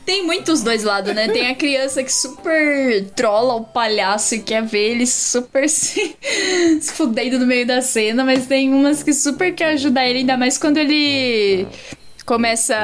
[0.06, 1.28] Tem muitos dois lados, né?
[1.30, 6.16] Tem a criança que super trola o palhaço e quer ver ele super se,
[6.82, 10.38] se fudendo no meio da cena, mas tem umas que super quer ajudar ele, ainda
[10.38, 11.68] mais quando ele
[12.26, 12.76] começa.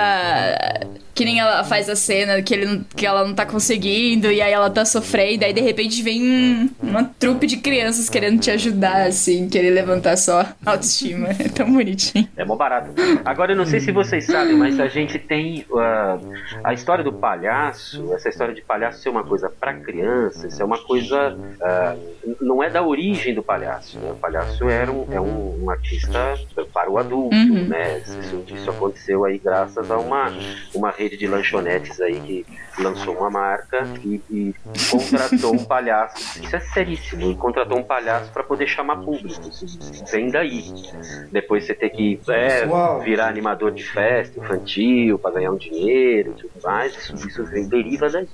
[1.20, 4.54] Que nem ela faz a cena que, ele, que ela não tá conseguindo, e aí
[4.54, 9.06] ela tá sofrendo, aí de repente vem um- uma trupe de crianças querendo te ajudar,
[9.08, 11.28] assim, querer levantar sua autoestima.
[11.40, 12.26] É tão bonitinho.
[12.38, 12.92] É mó barato.
[13.26, 16.18] Agora, eu não sei se vocês sabem, mas a gente tem ah,
[16.64, 20.66] a história do palhaço, essa história de palhaço ser uma coisa pra criança, isso é
[20.66, 21.38] uma coisa.
[22.26, 23.98] n- não é da origem do palhaço.
[24.00, 24.12] Né?
[24.12, 26.38] O palhaço era um, é um, um artista
[26.74, 27.66] para o adulto, Uhum.
[27.68, 28.00] né?
[28.00, 30.32] Isso, isso aconteceu aí graças a uma,
[30.74, 32.46] uma rede de lanchonetes aí
[32.76, 34.56] que lançou uma marca e, e
[34.90, 36.42] contratou um palhaço.
[36.42, 37.32] Isso é seríssimo.
[37.32, 39.42] E contratou um palhaço para poder chamar público.
[40.12, 40.64] Vem daí.
[41.32, 42.68] Depois você ter que é,
[43.04, 46.96] virar animador de festa infantil para ganhar um dinheiro e tudo mais.
[46.96, 48.28] Isso, isso vem, deriva daí.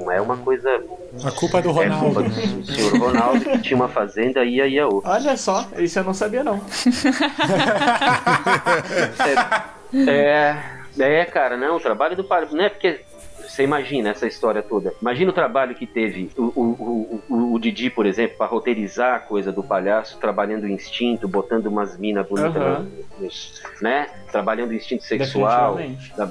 [0.00, 0.82] Não é uma coisa.
[1.24, 2.22] A culpa é do É culpa Ronaldo.
[2.22, 5.10] do senhor Ronaldo que tinha uma fazenda e ia outra.
[5.10, 6.60] Olha só, isso eu não sabia não.
[9.96, 10.56] É, é,
[11.24, 12.56] cara, não, o trabalho do palhaço.
[12.56, 13.00] Não é porque.
[13.46, 14.94] Você imagina essa história toda.
[15.02, 19.18] Imagina o trabalho que teve o, o, o, o, Didi, por exemplo, para roteirizar a
[19.20, 22.86] coisa do palhaço, trabalhando o instinto, botando umas minas bonitas,
[23.20, 24.08] nos- né?
[24.32, 25.78] Trabalhando o instinto sexual.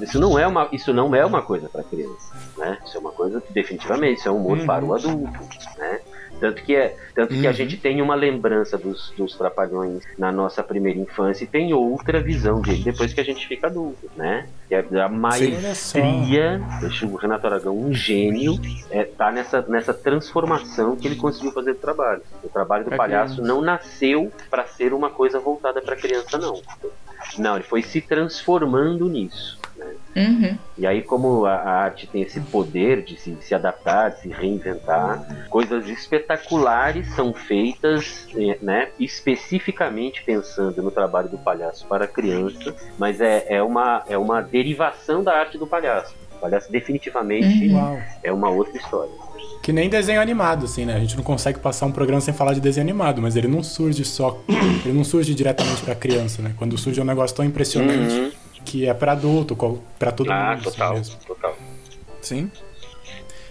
[0.02, 2.78] Isso não é uma, isso não é uma coisa para criança, né?
[2.84, 4.66] Isso é uma coisa definitivamente, isso é um humor Uhum.
[4.66, 5.38] para o adulto,
[5.78, 6.00] né?
[6.40, 10.62] Tanto que, é, tanto que a gente tem uma lembrança dos, dos trapalhões na nossa
[10.62, 14.46] primeira infância e tem outra visão dele depois que a gente fica adulto, né?
[14.68, 18.58] Que é a maestria, deixa o Renato Aragão um gênio,
[18.90, 22.22] é, tá nessa, nessa transformação que ele conseguiu fazer do trabalho.
[22.42, 23.54] O trabalho do Pra palhaço criança.
[23.54, 26.60] não nasceu para ser uma coisa voltada para criança, não.
[27.38, 29.58] Não, ele foi se transformando nisso.
[29.84, 29.94] Né?
[30.16, 30.58] Uhum.
[30.78, 34.28] E aí, como a, a arte tem esse poder de se, se adaptar, de se
[34.28, 42.74] reinventar, coisas espetaculares são feitas, eh, né, especificamente pensando no trabalho do palhaço para criança,
[42.98, 46.14] mas é, é, uma, é uma derivação da arte do palhaço.
[46.36, 47.98] O palhaço definitivamente Uau.
[48.22, 49.12] é uma outra história.
[49.62, 50.94] Que nem desenho animado, assim, né?
[50.94, 53.62] A gente não consegue passar um programa sem falar de desenho animado, mas ele não
[53.62, 54.38] surge só.
[54.84, 56.52] ele não surge diretamente pra criança, né?
[56.58, 58.30] Quando surge um negócio tão impressionante Uhum.
[58.64, 59.56] Que é pra adulto,
[59.98, 60.68] pra todo Ah, mundo.
[60.68, 61.16] assim total, mesmo.
[61.26, 61.56] total.
[62.20, 62.50] Sim.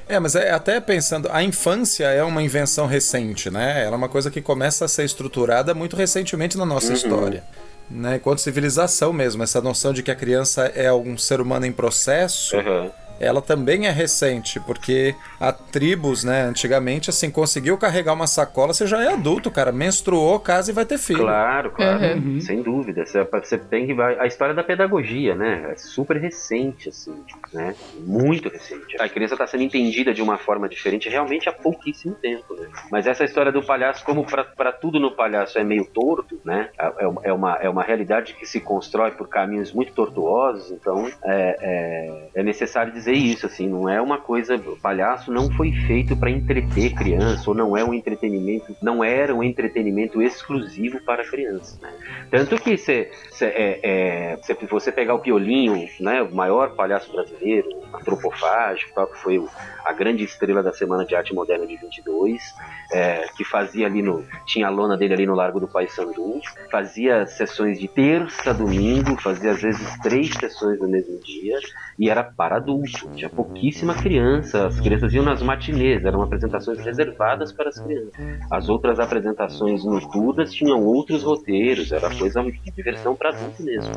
[0.07, 3.83] É, mas é até pensando, a infância é uma invenção recente, né?
[3.83, 6.93] Ela é uma coisa que começa a ser estruturada muito recentemente na nossa Uhum.
[6.93, 7.43] história.
[7.89, 8.15] Né?
[8.17, 12.55] Enquanto civilização mesmo, essa noção de que a criança é um ser humano em processo,
[12.57, 12.91] Uhum.
[13.19, 18.85] Ela também é recente, porque há tribos, né, antigamente, assim, conseguiu carregar uma sacola, você
[18.87, 19.71] já é adulto, cara.
[19.71, 21.19] Menstruou, casa e vai ter filho.
[21.19, 22.39] Claro, claro, Uhum.
[22.39, 23.05] sem dúvida.
[23.05, 25.71] Você, você tem que a história da pedagogia, né?
[25.71, 27.15] É super recente, assim,
[27.53, 27.75] né?
[27.99, 28.95] Muito recente.
[28.99, 32.67] A criança está sendo entendida de uma forma diferente realmente há pouquíssimo tempo, né?
[32.91, 36.69] Mas essa história do palhaço, como para tudo no palhaço é meio torto, né?
[36.77, 41.57] É, é uma, é uma realidade que se constrói por caminhos muito tortuosos, então é,
[41.61, 44.55] é, é necessário dizer isso, assim, não é uma coisa.
[44.55, 49.33] O palhaço não foi feito para entreter criança, ou não é um entretenimento, não era
[49.33, 51.93] um entretenimento exclusivo para crianças, né?
[52.31, 57.11] Tanto que se, se, é, é, se você pegar o Piolinho, né, o maior palhaço
[57.11, 57.42] brasileiro,
[57.93, 59.43] antropofágico, tal, que foi
[59.85, 62.41] a grande estrela da Semana de Arte Moderna de 22,
[62.91, 64.25] é, que fazia ali no.
[64.45, 66.39] tinha a lona dele ali no Largo do Paissandu,
[66.71, 71.57] fazia sessões de terça domingo, fazia às vezes três sessões no mesmo dia,
[71.99, 77.51] e era para adulto, tinha pouquíssima criança, as crianças iam nas matinês, eram apresentações reservadas
[77.51, 78.13] para as crianças.
[78.49, 83.93] As outras apresentações noturnas tinham outros roteiros, era coisa de diversão para adulto mesmo.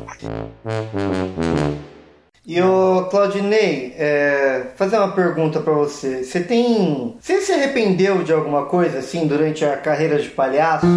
[2.47, 6.23] E o Claudinei, é, fazer uma pergunta para você.
[6.23, 7.13] Você tem.
[7.19, 10.87] Você se arrependeu de alguma coisa assim durante a carreira de palhaço?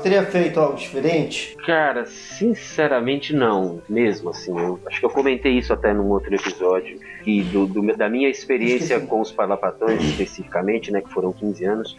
[0.00, 1.54] Você teria feito algo diferente?
[1.66, 4.58] Cara, sinceramente não, mesmo assim.
[4.58, 6.98] Eu, acho que eu comentei isso até num outro episódio.
[7.26, 11.94] E do, do- da minha experiência com os parlapatões especificamente, né, que foram 15 anos,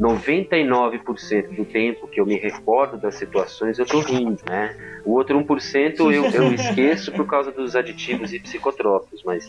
[0.00, 4.74] 99% do tempo que eu me recordo das situações eu tô rindo, né?
[5.04, 9.44] O outro 1% eu, eu esqueço por causa dos aditivos e psicotrópicos, mas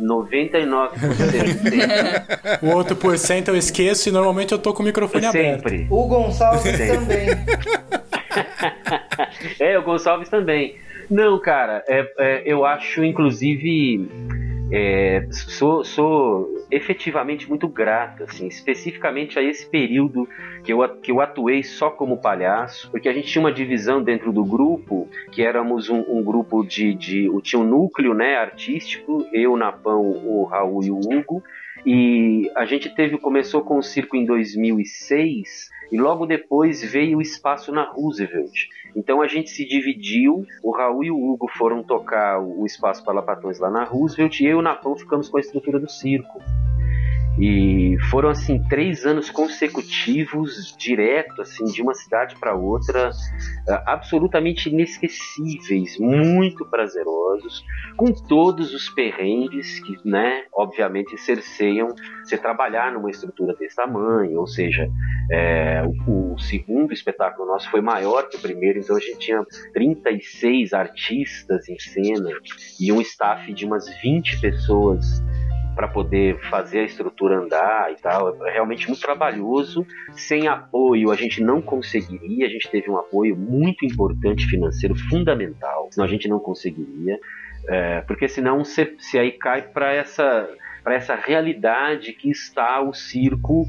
[0.00, 4.86] 99% do tempo O outro por cento eu esqueço e normalmente eu tô com o
[4.86, 5.68] microfone aberto.
[5.68, 5.86] sempre.
[5.88, 6.86] O Gonçalves Sim.
[6.88, 7.28] também.
[9.60, 10.76] É, o Gonçalves também.
[11.10, 14.08] Não, cara, é, é, eu acho, inclusive,
[14.72, 20.26] é, sou, sou efetivamente muito grato, assim, especificamente a esse período
[20.64, 24.32] que eu, que eu atuei só como palhaço, porque a gente tinha uma divisão dentro
[24.32, 27.28] do grupo, que éramos um, um grupo de, de.
[27.42, 31.42] Tinha um núcleo né, artístico, eu, Napão, o Raul e o Hugo,
[31.84, 37.22] e a gente teve começou com o circo em 2006 e logo depois veio o
[37.22, 38.68] espaço na Roosevelt.
[38.96, 43.14] Então a gente se dividiu, o Raul e o Hugo foram tocar o espaço para
[43.14, 46.40] Lapatões lá na Roosevelt e eu e o Napão ficamos com a estrutura do circo.
[47.38, 53.10] E foram assim três anos consecutivos, direto assim de uma cidade para outra,
[53.68, 57.64] ah, absolutamente inesquecíveis, muito prazerosos,
[57.96, 61.88] com todos os perrengues que, né, obviamente cerceiam
[62.22, 64.88] você trabalhar numa estrutura desse tamanho, ou seja,
[65.30, 69.44] é, o, o segundo espetáculo nosso foi maior que o primeiro, então a gente tinha
[69.72, 72.30] 36 artistas em cena
[72.80, 75.22] e um staff de umas 20 pessoas
[75.74, 78.46] para poder fazer a estrutura andar e tal.
[78.46, 79.86] É realmente muito trabalhoso.
[80.12, 82.46] Sem apoio a gente não conseguiria.
[82.46, 85.88] A gente teve um apoio muito importante financeiro, fundamental.
[85.90, 87.18] Senão a gente não conseguiria.
[87.68, 90.48] É, porque senão você, aí cai para essa
[90.82, 93.64] para essa realidade que está o circo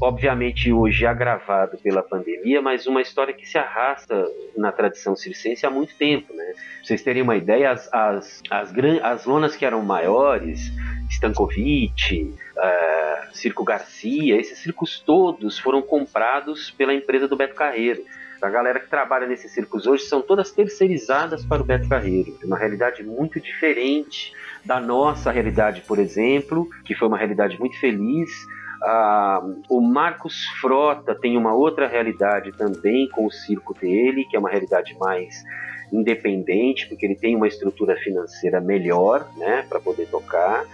[0.00, 5.70] obviamente hoje agravado pela pandemia, mas uma história que se arrasta na tradição circense há
[5.70, 6.44] muito tempo, né?
[6.54, 10.70] Pra vocês terem uma ideia, as, as, as, gran- as lonas que eram maiores,
[11.10, 18.02] Stankovic, eh, Circo Garcia, esses circos todos foram comprados pela empresa do Beto Carreiro.
[18.42, 22.36] A galera que trabalha nesses circos hoje são todas terceirizadas para o Beto Carreiro.
[22.44, 24.32] Uma realidade muito diferente
[24.64, 28.30] da nossa realidade, por exemplo, que foi uma realidade muito feliz.
[28.82, 34.38] Ah, o Marcos Frota tem uma outra realidade também com o circo dele, que é
[34.38, 35.44] uma realidade mais
[35.92, 40.64] independente, porque ele tem uma estrutura financeira melhor, né, para poder tocar.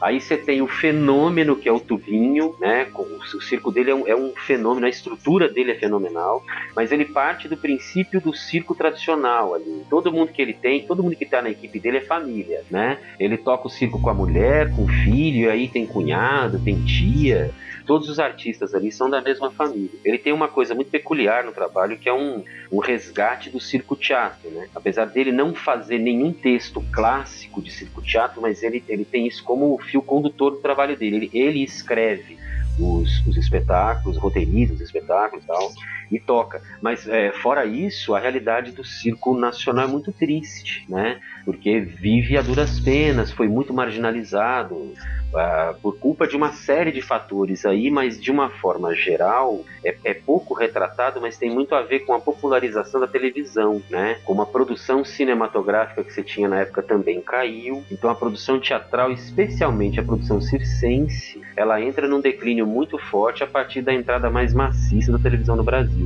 [0.00, 2.86] Aí você tem o fenômeno que é o Tuvinho, né?
[2.94, 6.42] O circo dele é um, é um fenômeno, a estrutura dele é fenomenal,
[6.74, 9.84] mas ele parte do princípio do circo tradicional ali.
[9.90, 12.98] Todo mundo que ele tem, todo mundo que está na equipe dele é família, né?
[13.18, 17.50] Ele toca o circo com a mulher, com o filho, aí tem cunhado, tem tia.
[17.90, 19.90] Todos os artistas ali são da mesma família.
[20.04, 23.96] Ele tem uma coisa muito peculiar no trabalho que é um, um resgate do circo
[23.96, 24.68] teatro, né?
[24.72, 29.42] Apesar dele não fazer nenhum texto clássico de circo teatro, mas ele, ele tem isso
[29.42, 31.16] como fio condutor do trabalho dele.
[31.16, 32.38] Ele, ele escreve
[32.78, 35.72] os, os espetáculos, roteiriza os espetáculos e tal,
[36.10, 36.62] e toca.
[36.82, 41.20] Mas é, fora isso, a realidade do circo nacional é muito triste, né?
[41.44, 44.92] Porque vive a duras penas, foi muito marginalizado.
[45.34, 49.94] ah, por culpa de uma série de fatores aí, mas de uma forma geral é,
[50.04, 54.18] é pouco retratado, mas tem muito a ver com a popularização da televisão, né?
[54.24, 59.12] Como a produção cinematográfica que você tinha na época também caiu, então a produção teatral,
[59.12, 64.52] especialmente a produção circense, ela entra num declínio muito forte a partir da entrada mais
[64.52, 65.99] maciça da televisão no Brasil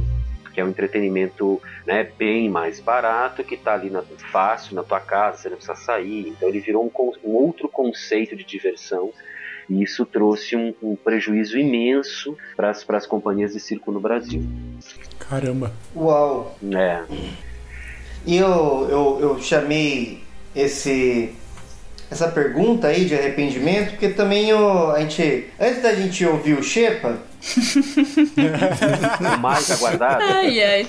[0.55, 5.01] que é um entretenimento né, bem mais barato, que está ali na, fácil na tua
[5.01, 6.29] casa, você não precisa sair.
[6.29, 9.13] Então ele virou um, um outro conceito de diversão
[9.69, 14.43] E isso trouxe um, um prejuízo imenso para as companhias de circo no Brasil.
[15.19, 15.73] Caramba.
[15.95, 16.57] Uau.
[16.73, 17.05] É.
[18.25, 20.23] E eu, eu, eu chamei
[20.55, 21.35] esse
[22.15, 25.49] essa pergunta aí de arrependimento, porque também o, a gente.
[25.61, 27.19] Antes da gente ouvir o Shepa.
[29.37, 30.23] o mais aguardado.
[30.23, 30.87] Ai, ai.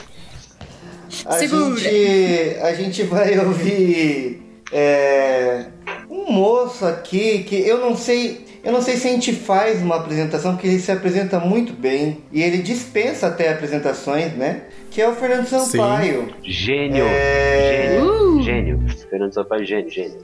[1.26, 4.42] A gente, a gente vai ouvir
[4.72, 5.66] é,
[6.10, 8.45] um moço aqui que eu não sei.
[8.66, 12.24] Eu não sei se a gente faz uma apresentação, porque ele se apresenta muito bem
[12.32, 14.64] e ele dispensa até apresentações, né?
[14.90, 16.34] Que é o Fernando Sampaio.
[16.44, 16.52] Sim.
[16.52, 17.06] Gênio.
[17.06, 17.70] É...
[17.70, 18.12] Gênio.
[18.12, 18.42] Uh!
[18.42, 18.80] Gênio.
[19.08, 20.18] Fernando Sampaio, gênio, gênio.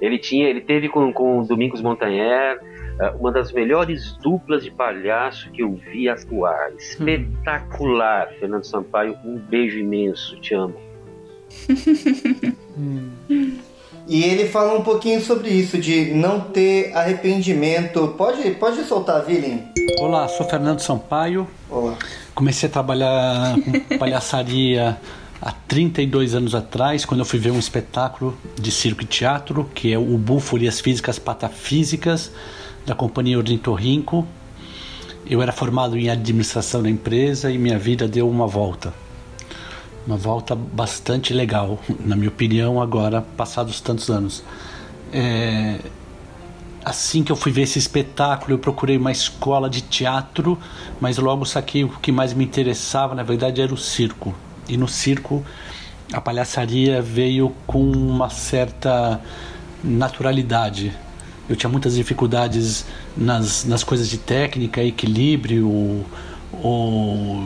[0.00, 2.60] Ele tinha, ele teve com, com Domingos Montanher
[3.18, 6.72] uma das melhores duplas de palhaço que eu vi atuar.
[6.78, 8.36] Espetacular, hum.
[8.38, 9.16] Fernando Sampaio.
[9.24, 10.74] Um beijo imenso, te amo.
[14.08, 18.08] E ele fala um pouquinho sobre isso, de não ter arrependimento.
[18.16, 19.64] Pode, pode soltar, Vilim?
[20.00, 21.46] Olá, sou Fernando Sampaio.
[21.68, 21.94] Olá.
[22.34, 24.98] Comecei a trabalhar com palhaçaria
[25.42, 29.92] há 32 anos atrás, quando eu fui ver um espetáculo de circo e teatro, que
[29.92, 32.32] é o Búfalo e as Físicas Patafísicas,
[32.86, 34.26] da companhia Ornitorrinco.
[35.28, 38.94] Eu era formado em administração da empresa e minha vida deu uma volta
[40.08, 44.42] uma volta bastante legal, na minha opinião, agora, passados tantos anos.
[45.12, 45.80] É,
[46.82, 50.58] assim que eu fui ver esse espetáculo, eu procurei uma escola de teatro,
[50.98, 54.34] mas logo saquei o que mais me interessava, na verdade, era o circo.
[54.66, 55.44] E no circo,
[56.10, 59.20] a palhaçaria veio com uma certa
[59.84, 60.90] naturalidade.
[61.50, 66.06] Eu tinha muitas dificuldades nas, nas coisas de técnica, equilíbrio,
[66.62, 67.42] ou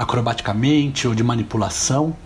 [0.00, 2.16] acrobaticamente ou de manipulação.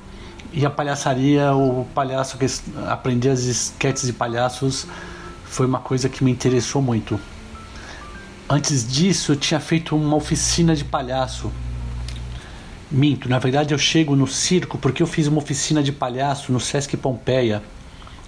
[0.52, 2.46] E a palhaçaria, o palhaço que
[2.86, 4.86] aprendia as esquetes de palhaços
[5.44, 7.18] foi uma coisa que me interessou muito.
[8.48, 11.51] Antes disso, eu tinha feito uma oficina de palhaço.
[12.92, 16.60] Minto, na verdade eu chego no circo porque eu fiz uma oficina de palhaço no
[16.60, 17.60] Sesc Pompeia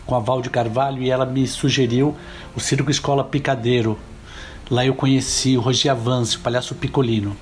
[0.04, 2.16] com a Val de Carvalho e ela me sugeriu
[2.56, 3.96] o Circo Escola Picadeiro.
[4.68, 7.36] Lá eu conheci o Roger Avance, o palhaço Picolino.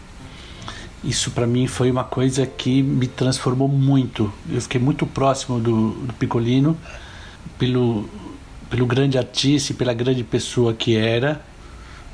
[1.04, 4.32] Isso para mim foi uma coisa que me transformou muito.
[4.50, 6.76] Eu fiquei muito próximo do, do Picolino,
[7.58, 8.08] pelo,
[8.70, 11.42] pelo grande artista e pela grande pessoa que era.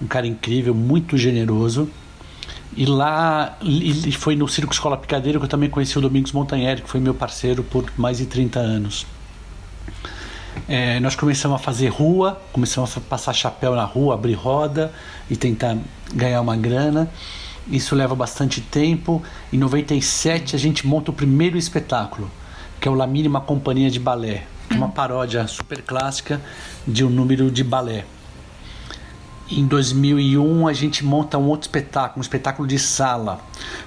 [0.02, 1.88] Um cara incrível, muito generoso.
[2.76, 6.82] E lá, e foi no Circo Escola Picadeiro que eu também conheci o Domingos Montanheri,
[6.82, 9.06] que foi meu parceiro por mais de 30 anos.
[10.68, 14.92] É, nós começamos a fazer rua, começamos a passar chapéu na rua, abrir roda
[15.28, 15.76] e tentar
[16.12, 17.10] ganhar uma grana.
[17.70, 19.22] Isso leva bastante tempo.
[19.52, 22.28] Em 97 a gente monta o primeiro espetáculo,
[22.80, 26.40] que é o La Mínima Companhia de Balé, é uma paródia super clássica
[26.86, 28.04] de um número de balé.
[29.50, 33.40] Em 2001 a gente monta um outro espetáculo, um espetáculo de sala,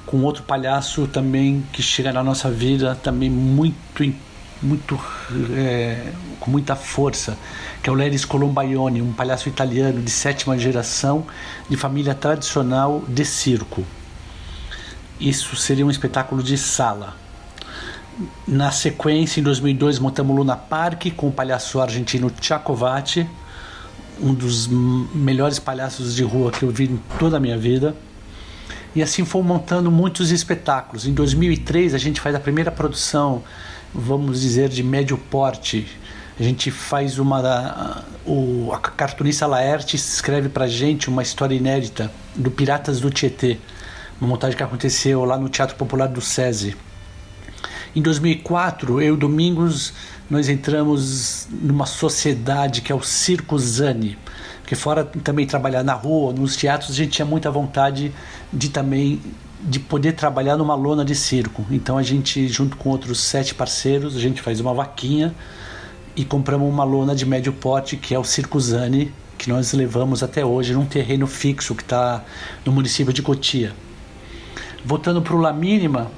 [0.06, 4.04] com outro palhaço também que chega na nossa vida também muito
[4.64, 5.00] muito
[5.56, 7.38] é, com muita força,
[7.82, 11.26] que é o Leris Colombaione, um palhaço italiano de sétima geração,
[11.70, 13.84] de família tradicional de circo.
[15.20, 17.16] Isso seria um espetáculo de sala.
[18.48, 23.28] Na sequência, em 2002, montamos Luna Park com o palhaço argentino Tchacovati,
[24.22, 27.96] um dos melhores palhaços de rua que eu vi em toda a minha vida.
[28.96, 31.08] E assim fomos montando muitos espetáculos.
[31.08, 33.44] Em 2003, a gente faz a primeira produção
[33.94, 35.88] vamos dizer, de médio porte.
[36.40, 37.40] A gente faz uma.
[37.40, 43.58] A, o, a cartunista Laerte escreve pra gente uma história inédita do Piratas do Tietê,
[44.20, 46.76] uma montagem que aconteceu lá no Teatro Popular do SESI.
[47.96, 49.94] Em 2004, eu e Domingos,
[50.28, 54.18] nós entramos numa sociedade que é o Circo Zani,
[54.62, 58.12] porque fora também trabalhar na rua, nos teatros, a gente tinha muita vontade
[58.52, 59.22] de também
[59.64, 61.66] de poder trabalhar numa lona de circo.
[61.72, 65.34] Então a gente, junto com outros sete parceiros, a gente faz uma vaquinha
[66.16, 70.22] e compramos uma lona de médio porte que é o Circo Zani, que nós levamos
[70.22, 72.24] até hoje num terreno fixo que está
[72.66, 73.74] no município de Cotia.
[74.86, 76.12] Voltando para o La Mínima,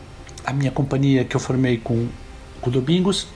[0.43, 2.07] a minha companhia que eu formei com,
[2.61, 3.27] o Domingos,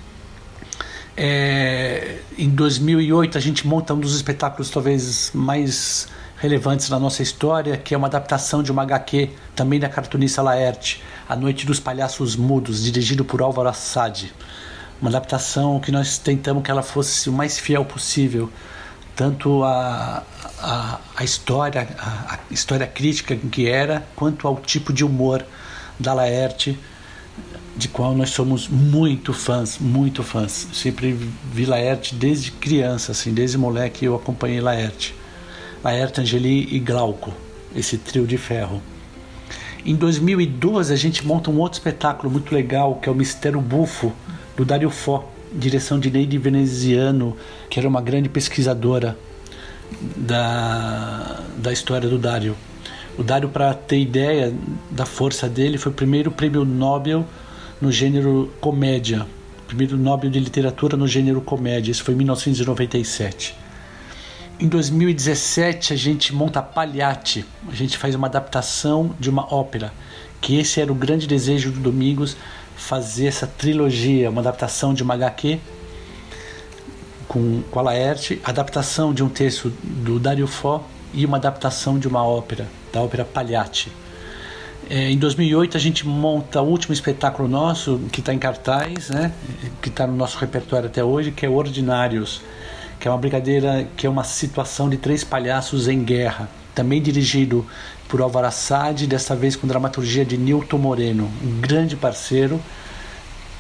[1.15, 6.07] é, em 2008 a gente monta um dos espetáculos talvez mais
[6.39, 11.03] relevantes na nossa história, que é uma adaptação de uma HQ também da cartunista Laerte,
[11.27, 14.31] A Noite dos Palhaços Mudos, dirigido por Álvaro Assad.
[15.01, 18.49] Uma adaptação que nós tentamos que ela fosse o mais fiel possível,
[19.15, 20.23] tanto a,
[20.59, 25.45] a, a história, a, a história crítica que era, quanto ao tipo de humor
[25.99, 26.79] da Laerte,
[27.75, 30.69] de qual nós somos muito fãs, muito fãs.
[30.73, 31.17] Sempre
[31.51, 35.18] vi Laerte desde criança, assim, desde moleque eu acompanhei Laerte.
[35.83, 37.33] Laerte, Angeli e Glauco,
[37.75, 38.81] esse trio de ferro.
[39.85, 44.11] Em 2012 a gente monta um outro espetáculo muito legal que é o Mistério Bufo
[44.57, 47.35] do Dario Fó, direção de Neide Veneziano,
[47.69, 49.17] que era uma grande pesquisadora
[50.15, 52.55] da, da história do Dario.
[53.17, 54.53] O Dario, para ter ideia
[54.91, 57.25] da força dele, foi o primeiro prêmio Nobel
[57.81, 59.25] no gênero comédia,
[59.67, 61.91] primeiro Nobel de literatura no gênero comédia.
[61.91, 63.55] Isso foi em 1997.
[64.61, 69.93] Em 2017 a gente monta Palhate, a gente faz uma adaptação de uma ópera,
[70.41, 72.35] que esse era o grande desejo do Domingos,
[72.75, 75.61] fazer essa trilogia, uma adaptação de uma HQ
[77.25, 82.09] com, com a Laerte, adaptação de um texto do Dario Fó e uma adaptação de
[82.09, 83.89] uma ópera, da ópera Palhate.
[84.89, 89.31] É, em 2008 a gente monta o último espetáculo nosso que está em cartaz, né,
[89.81, 92.41] que está no nosso repertório até hoje, que é Ordinários
[92.99, 96.49] que é uma brincadeira que é uma situação de três palhaços em guerra.
[96.75, 97.65] Também dirigido
[98.07, 102.59] por Álvaro Assad, desta vez com dramaturgia de Nilton Moreno, um grande parceiro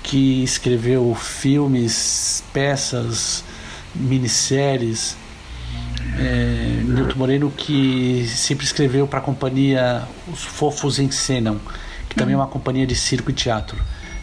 [0.03, 3.43] que escreveu filmes, peças,
[3.95, 5.15] minisséries.
[6.17, 11.59] É, Nilton Moreno que sempre escreveu para a companhia Os Fofos Encenam,
[12.09, 13.77] que também é uma companhia de circo e teatro.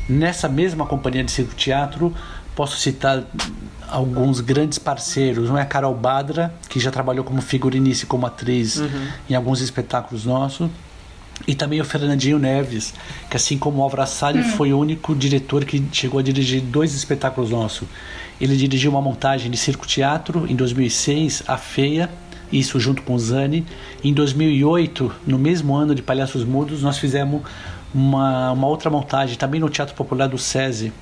[0.09, 2.15] Nessa mesma companhia de circo e teatro,
[2.55, 3.23] posso citar
[3.89, 5.51] alguns grandes parceiros.
[5.51, 9.09] Um é a Carol Badra, que já trabalhou como figurinista e como atriz uhum.
[9.29, 10.69] em alguns espetáculos nossos.
[11.47, 12.95] E também o Fernandinho Neves,
[13.31, 14.53] que assim como o Álvaro Salles uhum.
[14.53, 17.87] foi o único diretor que chegou a dirigir dois espetáculos nossos.
[18.41, 22.11] Ele dirigiu uma montagem de circo-teatro em 2006, A Feia,
[22.53, 23.67] isso junto com o Zani.
[24.03, 27.43] Em 2008, no mesmo ano de Palhaços Mudos, nós fizemos
[27.95, 30.93] uma, uma outra montagem, também no Teatro Popular do SESI,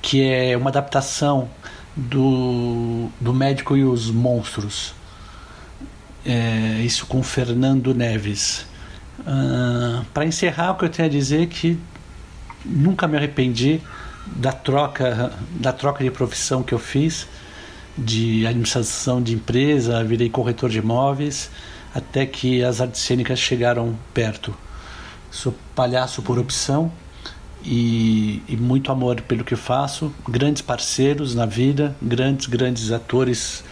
[0.00, 1.48] que é uma adaptação
[1.96, 4.94] do, do Médico e os Monstros.
[6.24, 8.66] É, isso com Fernando Neves.
[9.20, 11.78] Uh, Para encerrar, o que eu tenho a dizer é que
[12.64, 13.80] nunca me arrependi
[14.26, 17.26] da troca, da troca de profissão que eu fiz
[17.96, 21.50] de administração de empresa, virei corretor de imóveis,
[21.94, 24.54] até que as artes cênicas chegaram perto.
[25.30, 26.90] Sou palhaço por opção
[27.64, 33.64] e, e, muito amor pelo que faço, grandes parceiros na vida, grandes, grandes atores,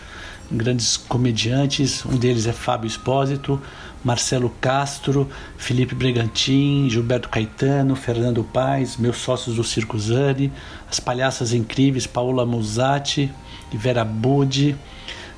[0.50, 2.04] grandes comediantes.
[2.04, 3.60] Um deles é Fábio Espósito,
[4.02, 10.52] Marcelo Castro, Felipe Bregantin, Gilberto Caetano, Fernando Paes, meus sócios do Circo Zani,
[10.90, 13.30] as palhaças incríveis Paola Musatti,
[13.72, 14.74] Vera Budi,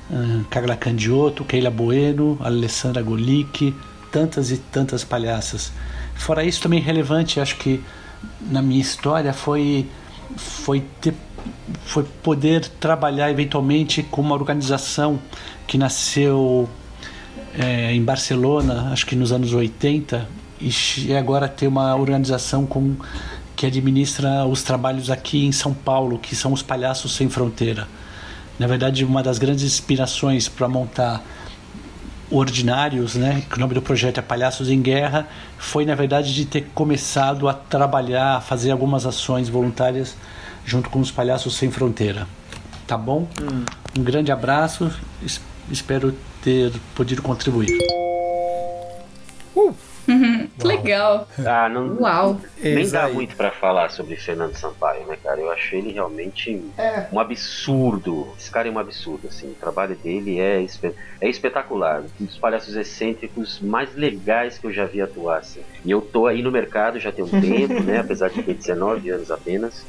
[0.09, 3.75] uh, Carla Candiotto, Keila Bueno, Alessandra Golic,
[4.11, 5.71] tantas e tantas palhaças.
[6.15, 7.83] Fora isso, também relevante, acho que
[8.49, 9.87] na minha história foi
[10.35, 11.13] foi ter
[11.85, 15.19] foi poder trabalhar eventualmente com uma organização
[15.67, 16.67] que nasceu
[17.57, 20.27] é, em Barcelona, acho que nos anos 80,
[20.59, 22.95] e agora ter uma organização com,
[23.55, 27.87] que administra os trabalhos aqui em São Paulo, que são os Palhaços Sem Fronteira.
[28.57, 31.23] Na verdade, uma das grandes inspirações para montar
[32.35, 36.45] ordinários, né, que o nome do projeto é Palhaços em Guerra, foi na verdade de
[36.45, 40.15] ter começado a trabalhar, a fazer algumas ações voluntárias
[40.65, 42.27] junto com os Palhaços Sem Fronteira.
[42.85, 43.27] Tá bom?
[43.41, 43.65] Hum.
[43.97, 44.91] Um grande abraço,
[45.71, 47.69] espero ter podido contribuir.
[49.55, 49.94] Uh.
[50.57, 51.27] Que legal.
[51.45, 52.39] Ah, não, Uau.
[52.61, 55.39] Nem dá muito para falar sobre Fernando Sampaio, né, cara?
[55.39, 57.07] Eu acho ele realmente é.
[57.11, 58.27] um absurdo.
[58.39, 59.51] Esse cara é um absurdo, assim.
[59.51, 60.65] O trabalho dele é,
[61.21, 62.03] é espetacular.
[62.19, 65.61] Um dos palhaços excêntricos mais legais que eu já vi atuar, assim.
[65.83, 67.99] E eu tô aí no mercado já tem um tempo, né?
[67.99, 69.85] Apesar de ter 19 anos apenas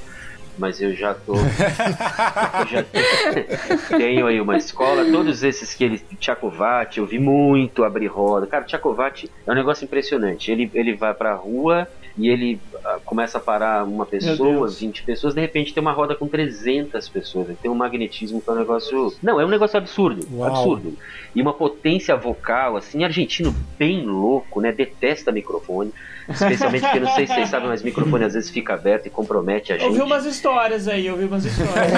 [0.59, 1.35] mas eu já tô.
[2.71, 2.85] já
[3.97, 5.05] tenho aí uma escola.
[5.11, 5.99] Todos esses que ele.
[6.19, 8.47] Tchacovati, eu vi muito abrir roda.
[8.47, 10.51] Cara, Tchacovati é um negócio impressionante.
[10.51, 11.89] Ele, ele vai pra rua
[12.19, 16.15] e ele uh, começa a parar uma pessoa, 20 pessoas, de repente tem uma roda
[16.15, 17.49] com 300 pessoas.
[17.49, 19.13] Ele tem um magnetismo que é um negócio.
[19.23, 20.27] Não, é um negócio absurdo.
[20.33, 20.49] Uau.
[20.49, 20.97] Absurdo.
[21.35, 24.73] E uma potência vocal, assim, argentino bem louco, né?
[24.73, 25.93] Detesta microfone.
[26.29, 29.73] Especialmente porque não sei se vocês sabem, mas microfone às vezes fica aberto e compromete
[29.73, 29.87] a gente.
[29.87, 31.77] Eu vi umas histórias aí, eu vi umas histórias.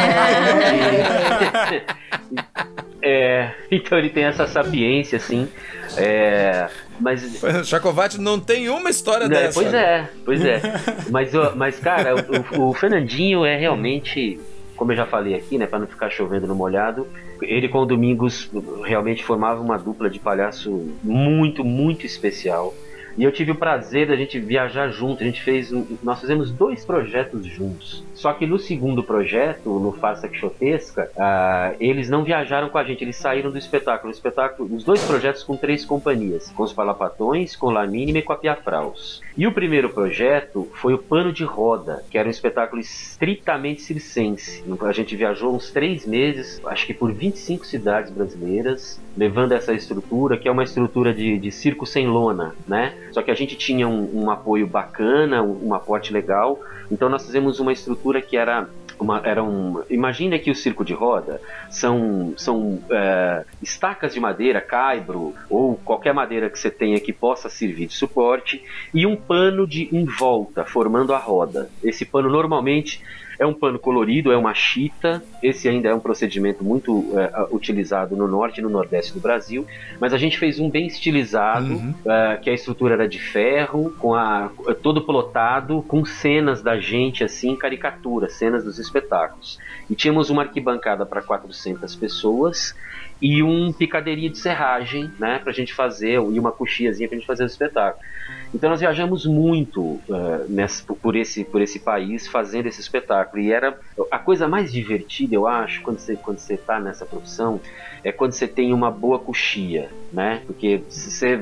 [3.01, 5.49] é, então ele tem essa sapiência, assim.
[5.97, 6.69] É,
[7.01, 7.41] mas.
[7.65, 9.61] Chacovati não tem uma história não, dessa.
[9.61, 10.61] Pois é, pois é.
[11.11, 12.15] Mas, mas cara,
[12.57, 14.39] o, o Fernandinho é realmente
[14.79, 17.07] como eu já falei aqui, né, para não ficar chovendo no molhado,
[17.43, 18.49] ele com o Domingos
[18.85, 22.73] realmente formava uma dupla de palhaço muito, muito especial
[23.19, 25.25] E eu tive o prazer da gente viajar junto.
[25.25, 25.73] A gente fez,
[26.05, 28.05] nós fizemos dois projetos juntos.
[28.15, 33.03] Só que no segundo projeto, no Farsa Quixotesca, ah, eles não viajaram com a gente,
[33.03, 34.13] eles saíram do espetáculo.
[34.13, 38.23] O espetáculo, os dois projetos com três companhias, com os Palapatões, com La Mínima e
[38.23, 39.21] com a Piafraus.
[39.37, 44.63] E o primeiro projeto foi o Pano de Roda, que era um espetáculo estritamente circense.
[44.81, 50.39] A gente viajou uns três meses, acho que por 25 cidades brasileiras, levando essa estrutura,
[50.39, 52.95] que é uma estrutura de, de circo sem lona, né?
[53.11, 57.27] Só que a gente tinha um, um apoio bacana, um, um aporte legal, então nós
[57.27, 58.69] fizemos uma estrutura que era
[59.01, 64.61] uma, era um, imagina que o circo de roda são, são é, estacas de madeira,
[64.61, 68.63] caibro ou qualquer madeira que você tenha que possa servir de suporte
[68.93, 71.71] e um pano de em volta formando a roda.
[71.83, 73.03] Esse pano normalmente
[73.39, 75.23] é um pano colorido, é uma chita.
[75.43, 79.67] Esse ainda é um procedimento muito é, utilizado no norte e no nordeste do Brasil.
[80.01, 84.15] Mas a gente fez um bem estilizado, é, que a estrutura era de ferro, com
[84.15, 84.51] a,
[84.83, 89.59] todo plotado, com cenas da gente assim, caricatura, cenas dos espetáculos.
[89.89, 92.75] E tínhamos uma arquibancada para 400 pessoas
[93.21, 97.43] e um picadeirinho de serragem, né, pra gente fazer, e uma coxiazinha pra gente fazer
[97.43, 98.05] o espetáculo.
[98.55, 100.01] Então nós viajamos muito uh,
[100.49, 103.43] nessa, por, esse, por esse país fazendo esse espetáculo.
[103.43, 103.79] E era
[104.11, 107.61] a coisa mais divertida, eu acho, quando você, quando você tá nessa profissão,
[108.03, 110.41] é quando você tem uma boa coxia, né?
[110.47, 111.41] Porque se você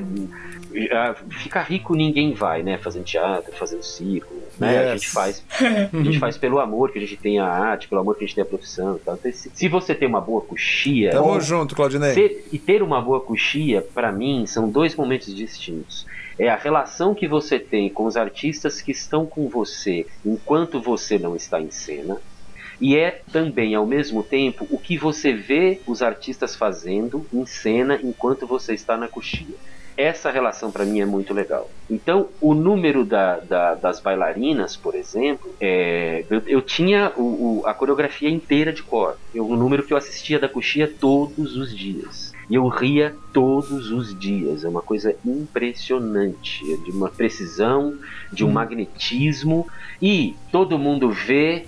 [1.41, 2.77] ficar rico ninguém vai, né?
[2.77, 4.73] Fazendo teatro, fazendo circo, né?
[4.73, 4.89] Yes.
[4.91, 5.43] A gente faz,
[5.93, 8.27] a gente faz pelo amor que a gente tem a arte, pelo amor que a
[8.27, 8.99] gente tem a profissão.
[9.03, 9.15] tal.
[9.15, 12.13] Então, se, se você tem uma boa coxia, Tamo ou- junto, Claudinei.
[12.13, 16.05] ter- e ter uma boa coxia, para mim, são dois momentos distintos.
[16.39, 21.17] É a relação que você tem com os artistas que estão com você enquanto você
[21.17, 22.19] não está em cena.
[22.79, 27.99] E é também, ao mesmo tempo, o que você vê os artistas fazendo em cena
[28.03, 29.55] enquanto você está na coxia.
[29.97, 31.71] Essa relação para mim é muito legal.
[31.89, 37.65] Então, o número da- da- das bailarinas, por exemplo, é, eu, eu tinha o- o-
[37.65, 39.15] a coreografia inteira de cor.
[39.33, 42.26] Eu, um número que eu assistia da coxia todos os dias.
[42.49, 44.63] E eu ria todos os dias.
[44.63, 46.63] É uma coisa impressionante.
[46.73, 47.95] É de uma precisão,
[48.31, 49.67] de um magnetismo.
[50.01, 51.65] E todo mundo vê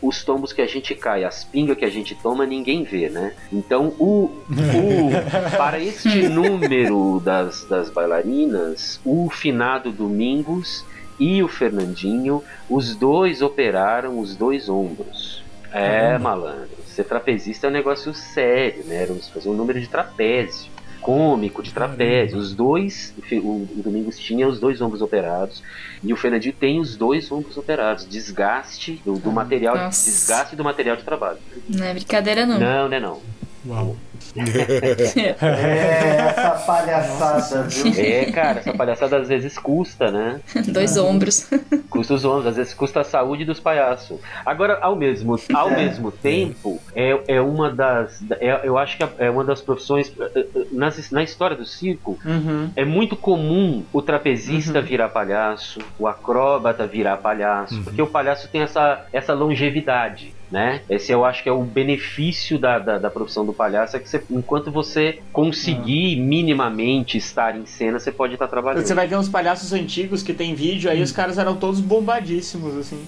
[0.00, 3.34] os tombos que a gente cai, as pingas que a gente toma, ninguém vê, né?
[3.52, 5.10] Então, o, o-
[5.56, 10.84] para este número das, das bailarinas, o finado Domingos
[11.20, 15.40] e o Fernandinho, os dois operaram os dois ombros.
[15.72, 16.81] É, malandro.
[16.92, 19.06] Ser trapezista é um negócio sério, né?
[19.06, 20.70] Vamos fazer um número de trapézio.
[21.00, 22.38] Cômico, de trapézio.
[22.38, 25.62] Os dois, o, Domingos tinha os dois ombros operados
[26.02, 28.06] e o Fernandinho tem os dois ombros operados.
[28.06, 30.04] Desgaste do, do material, Nossa.
[30.04, 31.38] desgaste do material de trabalho.
[31.68, 32.60] Não é brincadeira, não.
[32.60, 33.20] Não, não é não.
[33.66, 33.96] Uau.
[35.42, 37.92] É, essa palhaçada, viu?
[38.04, 40.40] É, cara, essa palhaçada às vezes custa, né?
[40.68, 41.48] Dois ombros.
[41.90, 44.18] Custa os ombros, às vezes custa a saúde dos palhaços.
[44.44, 45.76] Agora, ao mesmo, ao É.
[45.76, 48.22] mesmo tempo, é, é uma das.
[48.40, 50.12] É, eu acho que é uma das profissões.
[50.18, 52.70] eh, eh, nas- na história do circo, Uhum.
[52.76, 58.62] é muito comum o trapezista virar palhaço, o acróbata virar palhaço, porque o palhaço tem
[58.62, 60.34] essa, essa longevidade.
[60.52, 60.82] Né?
[60.90, 64.06] Esse eu acho que é o benefício da, da, da profissão do palhaço, é que
[64.06, 68.84] você, enquanto você conseguir minimamente estar em cena, você pode estar trabalhando.
[68.84, 72.76] Você vai ver uns palhaços antigos que tem vídeo, aí os caras eram todos bombadíssimos,
[72.76, 73.02] assim.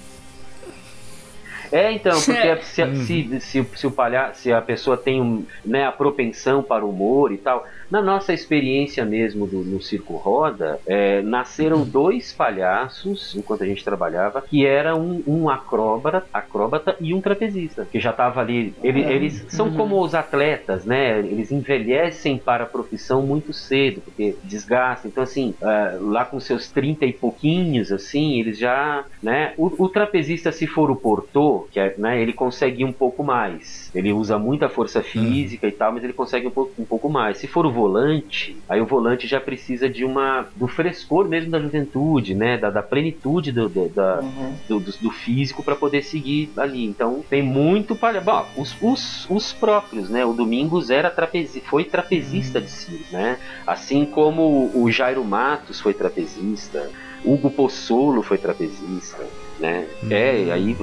[1.74, 5.84] É, então, porque se, se, se, se o palha se a pessoa tem um, né,
[5.86, 10.78] a propensão para o humor e tal, na nossa experiência mesmo do, no Circo Roda,
[10.86, 17.12] é, nasceram dois palhaços, enquanto a gente trabalhava, que era um, um acróbata, acróbata e
[17.12, 18.74] um trapezista, que já estava ali.
[18.82, 21.18] Ele- eles são como os atletas, né?
[21.18, 25.10] Eles envelhecem para a profissão muito cedo, porque desgastam.
[25.10, 29.52] Então, assim, é, lá com seus 30 e pouquinhos, assim, eles já, né?
[29.56, 33.90] O, o trapezista, se for o portor, que é, né, ele consegue um pouco mais.
[33.94, 37.38] Ele usa muita força física e tal, mas ele consegue um pouco, um pouco mais.
[37.38, 41.60] Se for o volante, aí o volante já precisa de uma do frescor mesmo da
[41.60, 42.58] juventude, né?
[42.58, 44.20] Da, da plenitude do, do, da,
[44.68, 46.84] do, do- do físico para poder seguir ali.
[46.84, 48.20] Então tem muito para.
[48.20, 50.24] Bom, os, os, os próprios, né?
[50.24, 53.38] O Domingos era trapezi, foi trapezista de circo, né?
[53.66, 56.90] Assim como o Jairo Matos foi trapezista,
[57.24, 59.24] Hugo Pozzolo foi trapezista.
[59.58, 59.86] Né?
[60.10, 60.76] É, aí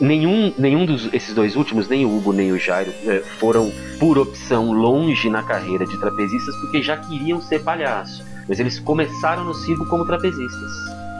[0.00, 4.16] nenhum, nenhum dos esses dois últimos, nem o Hugo nem o Jairo, eh, foram por
[4.16, 8.24] opção longe na carreira de trapezistas porque já queriam ser palhaço.
[8.48, 10.70] Mas eles começaram no circo como trapezistas.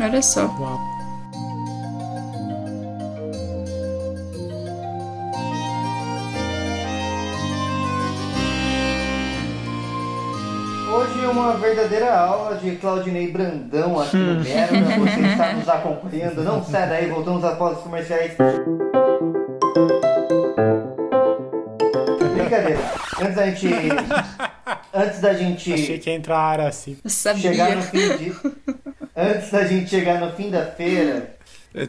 [0.00, 0.48] Olha só.
[11.22, 14.76] Hoje uma verdadeira aula de Claudinei Brandão aqui no Merda.
[14.98, 16.42] Você está nos acompanhando.
[16.42, 18.32] Não sai daí, voltamos após os comerciais.
[22.34, 22.80] Brincadeira.
[23.20, 23.68] Antes da gente.
[24.92, 25.72] Antes da gente.
[25.74, 26.96] Achei que ia entrar assim.
[27.06, 27.42] Sabia.
[27.52, 28.32] chegar no fim de.
[29.16, 31.36] Antes da gente chegar no fim da feira.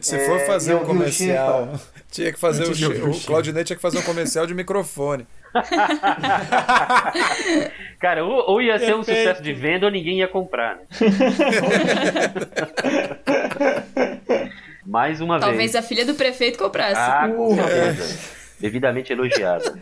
[0.00, 1.74] Se É, for fazer um comercial,
[2.08, 3.20] tinha que fazer o, o o.
[3.20, 5.26] Claudinei tinha que fazer um comercial de microfone.
[8.00, 9.28] Cara, ou, ou ia ser um Perfeito.
[9.28, 10.82] sucesso de venda ou ninguém ia comprar, né?
[14.86, 15.76] Mais uma Talvez vez.
[15.76, 17.00] a filha do prefeito comprasse.
[17.00, 18.34] Ah, com certeza.
[18.60, 19.74] Devidamente elogiada.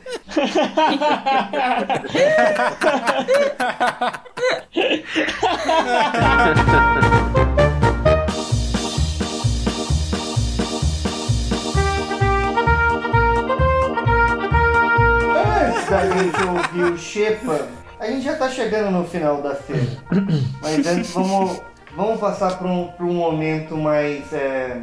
[15.92, 17.68] da gente ouvir o Shepa,
[18.00, 19.86] a gente já tá chegando no final da feira.
[20.62, 21.60] Mas antes vamos,
[21.94, 24.32] vamos passar para um, pra um momento mais.
[24.32, 24.80] é,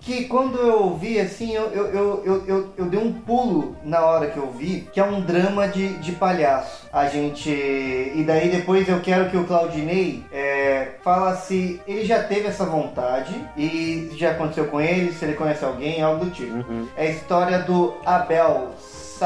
[0.00, 4.26] que quando eu ouvi assim, eu, eu, eu, eu, eu, dei um pulo na hora
[4.26, 6.88] que eu vi, que é um drama de, de palhaço.
[6.92, 7.48] A gente.
[7.48, 12.66] E daí depois eu quero que o Claudinei é, fala se ele já teve essa
[12.66, 16.56] vontade e já aconteceu com ele, se ele conhece alguém, algo do tipo.
[16.96, 18.72] É a história do Abel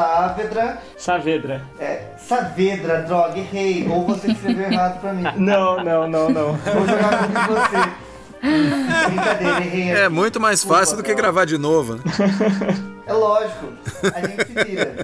[0.03, 0.79] Saavedra.
[0.97, 1.63] Saavedra.
[1.81, 3.89] É, Saavedra, droga, errei.
[3.89, 5.25] Ou você escreveu errado pra mim.
[5.37, 6.53] Não, não, não, não.
[6.53, 7.91] Vou jogar contra você.
[8.41, 9.91] Brincadeira, errei.
[9.91, 10.15] É aqui.
[10.15, 11.23] muito mais Desculpa, fácil do que Abel.
[11.23, 11.95] gravar de novo.
[11.97, 12.03] né?
[13.07, 13.67] É lógico.
[14.15, 14.95] A gente se vira.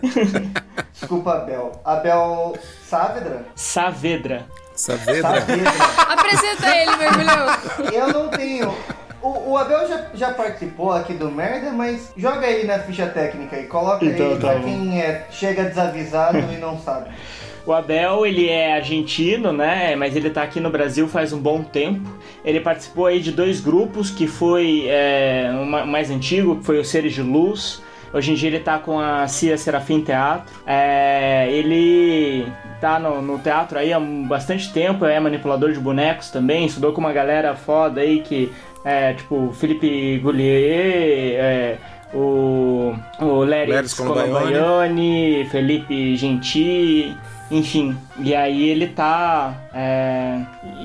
[0.93, 1.81] Desculpa, Abel.
[1.85, 2.55] Abel
[2.89, 3.45] Saavedra?
[3.57, 4.47] Saavedra.
[4.77, 5.23] Saavedra.
[5.23, 5.71] Saavedra.
[6.09, 7.47] Apresenta ele, mergulhão.
[7.93, 8.75] Eu não tenho.
[9.25, 13.59] O, o Abel já, já participou aqui do Merda, mas joga ele na ficha técnica
[13.59, 14.65] e coloca Então, ele tá pra bom.
[14.65, 17.09] quem é, chega desavisado e não sabe.
[17.67, 19.97] O Abel, ele é argentino, né?
[19.97, 22.07] Mas ele tá aqui no Brasil faz um bom tempo.
[22.45, 26.79] Ele participou aí de dois grupos, que foi é, o ma- mais antigo, que foi
[26.79, 27.81] o Seres de Luz.
[28.13, 30.55] Hoje em dia ele tá com a Cia Serafim Teatro.
[30.67, 32.47] É, ele
[32.83, 37.01] tá no, no teatro aí há bastante tempo, é manipulador de bonecos também, estudou com
[37.01, 38.53] uma galera foda aí que
[38.85, 41.79] é tipo Felipe Goulier, é,
[42.13, 43.95] o, o Leris.
[43.95, 47.17] Colombayoni, Felipe Genti,
[47.51, 47.97] enfim.
[48.19, 49.55] E aí ele tá.
[49.73, 50.41] é,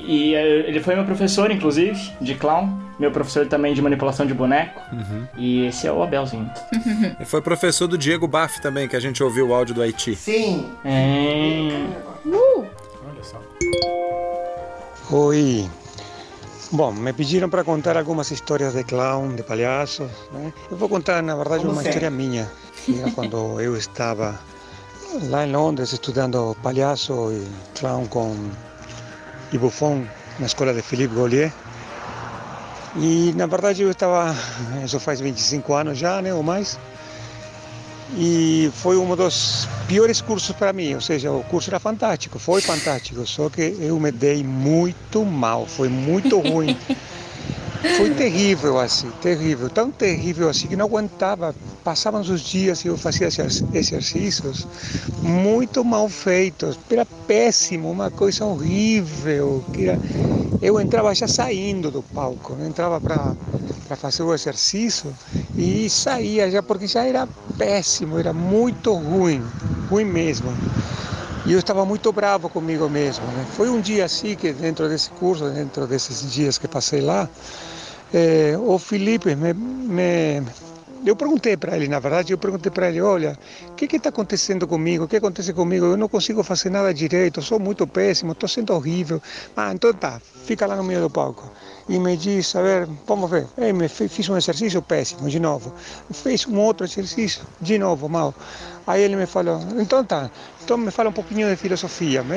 [0.06, 2.90] e ele foi meu professor, inclusive, de clown.
[2.98, 4.78] Meu professor também de manipulação de boneco.
[5.36, 6.50] E esse é o Abelzinho.
[7.18, 10.14] E foi professor do Diego Baff também, que a gente ouviu o áudio do Haiti.
[10.14, 10.70] Sim.
[10.84, 11.86] É...
[12.26, 13.40] Olha só.
[15.10, 15.68] Oi.
[16.72, 20.08] Bom, me pediram para contar algumas histórias de clown, de palhaços.
[20.30, 20.52] Né?
[20.70, 21.90] Eu vou contar, na verdade, Como uma sempre.
[21.90, 22.50] história minha.
[22.88, 24.38] Era quando eu estava
[25.24, 27.44] lá em Londres estudando palhaço e
[27.78, 28.36] clown com
[29.52, 30.04] e Buffon
[30.38, 31.52] na escola de Philippe Gaulier.
[32.96, 34.34] E na verdade eu estava,
[34.84, 36.78] isso faz 25 anos já, né, ou mais.
[38.16, 42.60] E foi um dos piores cursos para mim, ou seja, o curso era fantástico, foi
[42.60, 46.76] fantástico, só que eu me dei muito mal, foi muito ruim.
[47.96, 51.54] Foi terrível assim, terrível, tão terrível assim que não aguentava.
[51.82, 53.28] Passavam os dias e eu fazia
[53.72, 54.66] exercícios
[55.22, 59.64] muito mal feitos, era péssimo, uma coisa horrível.
[59.78, 59.98] Era...
[60.60, 65.16] Eu entrava já saindo do palco, eu entrava para fazer o exercício
[65.56, 67.26] e saía já porque já era
[67.56, 69.42] péssimo, era muito ruim,
[69.88, 70.52] ruim mesmo.
[71.46, 73.24] E eu estava muito bravo comigo mesmo.
[73.28, 73.46] Né?
[73.56, 77.26] Foi um dia assim que dentro desse curso, dentro desses dias que passei lá,
[78.12, 80.42] eh, o Felipe me, me
[81.04, 83.32] eu perguntei para ele, na verdade, eu perguntei para ele, olha,
[83.72, 85.04] o que está acontecendo comigo?
[85.04, 85.86] O que acontece comigo?
[85.86, 89.20] Eu não consigo fazer nada direito, sou muito péssimo, estou sendo horrível.
[89.56, 91.50] Ah, então tá, fica lá no meio do palco.
[91.88, 93.46] E me disse, a ver, vamos ver.
[93.56, 95.72] Aí me fe- fiz um exercício péssimo, de novo.
[96.12, 98.34] Fez um outro exercício, de novo, mal.
[98.86, 100.30] Aí ele me falou, então tá,
[100.62, 102.22] então me fala um pouquinho de filosofia.
[102.22, 102.36] Me,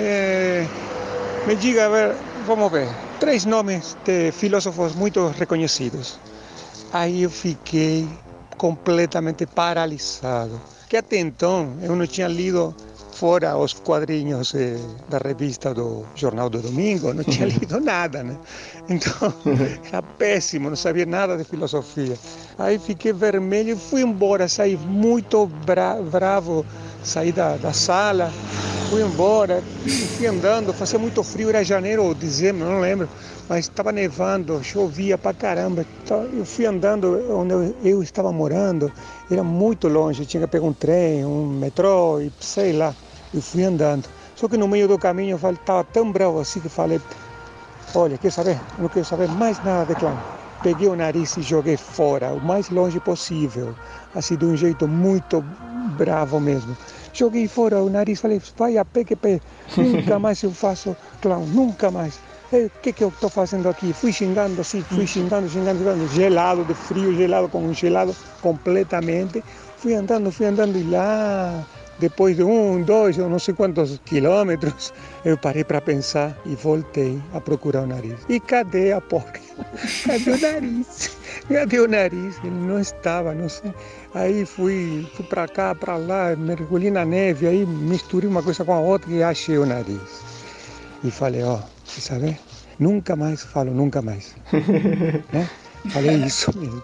[1.48, 2.88] me diga, a ver, vamos ver,
[3.20, 6.20] três nomes de filósofos muito reconhecidos.
[6.92, 8.08] Aí eu fiquei
[8.58, 10.62] completamente paralisado.
[10.90, 12.76] Que até então eu não tinha lido
[13.14, 14.78] fora os quadrinhos eh,
[15.10, 18.38] da revista do Jornal do Domingo, não tinha lido nada, né?
[18.90, 19.34] Então
[19.88, 22.18] era péssimo, não sabia nada de filosofia.
[22.58, 26.66] Aí fiquei vermelho e fui embora, saí muito bra bravo,
[27.04, 28.32] saí da, da sala,
[28.90, 29.64] fui embora,
[30.18, 33.10] fui andando, fazia muito frio, era janeiro ou dezembro, não lembro,
[33.50, 35.86] mas estava nevando, chovia pra caramba.
[36.04, 38.92] Então, eu fui andando onde eu, eu estava morando,
[39.32, 42.94] era muito longe, tinha que pegar um trem, um metrô e sei lá.
[43.34, 44.04] Eu fui andando.
[44.36, 47.00] Só Só que no meio do caminho eu falei, estava tão bravo assim que falei,
[47.96, 48.58] olha, quer saber?
[48.78, 50.18] Eu não quero saber mais nada de clown.
[50.62, 53.76] Peguei o nariz e joguei fora, o mais longe possível,
[54.16, 55.44] assim de um jeito muito
[55.98, 56.76] bravo mesmo.
[57.14, 59.42] Joguei fora o nariz, falei, vai a pé que pé,
[59.76, 62.20] nunca mais eu faço clown, nunca mais.
[62.52, 63.92] O que, que eu estou fazendo aqui?
[63.94, 69.44] Fui xingando assim, fui xingando, xingando, xingando, gelado, de frio, gelado, congelado completamente.
[69.78, 71.66] Fui andando, fui andando e lá,
[72.00, 74.94] depois de um, dois, eu não sei quantos quilômetros,
[75.24, 78.20] eu parei para pensar e voltei a procurar o nariz.
[78.28, 79.40] E cadê a porca?
[80.06, 81.18] Cadê o nariz?
[81.48, 82.38] Cadê o nariz?
[82.44, 83.74] Ele não estava, não sei.
[84.14, 88.74] Aí fui, fui para cá, para lá, mergulhei na neve, aí misturei uma coisa com
[88.74, 90.24] a outra e achei o nariz.
[91.04, 92.40] E falei, ó, você sabe?
[92.80, 94.36] Nunca mais falo, nunca mais.
[95.34, 95.50] né?
[95.90, 96.82] Falei isso mesmo.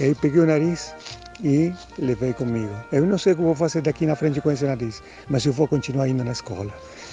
[0.00, 0.94] E aí peguei o nariz
[1.42, 2.72] e levei comigo.
[2.92, 5.52] Eu não sei o que vou fazer daqui na frente com esse nariz, mas eu
[5.52, 6.70] vou continuar indo na escola.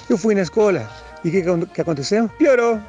[0.10, 0.88] Eu fui na escola
[1.24, 2.30] e o que, que aconteceu?
[2.38, 2.80] Piorou.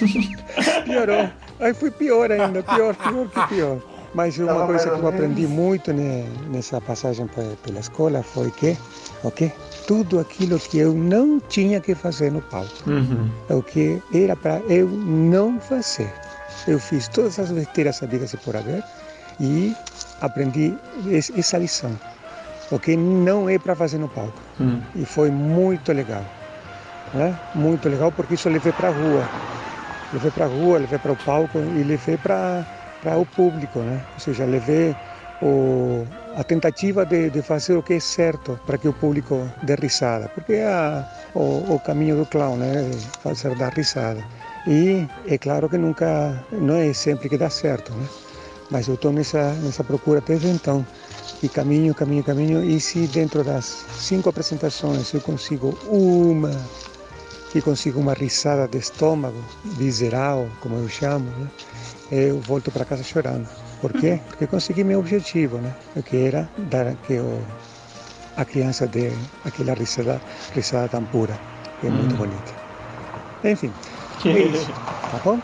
[0.84, 1.28] Piorou.
[1.60, 3.78] Aí foi pior ainda, pior, pior que pior.
[4.14, 7.28] Mas uma coisa que eu aprendi muito né, nessa passagem
[7.62, 8.76] pela escola foi que,
[9.22, 9.52] ok?
[9.86, 13.28] Tudo aquilo que eu não tinha que fazer no palco, Uhum.
[13.50, 16.10] é o que era para eu não fazer.
[16.66, 18.82] Eu fiz todas as besteiras sabidas e por haver
[19.38, 19.74] e
[20.20, 20.74] aprendi
[21.06, 21.92] es- essa lição.
[22.70, 24.40] O que não é para fazer no palco.
[24.60, 24.80] Hum.
[24.96, 26.24] E foi muito legal.
[27.14, 27.34] Né?
[27.54, 29.28] Muito legal porque isso eu levei para a rua.
[30.12, 32.64] Levei para a rua, levei para o palco e levei para
[33.16, 33.78] o público.
[33.80, 34.00] Né?
[34.14, 34.96] Ou seja, levei
[35.40, 36.04] o,
[36.36, 40.28] a tentativa de, de fazer o que é certo para que o público dê risada.
[40.34, 42.90] Porque é a, o, o caminho do clown, né?
[43.22, 44.22] fazer dar risada.
[44.66, 48.06] E é claro que nunca, não é sempre que dá certo, né?
[48.70, 50.84] Mas eu estou nessa, nessa procura desde então.
[51.42, 52.64] E caminho, caminho, caminho.
[52.64, 56.50] E se dentro das cinco apresentações eu consigo uma,
[57.52, 61.48] que consigo uma risada de estômago, visceral, como eu chamo, né?
[62.10, 63.48] eu volto para casa chorando.
[63.80, 64.20] Por quê?
[64.28, 65.74] Porque consegui meu objetivo, né?
[65.94, 67.40] O que era dar que o,
[68.36, 69.12] a criança dê
[69.44, 70.20] aquela risada,
[70.54, 71.38] risada tão pura,
[71.80, 72.52] que é muito bonita.
[73.44, 73.72] Enfim,
[74.24, 75.40] é isso, tá bom?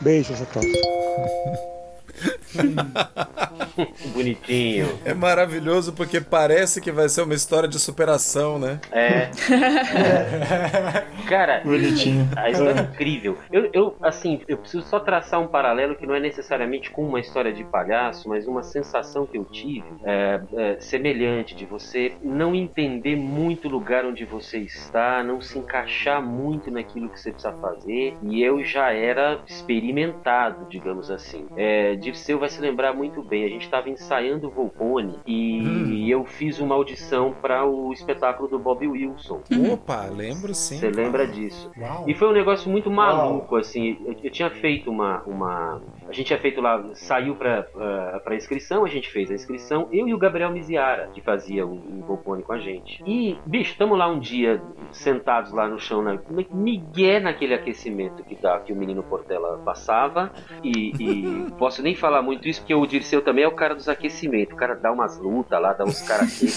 [0.00, 0.70] Beijos a todos.
[4.12, 4.98] Bonitinho.
[5.04, 8.80] É maravilhoso porque parece que vai ser uma história de superação, né?
[8.90, 9.30] É.
[11.28, 12.28] Cara, Bonitinho.
[12.36, 13.38] a história é incrível.
[13.52, 17.20] Eu, eu, assim, eu preciso só traçar um paralelo que não é necessariamente com uma
[17.20, 22.54] história de palhaço, mas uma sensação que eu tive é, é, semelhante de você não
[22.54, 27.52] entender muito o lugar onde você está, não se encaixar muito naquilo que você precisa
[27.54, 28.16] fazer.
[28.22, 31.46] E eu já era experimentado, digamos assim.
[31.56, 33.44] É, Dirceu vai se lembrar muito bem.
[33.44, 38.58] A gente estava ensaiando o Volpone e eu fiz uma audição para o espetáculo do
[38.58, 39.40] Bob Wilson.
[39.72, 40.78] Opa, lembro sim.
[40.78, 41.70] Você lembra disso?
[41.78, 42.04] Uau.
[42.08, 43.98] E foi um negócio muito maluco, assim.
[44.04, 45.80] Eu, eu tinha feito uma, uma.
[46.10, 49.88] A gente tinha feito lá, saiu pra, pra, pra inscrição, a gente fez a inscrição,
[49.92, 53.00] eu e o Gabriel Miziara, que fazia o, o Volpone com a gente.
[53.06, 54.60] E, bicho, tamo lá um dia,
[54.90, 56.18] sentados lá no chão, na,
[56.50, 60.32] migué naquele aquecimento que, dá, que o menino Portela passava.
[60.64, 63.88] E, e posso nem falar muito isso, porque o Dirceu também é o cara dos
[63.88, 64.52] aquecimentos.
[64.54, 66.46] O cara dá umas lutas lá, dá uns karatê.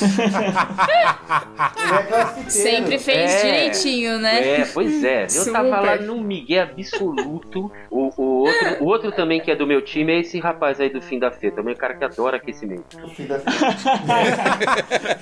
[1.78, 2.50] Ele é.
[2.50, 3.42] Sempre fez É.
[3.44, 4.62] direitinho, né?
[4.62, 5.24] É, pois é.
[5.26, 5.82] Eu tava Super.
[5.82, 7.72] lá num migué absoluto.
[7.90, 10.90] O, o, outro, o outro também que é do meu time é esse rapaz aí
[10.90, 11.56] do fim da feira.
[11.56, 12.98] Também é um cara que adora aquecimento.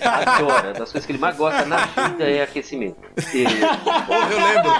[0.01, 0.73] Adora.
[0.73, 2.97] Das coisas que ele mais gosta na vida é aquecimento.
[3.33, 3.43] E-
[4.05, 4.71] Porra, eu lembro.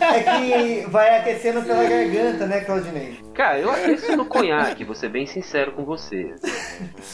[0.00, 3.18] É que vai aquecendo pela garganta, né, Claudinei?
[3.34, 6.34] Cara, eu aqueço no conhaque, vou ser bem sincero com você.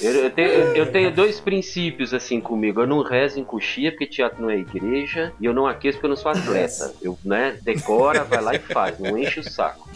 [0.00, 2.80] Eu, eu tenho, eu tenho dois princípios assim comigo.
[2.80, 6.06] Eu não rezo em coxia, porque teatro não é igreja, e eu não aqueço porque
[6.06, 6.94] eu não sou atleta.
[7.02, 9.86] Eu, né, decora, vai lá e faz, não enche o saco.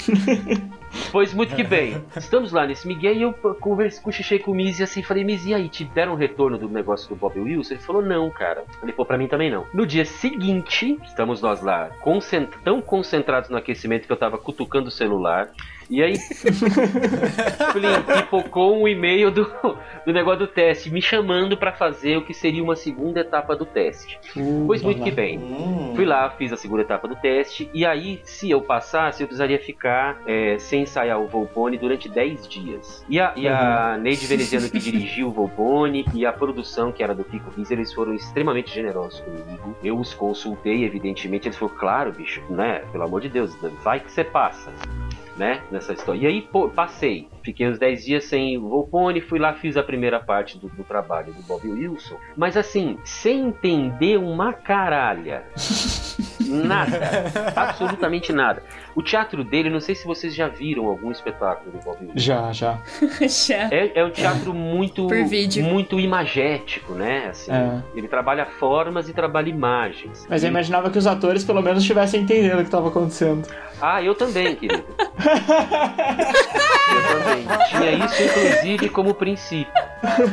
[1.12, 2.02] Pois muito que bem.
[2.16, 5.24] Estamos lá nesse Miguel e eu conversei com o Xixi com o Mizi assim, falei,
[5.24, 7.74] Mizi, e aí, te deram retorno do negócio do Bob Wilson?
[7.74, 8.64] Ele falou, não, cara.
[8.82, 9.66] Ele falou, pra mim também não.
[9.72, 14.88] No dia seguinte, estamos nós lá, concent- tão concentrados no aquecimento que eu tava cutucando
[14.88, 15.50] o celular.
[15.90, 16.18] E aí,
[18.22, 19.50] pipocou um e-mail do,
[20.04, 23.64] do negócio do teste, me chamando pra fazer o que seria uma segunda etapa do
[23.64, 24.18] teste.
[24.66, 25.40] pois muito que bem.
[25.94, 29.58] Fui lá, fiz a segunda etapa do teste, e aí, se eu passasse, eu precisaria
[29.58, 33.04] ficar é, sem ensaiar o Volpone durante 10 dias.
[33.08, 37.14] E a, e a Neide Veneziano que dirigiu o Volpone e a produção, que era
[37.14, 39.76] do Pico Riz, eles foram extremamente generosos comigo.
[39.82, 42.82] Eu os consultei, evidentemente, eles falaram, claro, bicho, né?
[42.92, 44.70] Pelo amor de Deus, vai que você passa.
[45.38, 45.62] Né?
[45.70, 46.20] Nessa história.
[46.20, 47.28] E aí, pô, passei.
[47.42, 51.32] Fiquei uns 10 dias sem Volpone, fui lá, fiz a primeira parte do, do trabalho
[51.32, 52.16] do Bob Wilson.
[52.36, 55.44] Mas assim, sem entender uma caralha.
[56.48, 57.30] Nada.
[57.54, 58.62] absolutamente nada.
[58.98, 62.12] O teatro dele, não sei se vocês já viram algum espetáculo do Bob Wilson.
[62.16, 62.78] Já, já.
[63.28, 63.68] Já.
[63.70, 65.06] É, é um teatro muito,
[65.62, 67.28] muito imagético, né?
[67.30, 67.80] Assim, É.
[67.94, 70.26] Ele trabalha formas e trabalha imagens.
[70.28, 73.46] Mas eu imaginava que os atores pelo menos estivessem entendendo o que estava acontecendo.
[73.80, 74.82] Ah, eu também, querido.
[76.88, 77.46] eu também.
[77.68, 79.72] Tinha isso, inclusive, como princípio.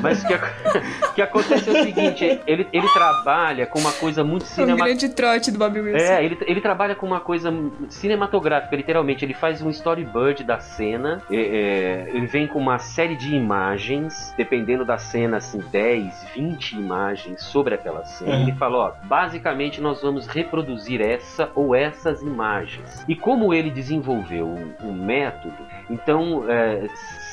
[0.01, 0.33] Mas o que,
[1.09, 4.99] o que acontece é o seguinte: ele, ele trabalha com uma coisa muito O cinematográfica.
[4.99, 5.97] grande trote do Bob Wilson.
[5.97, 7.53] É, ele, ele trabalha com uma coisa
[7.89, 9.25] cinematográfica, literalmente.
[9.25, 14.33] Ele faz um storyboard da cena, é, é, ele vem com uma série de imagens,
[14.37, 18.35] dependendo da cena, assim, 10, 20 imagens sobre aquela cena.
[18.35, 18.41] Uhum.
[18.43, 23.05] Ele fala, ó, basicamente nós vamos reproduzir essa ou essas imagens.
[23.07, 25.55] E como ele desenvolveu um, um método,
[25.89, 26.43] então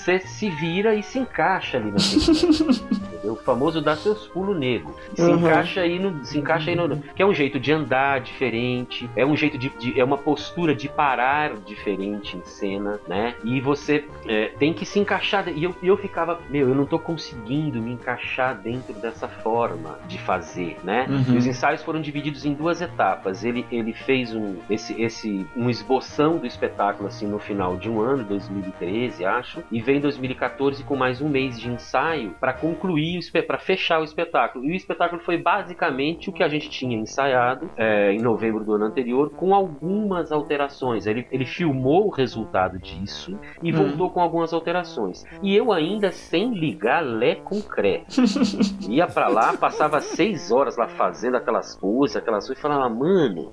[0.02, 3.32] você se vira e se encaixa ali entendeu?
[3.34, 4.94] O famoso dá seus pulos negros.
[5.14, 5.36] Se Uhum.
[5.38, 6.24] encaixa aí no.
[6.24, 6.96] Se encaixa aí no.
[6.98, 9.68] Que é um jeito de andar diferente, é um jeito de.
[9.70, 13.34] de- é uma postura de parar diferente em cena, né?
[13.44, 15.48] E você é, tem que se encaixar.
[15.48, 20.18] E eu, eu ficava, meu, eu não tô conseguindo me encaixar dentro dessa forma de
[20.18, 21.06] fazer, né?
[21.08, 21.34] Uhum.
[21.34, 23.44] E os ensaios foram divididos em duas etapas.
[23.44, 28.00] Ele, ele fez um, esse, esse, um esboção do espetáculo assim no final de um
[28.00, 33.58] ano, 2013, acho, e vem 2014 com mais um mês de ensaio para concluir, para
[33.58, 34.64] fechar o espetáculo.
[34.64, 38.72] E o espetáculo foi basicamente o que a gente tinha ensaiado é, em novembro do
[38.72, 41.06] ano anterior, com algumas alterações.
[41.06, 43.76] Ele, ele filmou o resultado disso e Hum.
[43.76, 45.24] voltou com algumas alterações.
[45.42, 48.04] E eu ainda sem ligar Lé com Cré.
[48.88, 53.50] Ia pra lá, passava seis horas lá fazendo aquelas coisas, aquelas coisas, e falava, mano,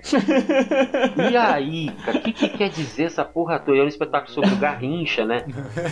[1.32, 3.78] e aí, o que, que quer dizer essa porra toda?
[3.78, 5.46] Era um espetáculo sobre o Garrincha, né?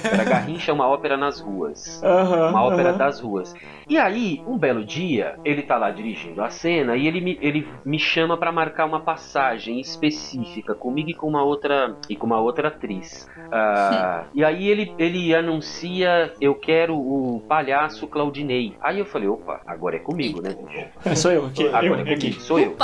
[0.03, 2.01] Era Garrincha é uma ópera nas ruas.
[2.03, 2.97] Aham, Uma ópera aham.
[2.97, 3.53] das ruas.
[3.89, 7.67] E aí, um belo dia, ele tá lá dirigindo a cena e ele me, ele
[7.85, 12.39] me chama pra marcar uma passagem específica comigo e com uma outra e com uma
[12.39, 13.27] outra atriz.
[13.51, 18.73] Ah, e aí ele, ele anuncia eu quero o palhaço Claudinei.
[18.81, 20.49] Aí eu falei, opa, agora é comigo, né?
[20.49, 20.87] bicho?
[21.05, 21.65] É, sou eu aqui.
[21.67, 22.15] Agora eu, é aqui.
[22.15, 22.75] comigo, sou eu.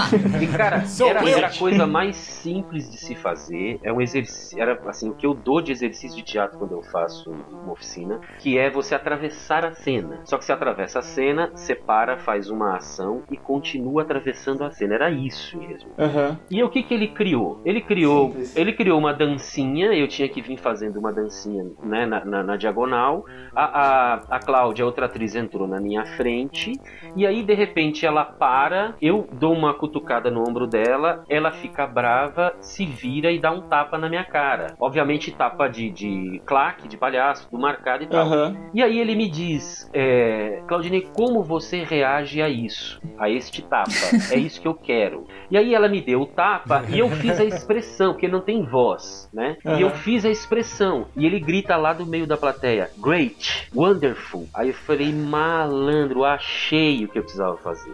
[0.42, 1.38] E cara, Sou era, eu.
[1.38, 3.80] era a coisa mais simples de se fazer.
[3.84, 6.82] É um exercício, era assim, o que eu dou de exercício de teatro quando eu
[6.84, 10.22] faço uma oficina, que é você atravessar a cena.
[10.26, 14.96] Só que você atravessa a cena, separa, faz uma ação e continua atravessando a cena.
[14.96, 15.92] Era isso mesmo.
[15.98, 16.38] Aham.
[16.50, 17.62] E o que que ele criou?
[17.66, 19.94] Ele criou, ele criou uma dancinha.
[19.94, 23.24] Eu tinha que vir fazendo uma dancinha, né, na, na- na diagonal.
[23.56, 26.72] A, a, a Cláudia, outra atriz, entrou na minha frente.
[27.16, 28.96] E aí, de repente, ela para.
[29.02, 31.24] Eu dou uma cutucada no ombro dela.
[31.30, 34.76] Ela fica brava, se vira e dá um tapa na minha cara.
[34.80, 38.26] Obviamente, tapa de, de claque, de palhaço, do marcado e tal.
[38.26, 38.58] Aham.
[38.74, 43.02] E aí ele me diz, é, Claudinei, como você reage a isso?
[43.18, 43.92] A este tapa?
[44.32, 45.26] É isso que eu quero.
[45.50, 48.42] E aí ela me deu o tapa e eu fiz a expressão, porque ele não
[48.42, 49.58] tem voz, né?
[49.78, 51.08] E eu fiz a expressão.
[51.16, 54.48] E ele grita lá do meio da plateia, great, wonderful.
[54.54, 57.94] Aí eu falei, malandro, achei o que eu precisava fazer.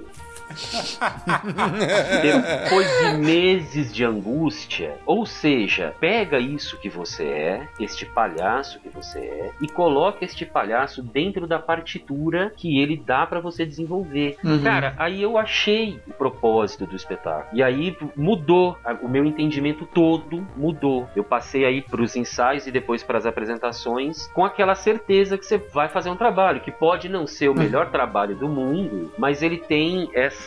[2.22, 8.90] Depois de meses de angústia, ou seja, pega isso que você é, este palhaço que
[8.90, 14.38] você é, e coloca este palhaço dentro da partitura que ele dá pra você desenvolver.
[14.44, 14.62] Uhum.
[14.64, 17.48] Cara, aí eu achei o propósito do espetáculo.
[17.54, 21.08] E aí mudou, o meu entendimento todo mudou.
[21.16, 25.90] Eu passei aí pros ensaios e depois pras apresentações com aquela certeza que você vai
[25.90, 30.10] fazer um trabalho que pode não ser o melhor trabalho do mundo, mas ele tem
[30.14, 30.39] essa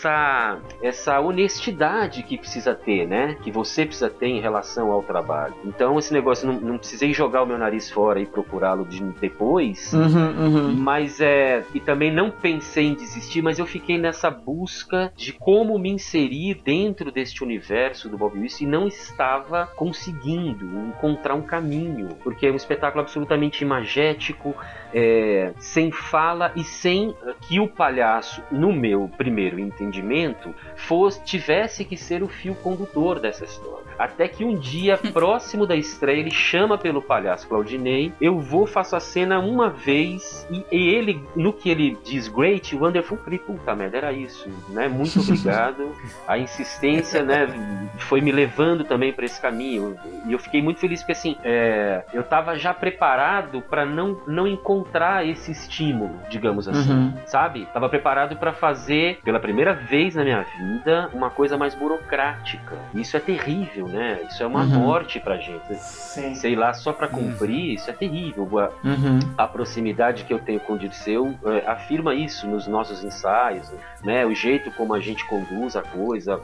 [0.83, 3.37] essa honestidade que precisa ter, né?
[3.43, 5.55] Que você precisa ter em relação ao trabalho.
[5.65, 9.93] Então esse negócio não, não precisei jogar o meu nariz fora e procurá-lo de- depois.
[9.93, 10.73] Uhum, uhum.
[10.75, 11.65] Mas é.
[11.75, 16.61] E também não pensei em desistir, mas eu fiquei nessa busca de como me inserir
[16.65, 22.09] dentro deste universo do Bob Wilson e não estava conseguindo encontrar um caminho.
[22.23, 24.55] Porque é um espetáculo absolutamente imagético,
[24.93, 27.15] é, sem fala e sem
[27.49, 33.45] que o palhaço, no meu primeiro entendimento, fosse, tivesse que ser o fio condutor dessa
[33.45, 33.82] história.
[34.03, 38.13] Até que um dia, próximo da estreia, ele chama pelo palhaço Claudinei.
[38.21, 42.75] Eu vou, faço a cena uma vez e, e ele, no que ele diz great,
[42.77, 44.89] wonderful, eu falei, puta merda, era isso, né?
[44.89, 45.95] Muito obrigado.
[46.27, 47.47] A insistência, né,
[47.99, 49.97] foi me levando também para esse caminho.
[50.27, 54.47] E eu fiquei muito feliz porque, assim, é, eu tava já preparado para não, não
[54.47, 57.13] encontrar esse estímulo, digamos assim, Uhum.
[57.27, 57.67] sabe?
[57.73, 62.77] Tava preparado para fazer, pela primeira vez na minha vida, uma coisa mais burocrática.
[62.95, 64.21] Isso é terrível né?
[64.29, 64.69] Isso é uma Uhum.
[64.81, 65.75] morte pra gente.
[65.77, 66.35] Sim.
[66.35, 68.49] Sei lá, só pra cumprir, isso é terrível.
[68.59, 69.19] A, Uhum.
[69.39, 73.71] a proximidade que eu tenho com o Dirceu é, afirma isso nos nossos ensaios,
[74.03, 74.25] né?
[74.27, 76.41] O jeito como a gente conduz a coisa,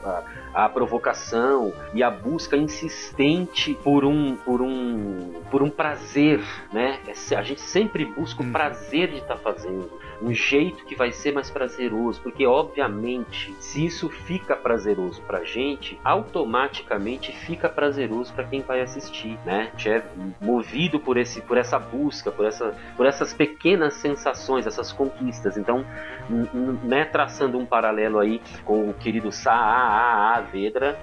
[0.53, 6.99] a, a provocação e a busca insistente por um, por um, por um prazer, né?
[7.07, 9.89] É se- A gente sempre busca o prazer de estar fazendo,
[10.21, 15.99] um jeito que vai ser mais prazeroso, porque obviamente, se isso fica prazeroso pra gente,
[16.03, 19.71] automaticamente fica prazeroso pra quem vai assistir, né?
[19.85, 20.01] É
[20.41, 25.57] movido por esse, por essa busca, por essa, por essas pequenas sensações, essas conquistas.
[25.57, 25.85] Então,
[26.83, 30.99] né, traçando um paralelo aí com o querido Saa Vedra,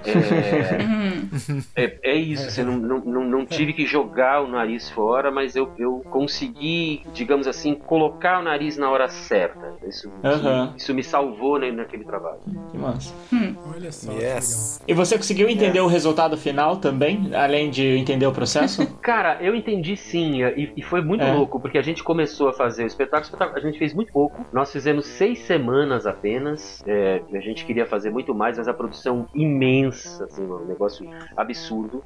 [1.74, 2.50] é, é, é isso.
[2.50, 7.02] Você não, não, não, não tive que jogar o nariz fora, mas eu, eu consegui,
[7.12, 9.74] digamos assim, colocar o nariz na hora certa.
[9.86, 10.74] Isso, Aham.
[10.76, 12.40] isso me salvou né, naquele trabalho.
[12.70, 13.14] Que massa.
[13.74, 14.12] Olha só.
[14.12, 14.82] Yes.
[14.86, 18.86] E você conseguiu entender o resultado final também, além de entender o processo?
[19.00, 21.32] Cara, eu entendi sim, e, e foi muito É.
[21.32, 24.12] louco, porque a gente começou a fazer o espetáculo, o espetáculo, a gente fez muito
[24.12, 28.74] pouco, nós fizemos seis semanas apenas, é, a gente queria fazer muito mais, mas a
[28.74, 32.02] produção imensa, assim, um negócio absurdo.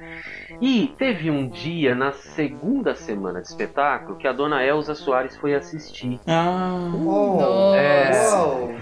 [0.61, 5.53] E teve um dia, na segunda semana de espetáculo, que a dona Elza Soares foi
[5.55, 6.19] assistir.
[6.27, 8.11] Ah, Oh, É,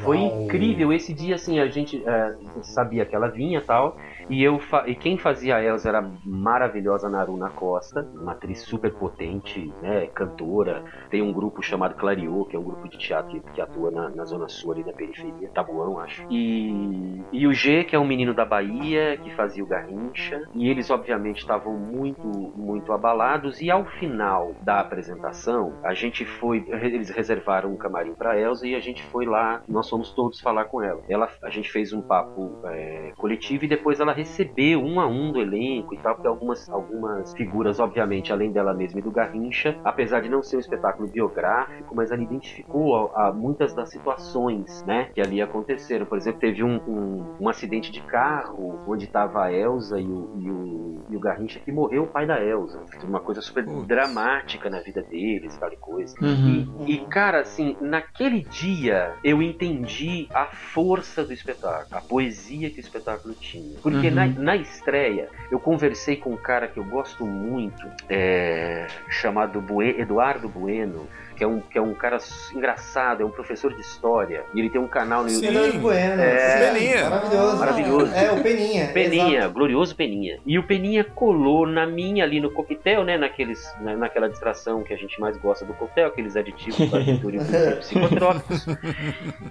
[0.04, 0.92] foi incrível.
[0.92, 3.98] Esse dia, assim, a gente é, sabia que ela vinha e tal.
[4.30, 8.94] E, eu e quem fazia a Elsa era a maravilhosa Naruna Costa, uma atriz super
[8.94, 10.84] potente, né, cantora.
[11.10, 14.10] Tem um grupo chamado Clariô, que é um grupo de teatro que, que atua na,
[14.10, 16.26] na zona sul ali da periferia, Tabuão, acho.
[16.30, 20.48] E, e o G, que é um menino da Bahia, que fazia o Garrincha.
[20.54, 23.62] E eles, obviamente, estavam muito, muito abalados.
[23.62, 26.66] E ao final da apresentação, a gente foi.
[26.68, 29.62] Eles reservaram um camarim para Elsa e a gente foi lá.
[29.68, 31.02] Nós fomos todos falar com ela.
[31.10, 35.32] ela a gente fez um papo é, coletivo e depois ela recebeu um a um
[35.32, 39.80] do elenco e tal, porque algumas, algumas figuras, obviamente, além dela mesma e do Garrincha,
[39.84, 44.82] apesar de não ser um espetáculo biográfico, mas ela identificou a, a muitas das situações,
[44.86, 46.06] né, que ali aconteceram.
[46.06, 50.30] Por exemplo, teve um, um, um acidente de carro onde estava a Elsa e o,
[50.36, 52.84] e, o, e o Garrincha que morreu o pai da Elsa.
[53.04, 56.14] Uma coisa super dramática na vida deles, tal e coisa.
[56.22, 56.66] Uhum.
[56.86, 62.80] E, e, cara, assim, naquele dia eu entendi a força do espetáculo, a poesia que
[62.80, 63.80] o espetáculo tinha.
[63.82, 64.09] Porque Uhum.
[64.12, 70.00] Na, na estreia eu conversei com um cara que eu gosto muito, é, chamado Bue-
[70.00, 71.08] Eduardo Bueno.
[71.40, 72.18] Que é, um, que é um cara
[72.54, 74.44] engraçado, é um professor de história.
[74.54, 75.46] E ele tem um canal no Sim.
[75.46, 75.56] YouTube.
[75.56, 76.22] Eduardo Bueno.
[76.22, 77.10] É, Peninha.
[77.10, 77.58] Maravilhoso.
[77.58, 78.14] Maravilhoso.
[78.14, 78.88] É, o Peninha.
[78.90, 79.54] Peninha, exato.
[79.54, 80.40] glorioso Peninha.
[80.46, 83.18] E o Peninha colou na minha ali no coquetel, né?
[83.18, 87.72] Naqueles, na, naquela distração que a gente mais gosta do coquetel, aqueles aditivos barbitúricos e
[87.80, 88.66] psicotrópicos.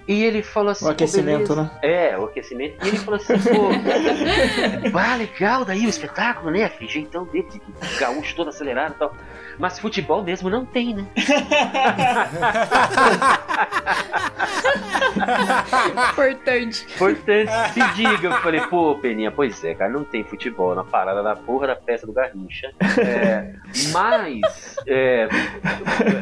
[0.07, 1.71] E ele falou assim: O aquecimento, né?
[1.81, 2.85] É, o aquecimento.
[2.85, 3.69] E ele falou assim: pô,
[4.95, 6.65] ah, legal daí o espetáculo, né?
[6.65, 9.15] Aquele jeitão dele, de gaúcho todo acelerado e tal.
[9.59, 11.05] Mas futebol mesmo não tem, né?
[16.11, 16.85] Importante.
[16.95, 18.27] Importante se diga.
[18.27, 21.75] Eu falei, pô, Peninha, pois é, cara, não tem futebol na parada da porra da
[21.75, 22.71] peça do Garrincha.
[22.97, 23.53] É,
[23.91, 25.27] mas, é,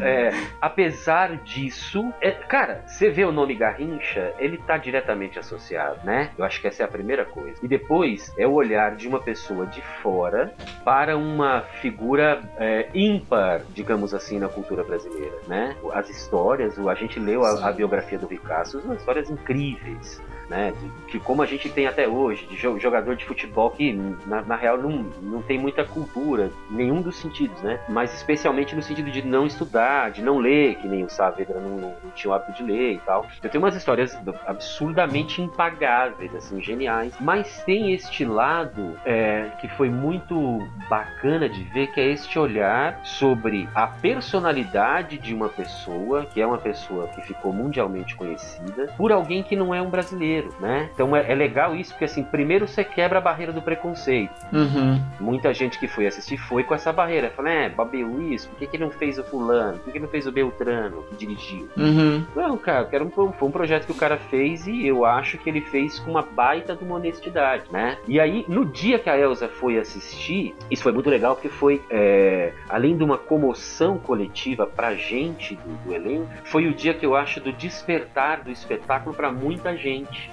[0.03, 0.31] é,
[0.61, 6.31] apesar disso, é, cara, você vê o nome Garrincha, ele tá diretamente associado, né?
[6.37, 7.57] Eu acho que essa é a primeira coisa.
[7.61, 10.53] E depois é o olhar de uma pessoa de fora
[10.83, 12.87] para uma figura é,
[13.27, 15.75] ímpar, digamos assim, na cultura brasileira, né?
[15.93, 20.21] As histórias, a gente leu a, a biografia do Ricasso, são histórias incríveis.
[20.49, 20.73] Né,
[21.11, 23.91] de, como a gente tem até hoje, de jo- jogador de futebol que
[24.25, 27.81] na, na real não, não tem muita cultura, nenhum dos sentidos, né?
[27.89, 31.71] Mas especialmente no sentido de não estudar, de não ler, que nem o Saavedra não,
[31.71, 33.25] não, não tinha o hábito de ler e tal.
[33.43, 37.13] Eu tenho umas histórias absurdamente impagáveis, assim, geniais.
[37.19, 43.01] Mas tem este lado é, que foi muito bacana de ver, que é este olhar
[43.03, 49.11] sobre a personalidade de uma pessoa, que é uma pessoa que ficou mundialmente conhecida, por
[49.11, 50.89] alguém que não é um brasileiro, né?
[50.93, 54.33] Então é, é legal isso, porque assim, primeiro você quebra a barreira do preconceito.
[54.51, 55.01] Uhum.
[55.19, 57.29] Muita gente que foi assistir foi com essa barreira.
[57.29, 59.77] Fala, é, Bobby Luiz, por que, que ele não fez o fulano?
[59.77, 61.67] Por que, que ele não fez o Beltrano que dirigiu?
[61.77, 62.25] Uhum.
[62.35, 65.49] Não, cara, era um, foi um projeto que o cara fez e eu acho que
[65.49, 67.97] ele fez com uma baita de uma honestidade, né?
[68.07, 71.81] E aí, no dia que a Elsa foi assistir, isso foi muito legal porque foi,
[71.89, 77.05] é, além de uma comoção coletiva pra gente do, do elenco, foi o dia que
[77.05, 80.26] eu acho do despertar do espetáculo pra muita gente.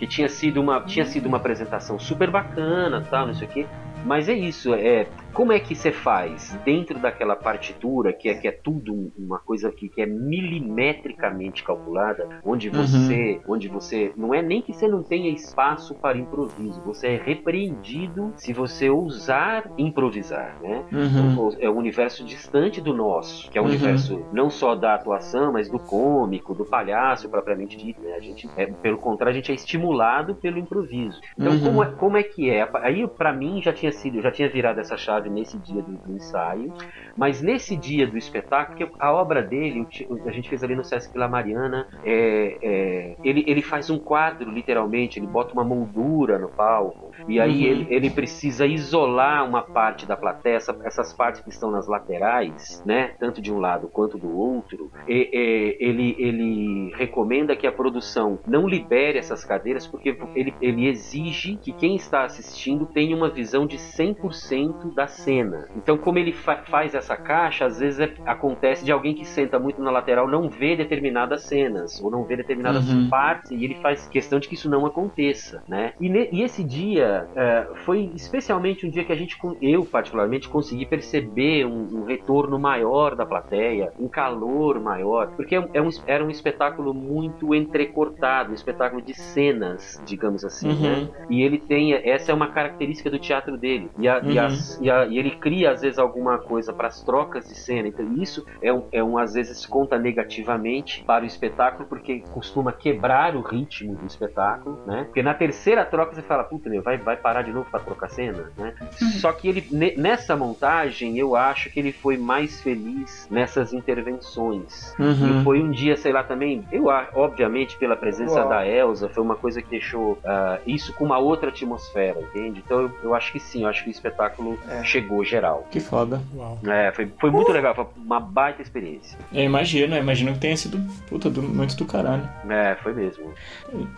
[0.00, 3.66] Que tinha sido uma, tinha sido uma apresentação super bacana, tal, não sei o quê.
[4.04, 8.48] Mas é isso, é, como é que você faz dentro daquela partitura que é, que
[8.48, 12.76] é tudo uma coisa que, que é milimetricamente calculada, onde Uhum.
[12.76, 17.16] você, onde você não é nem que você não tenha espaço para improviso, você é
[17.16, 20.84] repreendido se você ousar improvisar, né?
[20.92, 21.32] Uhum.
[21.32, 23.70] Então, É um universo distante do nosso, que é um Uhum.
[23.70, 28.12] universo não só da atuação, mas do cômico, do palhaço propriamente dito, né?
[28.14, 31.20] A gente, é, pelo contrário, a gente é estimulado pelo improviso.
[31.38, 31.60] Então, Uhum.
[31.60, 32.68] como, é, como é que é?
[32.82, 36.12] Aí, pra mim, já tinha sido, já tinha virado essa chave nesse dia do, do
[36.12, 36.72] ensaio,
[37.16, 39.86] mas nesse dia do espetáculo, que a obra dele,
[40.26, 44.50] a gente fez ali no Sesc Vila Mariana, é, é, ele, ele faz um quadro,
[44.50, 47.70] literalmente, ele bota uma moldura no palco, e aí Uhum.
[47.70, 52.80] ele, ele precisa isolar uma parte da plateia, essa- essas partes que estão nas laterais,
[52.84, 57.72] né, tanto de um lado quanto do outro, e- e- ele, ele recomenda que a
[57.72, 63.30] produção não libere essas cadeiras, porque ele, ele exige que quem está assistindo tenha uma
[63.30, 65.68] visão de 100% da cena.
[65.74, 69.58] Então, como ele fa- faz essa caixa, às vezes é- acontece de alguém que senta
[69.58, 73.08] muito na lateral não ver determinadas cenas, ou não ver determinadas Uhum.
[73.08, 75.92] partes, e ele faz questão de que isso não aconteça, né?
[76.00, 80.48] E, ne- e esse dia é, foi especialmente um dia que a gente, eu particularmente,
[80.48, 85.80] consegui perceber um, um retorno maior da plateia, um calor maior, porque é um- é
[86.06, 90.80] era um espetáculo muito entrecortado, um espetáculo de cenas, digamos assim, Uhum.
[90.82, 91.08] né?
[91.28, 93.90] E ele tem, essa é uma característica do teatro dele.
[93.96, 94.44] E, a- e Uhum.
[94.44, 97.88] as- e a- e ele cria, às vezes, alguma coisa para as trocas de cena.
[97.88, 102.72] Então, isso é um, é um, às vezes, conta negativamente para o espetáculo, porque costuma
[102.72, 105.04] quebrar o ritmo do espetáculo, né?
[105.04, 108.08] Porque na terceira troca você fala, puta, meu, vai, vai parar de novo para trocar
[108.08, 108.74] cena, né?
[109.20, 114.94] Só que ele, ne- nessa montagem, eu acho que ele foi mais feliz nessas intervenções.
[114.98, 115.40] Uhum.
[115.40, 118.48] E foi um dia, sei lá, também, eu obviamente pela presença Uau.
[118.48, 122.62] da Elsa, foi uma coisa que deixou ah, isso com uma outra atmosfera, entende?
[122.64, 124.84] Então eu, eu acho que sim, eu acho que o espetáculo É.
[124.84, 125.66] chegou geral.
[125.70, 126.20] Que foda.
[126.34, 126.58] Uau.
[126.66, 129.18] É, foi, foi muito legal, foi uma baita experiência.
[129.32, 130.78] Eu imagino, eu imagino que tenha sido
[131.08, 132.28] puta, do, muito do caralho.
[132.48, 133.32] É, foi mesmo.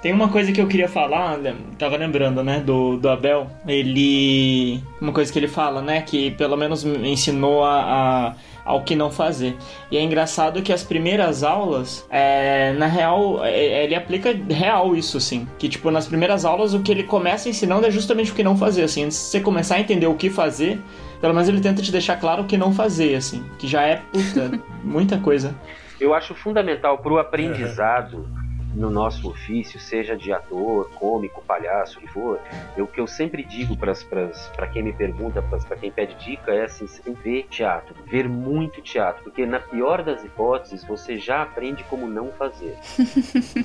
[0.01, 1.39] Tem uma coisa que eu queria falar,
[1.79, 3.47] tava lembrando, né, do, do Abel.
[3.67, 4.83] Ele.
[5.01, 8.95] Uma coisa que ele fala, né, que pelo menos me ensinou a, a- ao que
[8.95, 9.57] não fazer.
[9.91, 15.17] E é engraçado que as primeiras aulas, é, na real, é, ele aplica real isso,
[15.17, 15.49] assim.
[15.59, 18.57] Que, tipo, nas primeiras aulas, o que ele começa ensinando é justamente o que não
[18.57, 19.05] fazer, assim.
[19.05, 20.81] Antes de você começar a entender o que fazer,
[21.21, 23.45] pelo menos ele tenta te deixar claro o que não fazer, assim.
[23.59, 25.55] Que já é, puta, muita coisa.
[26.01, 28.29] Eu acho fundamental para o aprendizado
[28.75, 32.41] no nosso ofício, seja de ator, cômico, palhaço, o que for,
[32.77, 36.87] o que eu sempre digo para quem me pergunta, para quem pede dica, é assim,
[36.87, 41.43] você tem que ver teatro, ver muito teatro, porque na pior das hipóteses, você já
[41.43, 42.77] aprende como não fazer.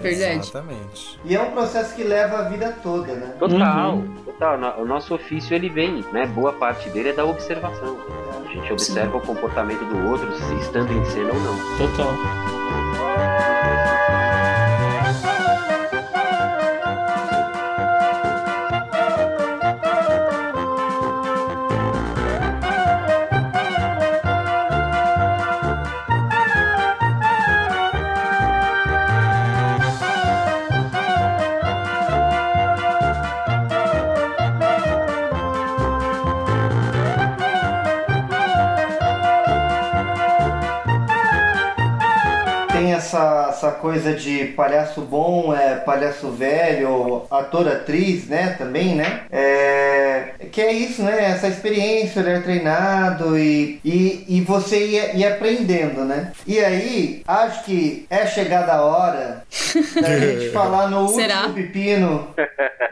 [0.00, 0.38] Verdade.
[0.38, 1.18] Exatamente.
[1.24, 3.34] E é um processo que leva a vida toda, né?
[3.38, 4.14] Total, Uhum.
[4.24, 4.58] total.
[4.80, 6.26] O nosso ofício, ele vem, né?
[6.26, 7.98] Boa parte dele é da observação.
[8.44, 11.56] A gente observa o comportamento do outro, se estando em cena ou não.
[11.78, 12.57] Total.
[12.70, 14.27] Thank you.
[42.98, 48.54] Essa, essa coisa de palhaço bom, é palhaço velho, ator, atriz, né?
[48.58, 49.22] Também, né?
[49.30, 51.30] É, que é isso, né?
[51.30, 56.32] Essa experiência, ele é treinado e, e, e você ia, ia aprendendo, né?
[56.46, 59.42] E aí, acho que é chegada a hora
[60.00, 61.48] da gente falar no último Será?
[61.48, 62.34] pepino,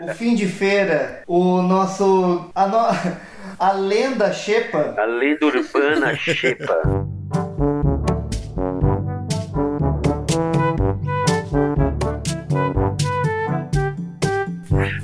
[0.00, 2.50] o fim de feira, o nosso.
[2.54, 2.78] A, no,
[3.58, 4.94] a lenda Xepa.
[4.96, 7.15] A lenda urbana Xepa.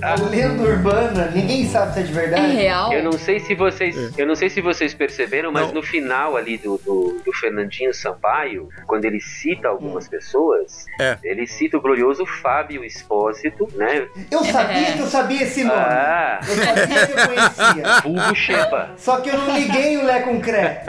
[0.02, 2.52] A lenda urbana, ninguém sabe se é de É verdade.
[2.52, 2.92] real?
[2.92, 5.74] Eu não sei se vocês, eu não sei se vocês perceberam, mas Não.
[5.74, 11.16] no final ali do, do, do Fernandinho Sampaio, quando ele cita algumas pessoas, É.
[11.22, 14.06] ele cita o glorioso Fábio Espósito, né?
[14.30, 15.78] Eu sabia que eu sabia esse nome.
[15.80, 18.90] Ah, Eu sabia que eu conhecia.
[18.98, 20.82] Só que eu não liguei o Lé com Cré.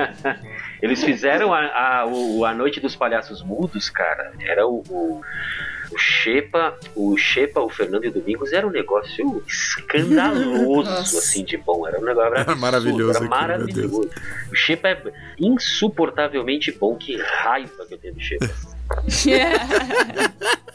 [0.81, 1.59] Eles fizeram a,
[2.01, 4.33] a, o- a Noite dos Palhaços Mudos, cara.
[4.41, 5.21] Era o, o,
[5.93, 11.57] o Xepa, o Xepa, o Fernando e o Domingos era um negócio escandaloso, assim, de
[11.57, 11.87] bom.
[11.87, 14.09] Era um negócio absurdo, Maravilhoso Era meu maravilhoso.
[14.51, 15.01] O Xepa é
[15.39, 16.95] insuportavelmente bom.
[16.95, 18.49] Que raiva que eu tenho do Xepa.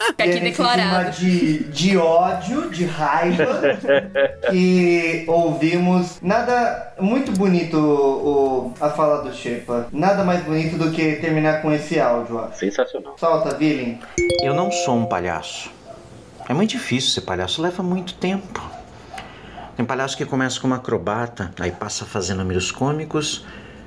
[0.07, 1.11] Fica aqui declarado.
[1.11, 3.61] clima De, de ódio, de raiva.
[4.51, 9.87] e ouvimos nada muito bonito o, a fala do Shepa.
[9.91, 12.51] Nada mais bonito do que terminar com esse áudio, ó.
[12.51, 13.15] Sensacional.
[13.17, 13.99] Solta, Villain.
[14.41, 15.71] Eu não sou um palhaço.
[16.47, 18.61] É muito difícil ser palhaço, leva muito tempo.
[19.75, 23.45] Tem palhaço que começa como acrobata, aí passa fazendo números cômicos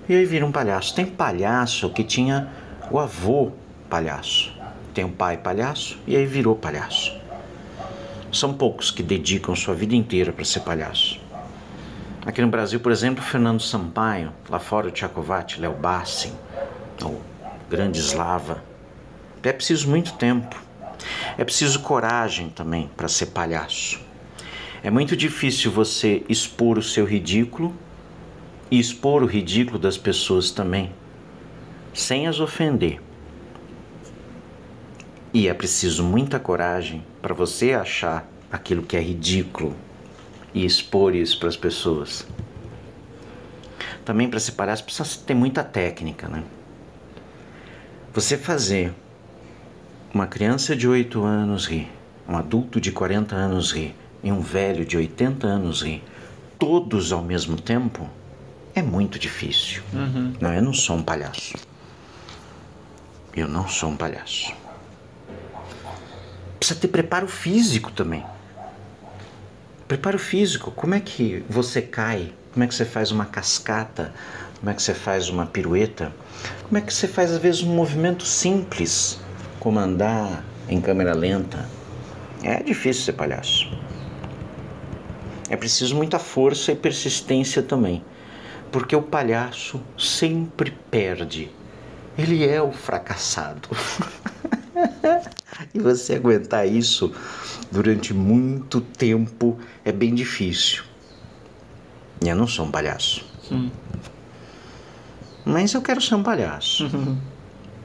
[0.09, 0.95] e aí vira um palhaço.
[0.95, 2.49] Tem palhaço que tinha
[2.91, 3.53] o avô
[3.93, 4.51] palhaço,
[4.95, 7.15] tem o pai palhaço e aí virou palhaço.
[8.33, 11.21] São poucos que dedicam sua vida inteira para ser palhaço.
[12.25, 16.33] Aqui no Brasil, por exemplo, Fernando Sampaio, lá fora o Tchaikovsky, Léo Bassi,
[17.03, 17.21] o
[17.69, 18.65] grande Slava.
[19.43, 20.59] É preciso muito tempo.
[21.37, 24.01] É preciso coragem também para ser palhaço.
[24.83, 27.77] É muito difícil você expor o seu ridículo
[28.71, 30.91] e expor o ridículo das pessoas também,
[31.93, 32.99] sem as ofender.
[35.35, 39.75] E é preciso muita coragem para você achar aquilo que é ridículo
[40.53, 42.27] e expor isso para as pessoas.
[44.05, 46.45] Também para se palhaço precisa ter muita técnica, né?
[48.13, 48.93] Você fazer
[50.13, 51.91] uma criança de 8 anos rir,
[52.29, 56.03] um adulto de 40 anos rir e um velho de 80 anos rir,
[56.59, 58.07] todos ao mesmo tempo,
[58.75, 59.83] é muito difícil.
[59.95, 60.35] Uhum.
[60.39, 61.55] Não, eu não sou um palhaço.
[63.35, 64.53] Eu não sou um palhaço.
[66.63, 68.25] Precisa ter preparo físico também.
[69.89, 70.71] Preparo físico.
[70.71, 72.33] Como é que você cai?
[72.53, 74.15] Como é que você faz uma cascata?
[74.61, 76.13] Como é que você faz uma pirueta?
[76.63, 79.19] Como é que você faz, às vezes, um movimento simples,
[79.59, 81.69] como andar em câmera lenta?
[82.45, 83.69] É difícil ser palhaço.
[85.51, 88.05] É preciso muita força e persistência também,
[88.71, 91.51] porque o palhaço sempre perde.
[92.17, 93.69] Ele é o fracassado.
[95.75, 97.13] e você aguentar isso
[97.71, 100.85] durante muito tempo é bem difícil.
[102.23, 103.25] E eu não sou um palhaço.
[103.49, 103.71] Sim.
[105.45, 106.89] Mas eu quero ser um palhaço.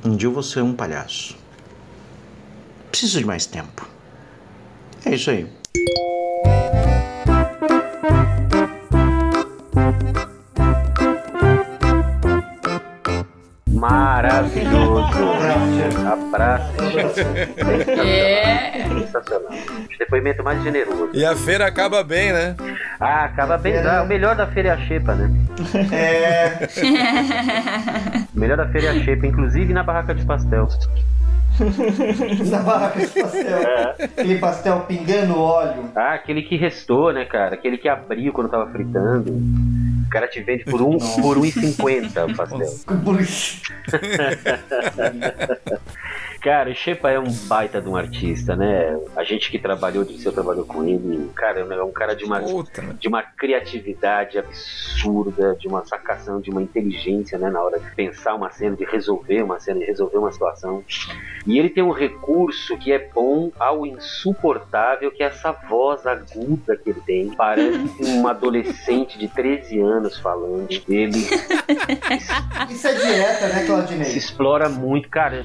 [0.04, 1.36] Um dia eu vou ser um palhaço.
[2.92, 3.88] Preciso de mais tempo.
[5.06, 5.48] É isso aí.
[13.90, 15.08] Maravilhoso.
[16.12, 16.74] Abraço.
[18.06, 18.84] É.
[18.88, 19.50] Sensacional.
[19.98, 21.10] Depoimento mais generoso.
[21.14, 22.56] E a feira acaba bem, né?
[23.00, 23.78] Ah, acaba bem.
[23.78, 25.32] Ah, O melhor da feira é a xepa, né?
[25.92, 26.68] É.
[28.36, 30.68] O melhor da feira é a xepa, inclusive na barraca de pastel.
[32.52, 33.60] Na barraca de pastel.
[34.00, 35.86] Aquele pastel pingando óleo.
[35.96, 37.56] Ah, aquele que restou, né, cara?
[37.56, 39.34] Aquele que abriu quando tava fritando.
[40.08, 42.74] O cara te vende por um por 1,50 o pastel.
[46.42, 48.98] Cara, o Shepa é um baita de um artista, né?
[49.16, 52.42] A gente que trabalhou, de você trabalhou com ele, cara, é um cara de uma,
[53.00, 57.50] de uma criatividade absurda, de uma sacação, de uma inteligência, né?
[57.50, 60.84] Na hora de pensar uma cena, de resolver uma cena, de resolver uma situação.
[61.46, 66.78] E ele tem um recurso que é bom ao insuportável, que é essa voz aguda
[66.78, 67.30] que ele tem.
[67.32, 70.68] Parece um adolescente de 13 anos falando.
[70.88, 71.20] Ele
[72.70, 74.12] Isso é dieta, né, se Claudinei?
[74.18, 75.44] explora muito, cara.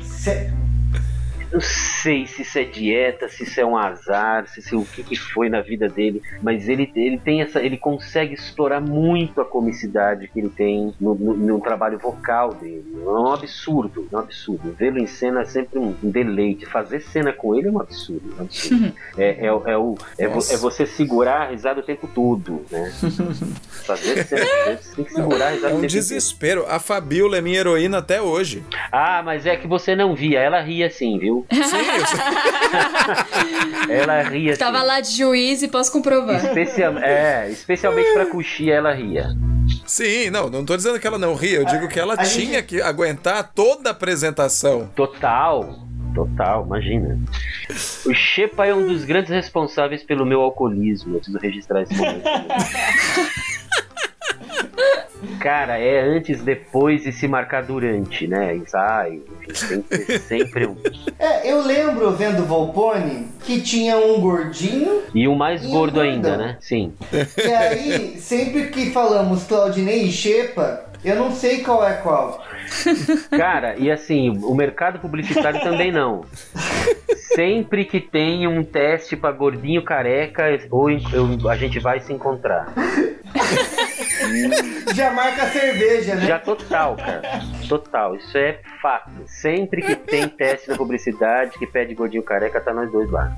[1.53, 4.85] Não sei se isso é dieta, se isso é um azar, se isso é o
[4.85, 9.41] que, que foi na vida dele, mas ele, ele tem essa, ele consegue explorar muito
[9.41, 12.85] a comicidade que ele tem no, no, no trabalho vocal dele.
[12.97, 14.75] É um absurdo, é um absurdo.
[14.79, 16.65] Vê-lo em cena é sempre um, deleite.
[16.67, 18.33] Fazer cena com ele é um absurdo.
[18.37, 18.93] É, um absurdo.
[19.19, 20.55] é, é, o- é, o, é, vo- Nossa.
[20.55, 22.91] é você segurar a risada o tempo todo, né?
[23.85, 24.45] Fazer cena,
[24.81, 25.93] você tem que segurar a risada É o um inteiro.
[25.95, 26.65] desespero.
[26.69, 28.63] A Fabiola é minha heroína até hoje.
[28.91, 30.41] Ah, mas é que você não via.
[30.41, 30.89] Ela ria
[31.51, 31.59] sim,
[33.89, 33.89] viu?
[33.95, 34.59] ela ria sim.
[34.59, 36.37] Tava lá de juiz e posso comprovar.
[36.45, 39.29] Especial, é, especialmente pra coxia ela ria.
[39.87, 42.55] Sim, não, não tô dizendo que ela não ria, eu digo que ela a tinha
[42.59, 44.91] gente- que aguentar toda a apresentação.
[44.95, 45.79] Total,
[46.15, 47.19] total, imagina.
[48.07, 51.15] O Shepa é um dos grandes responsáveis pelo meu alcoolismo.
[51.15, 52.23] Eu preciso registrar esse momento.
[55.39, 58.57] Cara, é antes, depois e se marcar durante, né?
[58.57, 59.85] Ensaio, enfim,
[60.27, 60.77] sempre um.
[61.19, 65.95] É, eu lembro vendo Volpone que tinha um gordinho E o mais E um gordo
[65.95, 66.11] gordão.
[66.13, 66.57] ainda, né?
[66.61, 66.93] Sim.
[67.39, 72.45] E aí, sempre que falamos Claudinei e Xepa, eu não sei qual é qual.
[73.31, 76.25] Cara, e assim, o mercado publicitário também não.
[77.35, 82.67] Sempre que tem um teste pra gordinho careca, ou eu- a gente vai se encontrar.
[84.95, 86.27] Já marca a cerveja, né?
[86.27, 87.23] Já total, cara.
[87.69, 88.15] Total.
[88.17, 89.11] Isso é fato.
[89.27, 93.33] Sempre que tem teste na publicidade que pede gordinho careca, tá nós dois lá.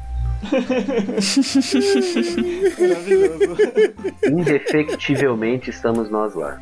[4.27, 6.59] Indefectivelmente estamos nós lá.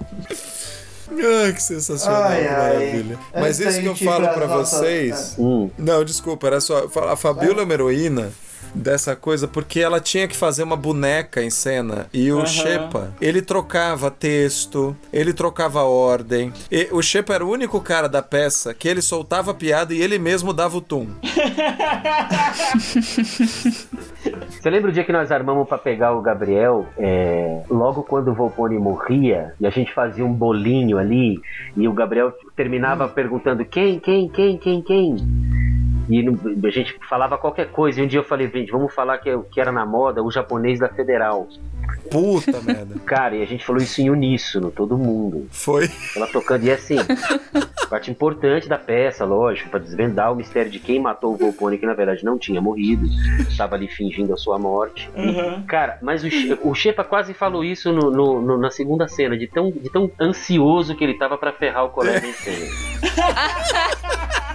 [1.45, 3.19] Ai, que sensacional, Ai, maravilha.
[3.35, 5.35] Mas Antes isso que eu falo nossas- vocês.
[5.39, 5.71] Hum.
[5.79, 6.89] Não, desculpa, era só.
[7.11, 8.31] A Fabiola é uma heroína
[8.75, 12.47] dessa coisa porque ela tinha que fazer uma boneca em cena e o Aham.
[12.47, 16.53] Shepa, ele trocava texto, ele trocava ordem.
[16.71, 20.01] E o Shepa era o único cara da peça que ele soltava a piada e
[20.01, 21.09] ele mesmo dava o tum.
[24.49, 26.87] Você lembra o dia que nós armamos pra pegar o Gabriel?
[26.99, 31.41] é, logo quando o Volpone morria, e a gente fazia um bolinho ali,
[31.77, 35.17] e o Gabriel terminava perguntando quem, quem, quem, quem, quem?
[36.21, 38.01] E a gente falava qualquer coisa.
[38.01, 40.79] E um dia eu falei, gente, vamos falar que, que era na moda o japonês
[40.79, 41.49] da Federal.
[42.11, 42.95] Puta merda.
[43.05, 45.47] Cara, e a gente falou isso em uníssono, todo mundo.
[45.51, 45.89] Foi.
[46.17, 46.97] Ela tocando, e assim,
[47.91, 51.87] parte importante da peça, lógico, pra desvendar o mistério de quem matou o Volpone, que
[51.87, 53.07] na verdade não tinha morrido,
[53.49, 55.11] estava ali fingindo a sua morte.
[55.17, 55.63] Uhum.
[55.67, 56.29] Cara, mas o,
[56.63, 60.11] o Shepa quase falou isso no- no- no- na segunda cena, de tão, de tão
[60.21, 62.67] ansioso que ele tava pra ferrar o colega em cena.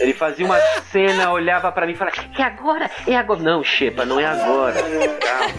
[0.00, 0.58] Ele fazia uma
[0.90, 2.90] cena, olhava pra mim e falava: É agora?
[3.06, 3.40] É agora?
[3.40, 4.74] Não, Shepa, não é agora.
[5.20, 5.50] Calma.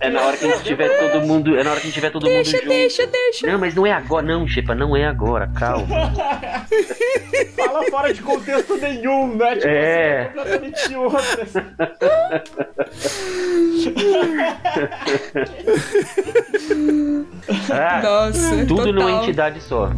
[0.00, 1.56] É na hora que a gente tiver todo mundo.
[1.58, 2.68] É na hora que a gente tiver todo Deixa, mundo junto.
[2.68, 3.46] deixa, deixa.
[3.46, 5.86] Não, mas não é agora, não, Shepa, não é agora, calma.
[7.56, 9.54] Fala fora de contexto nenhum, né?
[9.56, 10.20] Tipo, É.
[10.20, 11.64] assim, completamente outra.
[17.70, 19.22] Ah, Nossa, tudo numa total.
[19.22, 19.90] entidade só.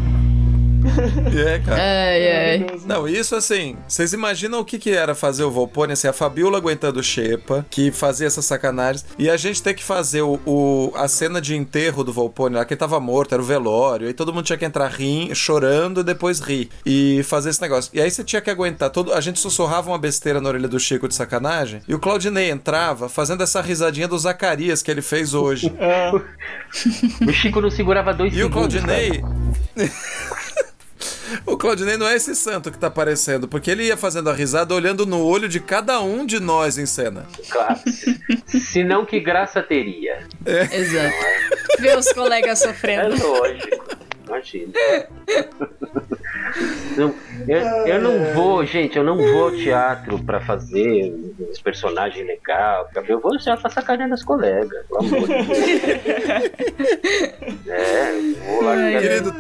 [1.37, 1.83] É, cara.
[1.83, 2.67] Ai, ai.
[2.87, 6.59] Não, isso assim, vocês imaginam o que que era fazer o Volpone, assim, a Fabiola
[6.59, 10.93] aguentando o Shepa, que fazia essas sacanagens, e a gente ter que fazer o, o-
[10.95, 14.15] a cena de enterro do Volpone lá, que ele tava morto, era o velório, aí
[14.15, 17.91] todo mundo tinha que entrar ri, chorando e depois rir, e fazer esse negócio.
[17.95, 20.79] E aí você tinha que aguentar, todo, a gente sussurrava uma besteira na orelha do
[20.81, 25.35] Chico de sacanagem, e o Claudinei entrava fazendo essa risadinha do Zacarias que ele fez
[25.35, 25.73] hoje.
[27.27, 28.75] O Chico não segurava dois E o segundos.
[28.81, 29.23] Claudinei.
[31.47, 34.75] O Claudinei não é esse santo que tá aparecendo, porque ele ia fazendo a risada
[34.75, 37.27] olhando no olho de cada um de nós em cena.
[37.51, 37.81] Claro.
[38.47, 40.27] Se não, que graça teria.
[40.45, 41.15] Exato.
[41.79, 43.17] Ver os colegas É sofrendo.
[43.27, 43.97] lógico.
[44.27, 44.73] Imagina.
[46.97, 47.15] Não,
[47.47, 51.13] eu, eu não vou, gente, eu não vou ao teatro pra fazer
[51.51, 52.87] os personagens legais.
[53.09, 56.57] Eu vou já pra sacanear das colegas, pelo amor de Deus.
[57.69, 58.73] É, eu vou lá.
[58.75, 59.35] Ai, Querido,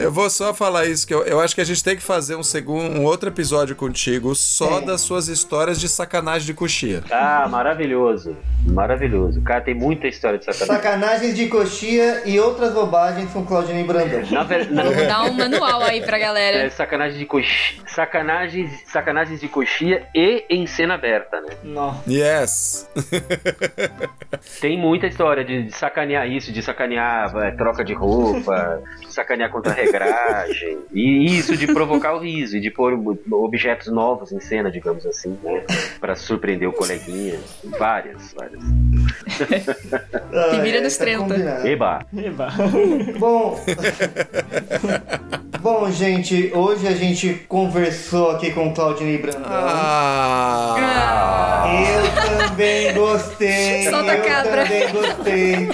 [0.00, 2.36] eu vou só falar isso, que eu, eu acho que a gente tem que fazer
[2.36, 7.02] um segundo, um outro episódio contigo só das suas histórias de sacanagem de coxia.
[7.10, 8.36] Ah, maravilhoso.
[8.66, 9.40] Maravilhoso.
[9.42, 10.82] Cara, tem muita história de sacanagem.
[10.82, 14.22] Sacanagens de coxia e outras bobagens com Claudinei Brandão.
[14.30, 16.70] Na ver- na- Vamos dar um manual aí pra É, galera.
[16.70, 17.82] sacanagem de coxia.
[17.86, 21.48] Sacanagens, sacanagens de coxia e em cena aberta, né?
[21.62, 22.02] Não.
[22.08, 22.88] Yes!
[24.60, 29.50] Tem muita história de, de sacanear isso, de sacanear é, troca de roupa, de sacanear
[29.50, 30.78] contra a regragem.
[30.92, 35.06] E isso de provocar o riso e de pôr ob- objetos novos em cena, digamos
[35.06, 35.64] assim, né?
[36.00, 37.38] Pra surpreender o coleguinha.
[37.78, 38.62] Várias, várias.
[40.84, 41.18] Nos tá 30.
[41.18, 41.66] combinado.
[41.66, 42.06] Eba!
[42.16, 42.48] Eba.
[43.18, 43.58] Bom.
[45.60, 46.13] Bom, gente,
[46.54, 49.42] hoje a gente conversou aqui com o Claudinei Brandão.
[49.50, 50.74] Ah!
[51.66, 53.84] Eu também gostei.
[53.90, 54.62] Solta a eu cabra.
[54.64, 55.68] também gostei.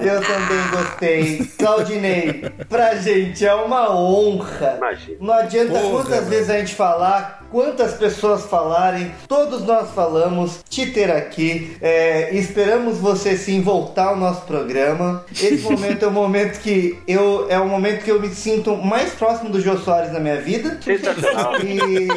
[0.00, 1.50] Eu também gostei.
[1.58, 4.74] Claudinei, pra gente é uma honra.
[4.78, 5.16] Imagina.
[5.20, 6.26] Não adianta Porra, quantas mano.
[6.30, 11.76] vezes a gente falar, quantas pessoas falarem, todos nós falamos, te ter aqui.
[11.80, 15.24] É, esperamos você sim voltar ao nosso programa.
[15.30, 19.10] Esse momento é o momento que eu é o momento que eu me sinto mais
[19.12, 20.78] próximo do Jô Soares na minha vida.
[20.82, 21.54] Sensacional.
[21.62, 22.08] E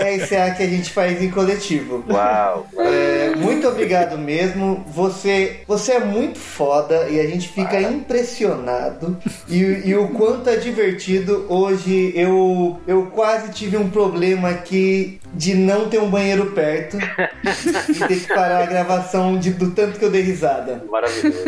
[0.00, 2.04] é esse é que a gente faz em coletivo.
[2.08, 2.66] Uau!
[2.76, 4.84] É, muito obrigado mesmo.
[4.88, 9.16] Você, você é muito foda e a gente fica impressionado.
[9.48, 11.46] E, e o quanto é divertido.
[11.48, 16.96] Hoje eu, eu quase tive um problema aqui de não ter um banheiro perto
[17.88, 20.82] e ter que parar a gravação de, do tanto que eu dei risada.
[20.88, 21.42] Maravilhoso.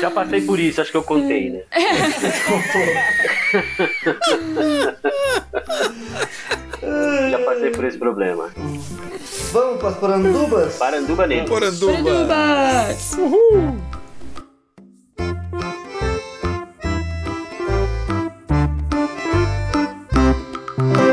[0.00, 1.60] Já passei por isso, acho que eu contei, né?
[7.30, 8.50] Já passei por esse problema.
[9.52, 10.76] Vamos para as porandubas?
[10.76, 11.48] Paranduba neles.
[11.48, 12.02] Poranduba!
[12.02, 13.16] Bandubas!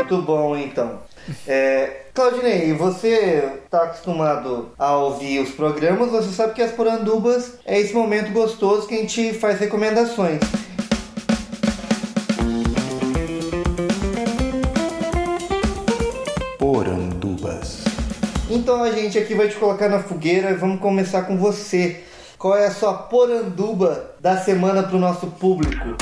[0.04, 0.98] Muito bom então.
[1.46, 7.80] É, Claudinei, você tá acostumado a ouvir os programas, você sabe que as porandubas é
[7.80, 10.40] esse momento gostoso que a gente faz recomendações.
[16.58, 17.82] Porandubas.
[18.50, 22.04] Então a gente aqui vai te colocar na fogueira e vamos começar com você.
[22.36, 25.96] Qual é a sua poranduba da semana pro nosso público?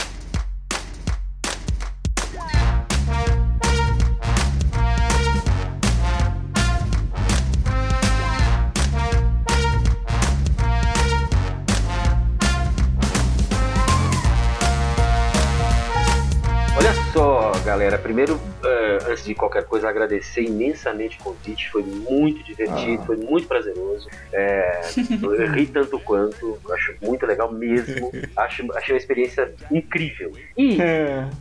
[17.82, 17.98] Galera.
[17.98, 21.70] Primeiro, eh, antes de qualquer coisa, agradecer imensamente o convite.
[21.70, 23.06] Foi muito divertido, Ah.
[23.06, 24.08] foi muito prazeroso.
[24.32, 24.80] É,
[25.22, 26.58] eu ri tanto quanto.
[26.70, 28.10] Acho muito legal mesmo.
[28.36, 30.32] Acho, achei uma experiência incrível.
[30.56, 30.78] E,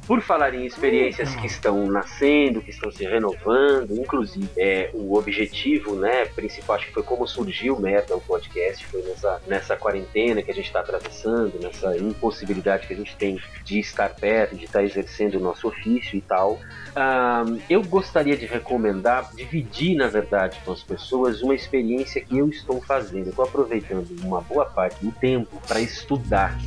[0.06, 5.95] por falar em experiências que estão nascendo, que estão se renovando, inclusive, é, o objetivo
[5.95, 10.41] né, principal, acho que foi como surgiu o Merda, o podcast, foi nessa, nessa quarentena
[10.41, 14.65] que a gente está atravessando, nessa impossibilidade que a gente tem de estar perto, de
[14.65, 16.60] estar exercendo o nosso ofício e tal.
[16.95, 22.49] Ah, eu gostaria de recomendar, dividir, na verdade, com as pessoas uma experiência que eu
[22.49, 23.30] estou fazendo.
[23.30, 26.57] Estou aproveitando uma boa parte do tempo para estudar.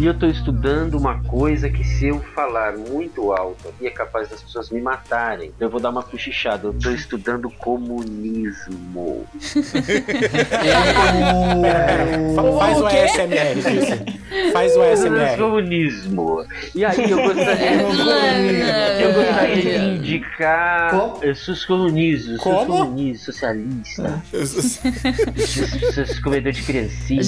[0.00, 4.28] E eu estou estudando uma coisa que, se eu falar muito alto aqui, é capaz
[4.28, 5.52] das pessoas me matarem.
[5.54, 6.66] Então eu vou dar uma cochichada.
[6.66, 9.24] Eu estou estudando comunismo.
[12.34, 14.04] Fa- Faz o ASMR, Fícia.
[14.52, 15.36] Faz o ASMR.
[15.38, 16.44] Comunismo.
[16.74, 20.90] E aí eu gostaria, eu gostaria de indicar
[22.24, 22.66] seus Como?
[22.66, 27.20] comunistas, socialistas, seus, seus comedores de criancinha.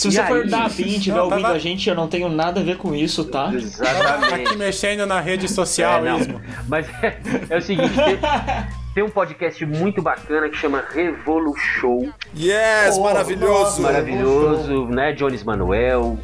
[0.00, 0.48] Se E você for aí?
[0.48, 2.78] da BIM e estiver Não, ouvindo tava- a gente, eu não tenho nada a ver
[2.78, 3.50] com isso, tá?
[3.52, 4.34] Exatamente.
[4.34, 6.40] Aqui mexendo na rede social É, mesmo.
[6.66, 7.18] Mas é,
[7.50, 8.18] é o seguinte, tem,
[8.94, 12.08] tem um podcast muito bacana que chama Revolu Show.
[12.34, 13.82] Yes, maravilhoso.
[13.82, 15.12] Maravilhoso, né?
[15.12, 16.18] Jones Manuel.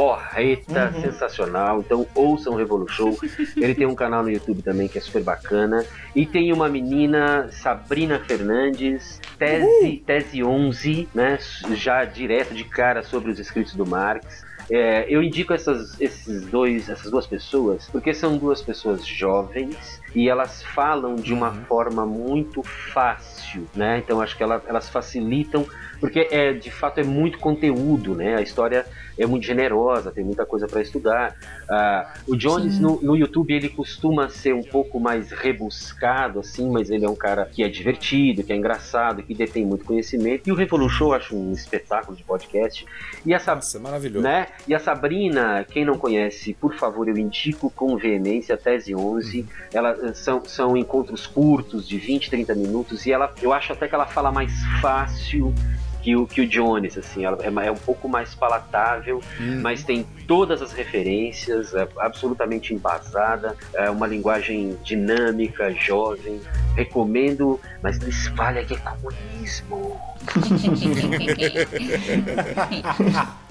[0.00, 1.80] Porreta, sensacional.
[1.80, 3.18] Então ouçam Revolu Show.
[3.54, 5.84] Ele tem um canal no YouTube também que é super bacana.
[6.16, 11.38] E tem uma menina, Sabrina Fernandes, tese, tese 11, né?
[11.74, 14.42] Já direto de cara sobre os escritos do Marx.
[14.70, 20.28] É, eu indico essas, esses dois, essas duas pessoas porque são duas pessoas jovens e
[20.28, 23.98] elas falam de uma forma muito fácil, né?
[23.98, 25.66] Então acho que ela- elas facilitam
[26.00, 28.36] porque é de fato é muito conteúdo, né?
[28.36, 28.86] A história
[29.18, 31.36] é muito generosa, tem muita coisa para estudar.
[31.70, 36.88] Ah, o Jones no, no YouTube ele costuma ser um pouco mais rebuscado, assim, mas
[36.88, 40.48] ele é um cara que é divertido, que é engraçado, que detém muito conhecimento.
[40.48, 42.86] E o Revolution eu acho um espetáculo de podcast.
[43.26, 44.22] E essa Isso é maravilhoso.
[44.24, 44.46] né?
[44.66, 49.46] E a Sabrina, quem não conhece, por favor, eu indico com veemência a Tese 11.
[49.72, 53.88] Ela, eh, são, são encontros curtos, de 20, 30 minutos, e ela, eu acho até
[53.88, 55.54] que ela fala mais fácil
[56.02, 59.20] que o, que o Jones, assim, ela é, é um pouco mais palatável,
[59.60, 66.40] mas tem todas as referências, é absolutamente embasada, é uma linguagem dinâmica, jovem.
[66.74, 70.00] Recomendo, mas não espalha que é comunismo.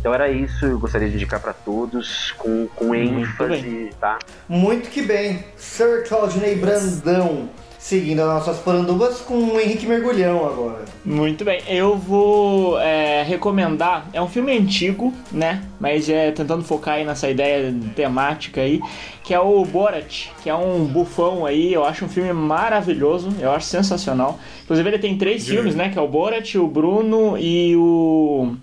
[0.00, 4.18] Então era isso, eu gostaria de indicar para todos com, com ênfase, tá?
[4.48, 5.44] Muito que bem.
[5.56, 7.50] Sir Claudinei Brandão.
[7.78, 10.84] Seguindo as nossas porandubas com o Henrique Mergulhão agora.
[11.02, 14.06] Muito bem, eu vou é, recomendar.
[14.12, 15.62] É um filme antigo, né?
[15.78, 18.82] Mas é tentando focar aí nessa ideia temática aí,
[19.24, 21.72] que é o Borat, que é um bufão aí.
[21.72, 24.38] Eu acho um filme maravilhoso, eu acho sensacional.
[24.62, 25.52] Inclusive ele tem três Sim.
[25.52, 25.88] filmes, né?
[25.88, 28.56] Que é o Borat, o Bruno e o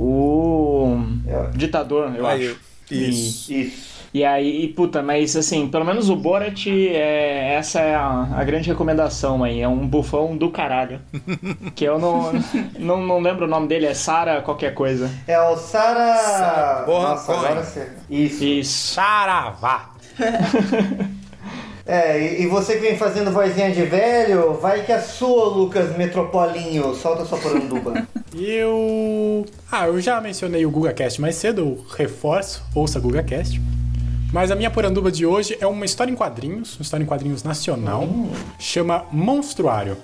[0.00, 0.96] o
[1.54, 2.58] ditador, eu Aí, acho.
[2.90, 3.52] isso.
[3.52, 3.72] E,
[4.12, 8.42] E aí, e, puta, mas assim, pelo menos o Borat, é, essa é a, a
[8.42, 9.60] grande recomendação aí.
[9.60, 11.00] É um bufão do caralho.
[11.76, 12.32] que eu não,
[12.76, 15.08] não, não lembro o nome dele, é Sara qualquer coisa.
[15.28, 16.84] É o Sara.
[16.86, 17.88] Nossa, agora você.
[18.10, 18.42] Isso.
[18.42, 18.94] Isso.
[18.94, 19.90] Saravá.
[21.90, 25.96] É, e, e você que vem fazendo vozinha de velho, vai que é sua, Lucas
[25.96, 26.94] Metropolinho.
[26.94, 28.06] Solta sua poranduba.
[28.32, 29.44] Eu.
[29.72, 33.60] Ah, eu já mencionei o GugaCast mais cedo, eu reforço, ouça GugaCast.
[34.32, 37.42] Mas a minha poranduba de hoje é uma história em quadrinhos, uma história em quadrinhos
[37.42, 38.08] nacional,
[38.56, 39.96] chama Monstruário.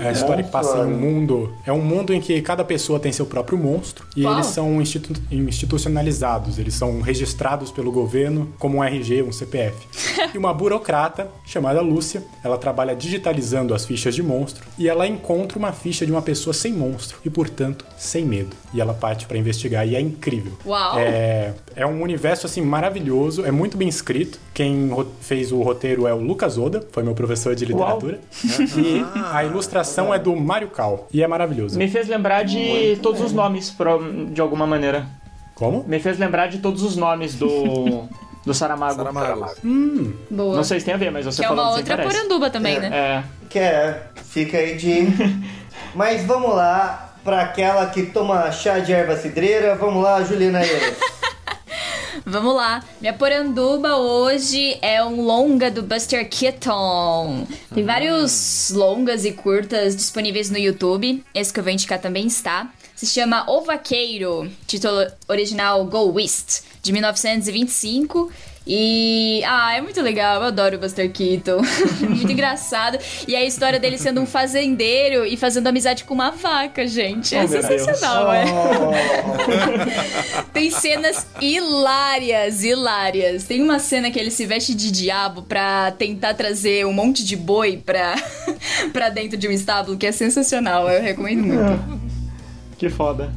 [0.00, 1.52] É a história que passa em um mundo.
[1.66, 4.34] É um mundo em que cada pessoa tem seu próprio monstro e Uau.
[4.34, 9.76] eles são institu- institucionalizados, eles são registrados pelo governo como um RG, um CPF.
[10.34, 15.58] e uma burocrata chamada Lúcia, ela trabalha digitalizando as fichas de monstro e ela encontra
[15.58, 18.56] uma ficha de uma pessoa sem monstro e, portanto, sem medo.
[18.72, 20.52] E ela parte pra investigar e é incrível.
[20.64, 20.98] Uau!
[20.98, 24.38] É, é um universo assim maravilhoso, é muito bem escrito.
[24.52, 24.90] Quem
[25.20, 28.20] fez o roteiro é o Lucas Oda, foi meu professor de literatura.
[28.76, 29.65] E a ilustração
[30.14, 31.06] é do Mário Cal.
[31.12, 31.78] E é maravilhoso.
[31.78, 35.06] Me fez lembrar de todos os nomes, pro- de alguma maneira.
[35.54, 35.84] Como?
[35.86, 38.06] Me fez lembrar de todos os nomes do.
[38.44, 38.96] do Saramago.
[38.96, 39.50] Saramago.
[39.64, 40.12] Hum.
[40.30, 40.56] Boa.
[40.56, 42.80] Não sei se tem a ver, mas você Que é uma outra poranduba também, É.
[42.80, 42.90] né?
[42.96, 43.24] É.
[43.48, 45.06] Que é, fica aí de.
[45.94, 50.96] Mas vamos lá, pra aquela que toma chá de erva cidreira, vamos lá, Juliana Eiras.
[52.28, 52.82] Vamos lá.
[53.00, 57.46] Minha poranduba hoje é um longa do Buster Keaton.
[57.72, 61.22] Tem vários longas e curtas disponíveis no YouTube.
[61.32, 62.68] Esse que eu vou indicar também está.
[62.96, 68.32] Se chama O Vaqueiro, título original Go West, de 1925.
[68.66, 69.42] E.
[69.46, 71.60] Ah, é muito legal, eu adoro o Buster Keaton.
[72.08, 72.98] muito engraçado.
[73.28, 77.34] E a história dele sendo um fazendeiro e fazendo amizade com uma vaca, gente.
[77.34, 78.44] É Oh, sensacional, é?
[80.52, 83.44] Tem cenas hilárias, hilárias.
[83.44, 87.36] Tem uma cena que ele se veste de diabo pra tentar trazer um monte de
[87.36, 88.16] boi pra,
[88.92, 90.88] pra dentro de um estábulo, que é sensacional.
[90.90, 92.00] Eu recomendo muito.
[92.76, 93.32] Que foda.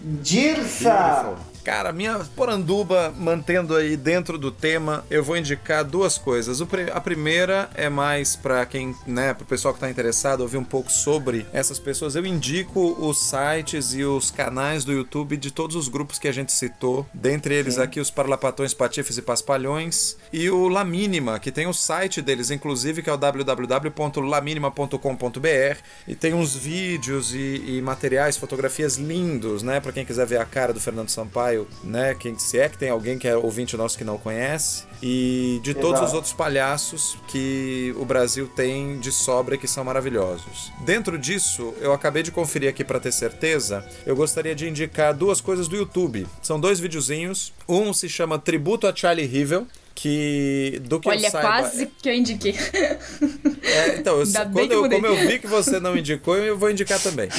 [0.00, 1.49] Dirsa!
[1.64, 6.60] Cara, minha poranduba, mantendo aí dentro do tema, eu vou indicar duas coisas.
[6.92, 10.90] A primeira é mais pra quem, né, pro pessoal que tá interessado ouvir um pouco
[10.90, 12.16] sobre essas pessoas.
[12.16, 16.32] Eu indico os sites e os canais do YouTube de todos os grupos que a
[16.32, 17.06] gente citou.
[17.12, 20.16] Dentre eles aqui os Parlapatões, Patifes e Paspalhões.
[20.32, 25.78] E o La Mínima, que tem o site deles, inclusive, que é o www.laminima.com.br.
[26.08, 29.80] E tem uns vídeos e, e materiais, fotografias lindos, né?
[29.80, 31.49] Pra quem quiser ver a cara do Fernando Sampaio,
[31.82, 32.14] né?
[32.14, 34.84] Quem, se é que tem alguém que é ouvinte nosso que não conhece.
[35.02, 36.06] E de todos Exato.
[36.06, 40.70] os outros palhaços que o Brasil tem de sobra e que são maravilhosos.
[40.84, 43.86] Dentro disso, eu acabei de conferir aqui pra ter certeza.
[44.04, 46.26] Eu gostaria de indicar duas coisas do YouTube.
[46.42, 47.52] São dois videozinhos.
[47.68, 49.66] Um se chama Tributo a Charlie Rivel.
[50.00, 52.54] Que do que eu Olha, saiba, quase que eu indiquei.
[53.62, 56.70] é, então, eu, quando eu eu, como eu vi que você não indicou, eu vou
[56.70, 57.28] indicar também.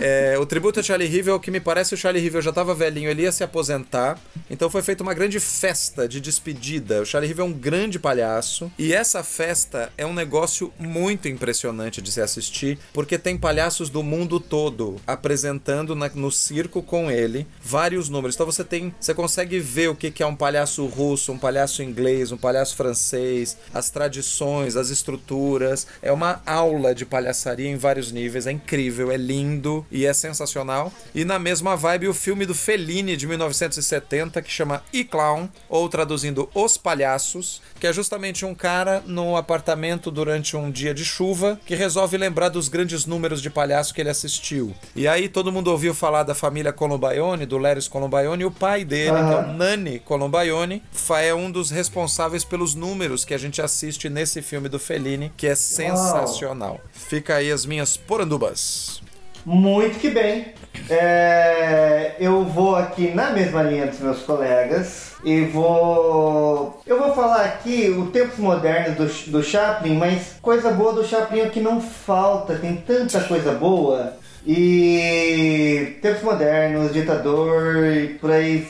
[0.00, 3.08] É, o tributo a Charlie Rivel, que me parece o Charlie Rivel já estava velhinho,
[3.10, 4.18] ele ia se aposentar.
[4.50, 7.02] Então foi feita uma grande festa de despedida.
[7.02, 8.72] O Charlie Rivel é um grande palhaço.
[8.78, 14.02] E essa festa é um negócio muito impressionante de se assistir, porque tem palhaços do
[14.02, 18.34] mundo todo apresentando na- no circo com ele vários números.
[18.34, 18.92] Então você tem.
[18.98, 22.76] Você consegue ver o que, que é um palhaço russo, um palhaço inglês, um palhaço
[22.76, 25.86] francês, as tradições, as estruturas.
[26.00, 28.46] É uma aula de palhaçaria em vários níveis.
[28.46, 30.92] É incrível, é lindo e é sensacional.
[31.14, 35.88] E na mesma vibe, o filme do Fellini de 1970, que chama E Clown, ou
[35.88, 41.58] traduzindo Os Palhaços, que é justamente um cara num apartamento durante um dia de chuva
[41.66, 44.72] que resolve lembrar dos grandes números de palhaço que ele assistiu.
[44.94, 48.84] E aí todo mundo ouviu falar da família Columbaione, do Lérios Columbaione, e o pai
[48.84, 53.38] dele, que é o Nani Columbaione, fa- é um dos responsáveis pelos números que a
[53.38, 56.80] gente assiste nesse filme do Fellini, que é sensacional.
[56.92, 59.02] Fica aí as minhas porandubas.
[59.44, 60.54] Muito que bem.
[60.88, 66.80] É, eu vou aqui na mesma linha dos meus colegas e vou.
[66.86, 71.40] Eu vou falar aqui o Tempos Modernos do, do Chaplin, mas coisa boa do Chaplin
[71.40, 74.14] é que não falta, tem tanta coisa boa.
[74.46, 78.66] E Tempos Modernos, Ditador e por aí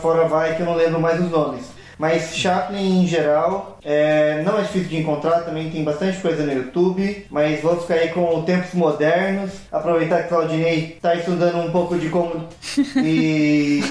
[0.00, 1.75] fora, vai que eu não lembro mais os nomes.
[1.98, 6.52] Mas Chaplin em geral é, não é difícil de encontrar, também tem bastante coisa no
[6.52, 7.26] YouTube.
[7.30, 9.50] Mas vou ficar aí com o Tempos Modernos.
[9.72, 12.48] Aproveitar que Claudinei está estudando um pouco de como.
[12.96, 13.82] E.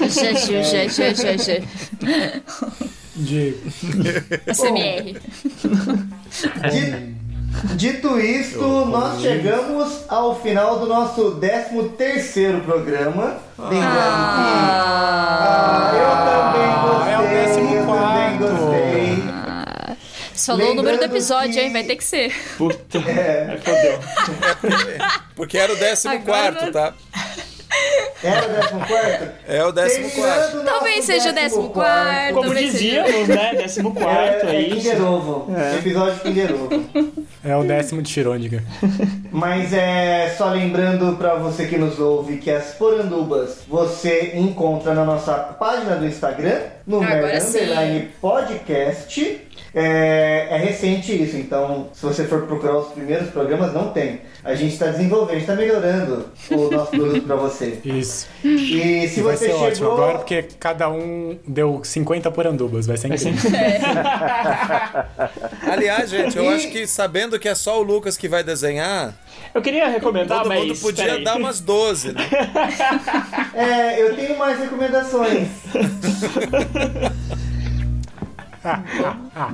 [3.16, 3.56] De...
[4.46, 5.16] ACMR.
[6.70, 7.16] Di-
[7.74, 13.38] Dito isto, nós chegamos ao final do nosso 13 terceiro programa.
[13.58, 14.42] Lembrando que
[15.18, 17.75] ah, eu também gostei, é o décimo.
[20.36, 21.72] Você falou o número do Lembrando episódio, que- hein?
[21.72, 22.32] Vai ter que ser.
[22.58, 22.98] Puta.
[23.08, 23.56] É.
[23.62, 23.98] Fodeu.
[25.34, 26.94] Porque era o 14 quarto, tá?
[28.22, 29.30] Era o 14?
[29.48, 30.64] É o 14 quarto.
[30.64, 32.34] Talvez seja o décimo quarto.
[32.34, 33.54] Como talvez seja- dizíamos, né?
[33.54, 34.76] Décimo quarto, é, É, é isso.
[34.90, 35.54] Kinder Ovo.
[35.56, 35.74] É.
[35.76, 36.92] Episódio Kinder Ovo.
[37.44, 38.62] É o décimo de Schrödinger.
[39.30, 45.04] Mas é só lembrando pra você que nos ouve que as porandubas você encontra na
[45.04, 47.38] nossa página do Instagram, no Merda.
[47.44, 49.40] Underline Podcast.
[49.78, 54.22] É, é recente isso, então se você for procurar os primeiros programas, não tem.
[54.42, 57.78] A gente está desenvolvendo, a gente está melhorando o nosso produto para você.
[57.84, 58.26] Isso.
[58.42, 59.66] E se E vai você ser chegou.
[59.66, 62.86] ótimo agora, porque cada um deu 50 porandubas.
[62.86, 63.36] Vai ser incrível.
[65.70, 69.12] Aliás, gente, eu E- acho que sabendo que é só o Lucas que vai desenhar,
[69.54, 70.60] Eu queria recomendar, todo mas.
[70.60, 71.24] mundo podia peraí.
[71.24, 72.22] dar umas 12, né?
[73.54, 75.48] É, eu tenho mais recomendações.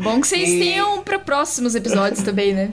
[0.03, 2.71] Bom que vocês E- tenham para próximos episódios também, né?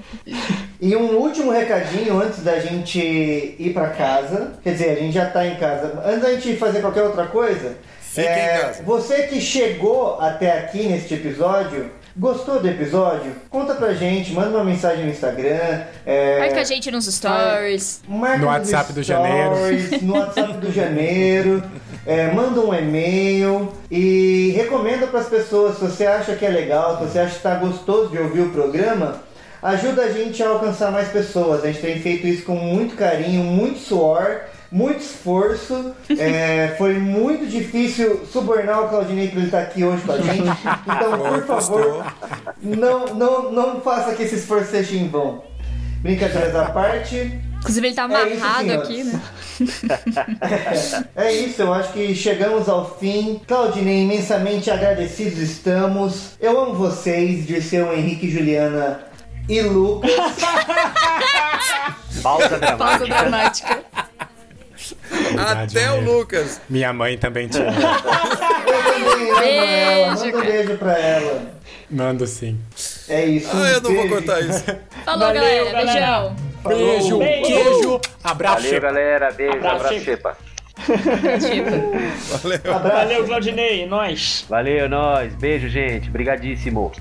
[0.79, 4.53] E um último recadinho antes da gente ir pra casa.
[4.63, 6.01] Quer dizer, a gente já tá em casa.
[6.05, 7.77] Antes da gente fazer qualquer outra coisa.
[7.99, 8.83] Fique em casa.
[8.83, 13.33] Você que chegou até aqui neste episódio, gostou do episódio?
[13.49, 15.81] Conta pra gente, manda uma mensagem no Instagram.
[16.05, 18.01] É, Marca a gente nos stories.
[18.07, 21.63] marca No nos WhatsApp do stories, No WhatsApp do janeiro.
[22.05, 26.97] É, manda um e-mail e recomenda para as pessoas se você acha que é legal,
[26.97, 29.21] se você acha que está gostoso de ouvir o programa.
[29.61, 31.63] Ajuda a gente a alcançar mais pessoas.
[31.63, 35.93] A gente tem feito isso com muito carinho, muito suor, muito esforço.
[36.17, 40.41] É, foi muito difícil subornar o Claudinei para ele estar aqui hoje com a gente.
[40.41, 42.05] Então, por favor,
[42.61, 45.43] não, não, não faça que esse esforço seja em vão.
[46.01, 47.39] Brincadeiras à parte.
[47.59, 49.21] Inclusive, ele tá É isso, amarrado aqui, né?
[51.15, 53.41] É isso, eu acho que chegamos ao fim.
[53.45, 56.37] Claudinei, imensamente agradecidos estamos.
[56.39, 59.01] Eu amo vocês, Dirceu, Henrique, Juliana
[59.49, 60.11] e Lucas.
[62.23, 63.83] Pausa Pausa dramática.
[65.09, 66.01] Verdade, Até o?
[66.01, 66.61] Lucas.
[66.69, 67.71] Minha mãe também te ama.
[67.71, 70.15] Eu também amo ela.
[70.15, 71.53] Beijo, Manda um beijo pra ela.
[71.91, 72.59] Mando sim.
[73.07, 73.49] É isso.
[73.53, 74.63] Ah, eu não vou cortar isso.
[75.05, 75.71] Falou, Valeu, galera.
[75.71, 75.89] galera.
[75.89, 76.35] Beijão.
[76.67, 77.41] Beijo, Beijo.
[77.47, 78.63] queijo, abraço.
[78.63, 79.31] Valeu, galera.
[79.31, 80.37] Beijo, Abraço, abraço.
[80.87, 82.75] Valeu.
[82.75, 82.95] Abraço.
[82.95, 83.85] Valeu, Claudinei.
[83.85, 84.45] Nós.
[84.49, 85.33] Valeu, nós.
[85.35, 86.09] Beijo, gente.
[86.09, 86.91] Brigadíssimo.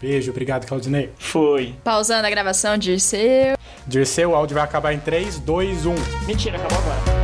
[0.00, 1.10] Beijo, obrigado, Claudinei.
[1.18, 1.74] Foi.
[1.84, 3.56] Pausando a gravação, Dirceu.
[3.86, 5.94] Dirceu, o áudio vai acabar em 3, 2, 1.
[6.26, 7.22] Mentira, acabou agora.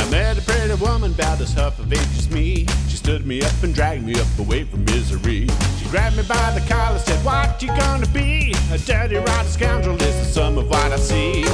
[0.00, 2.66] I met a pretty woman about as half of age as me.
[2.88, 5.46] She stood me up and dragged me up away from misery.
[5.78, 8.54] She grabbed me by the collar, said, What you gonna be?
[8.72, 11.44] A dirty, rotten scoundrel is the sum of what I see.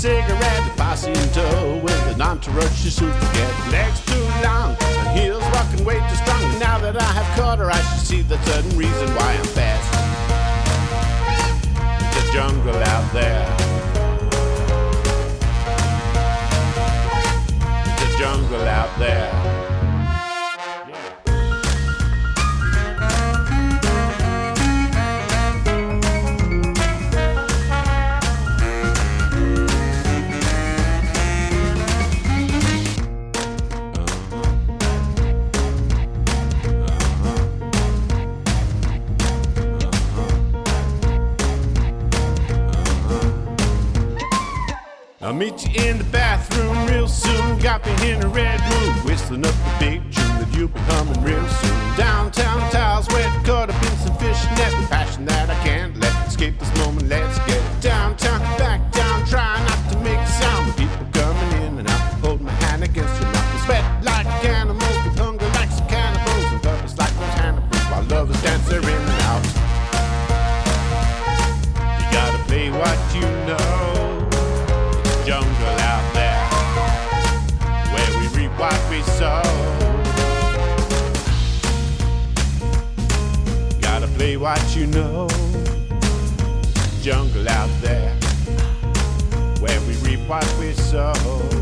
[0.00, 0.76] Cigarette.
[0.78, 3.52] Posse in with an entourage she soon forget.
[3.70, 6.58] Legs too long and heels walking way too strong.
[6.58, 9.88] Now that I have caught her, I should see the certain reason why I'm fast.
[12.16, 13.44] It's a jungle out there.
[17.92, 19.49] It's a jungle out there.
[45.22, 47.58] I'll meet you in the bathroom real soon.
[47.58, 51.22] Got me in a red room, whistling up the big tune that you'll be humming
[51.22, 51.96] real soon.
[51.98, 56.58] Downtown tiles wet, caught up in some fishnet with passion that I can't let escape
[56.58, 57.08] this moment.
[57.08, 57.79] Let's get downtown,
[84.50, 85.28] what you know.
[87.02, 88.12] Jungle out there
[89.60, 91.59] where we reap what we sow.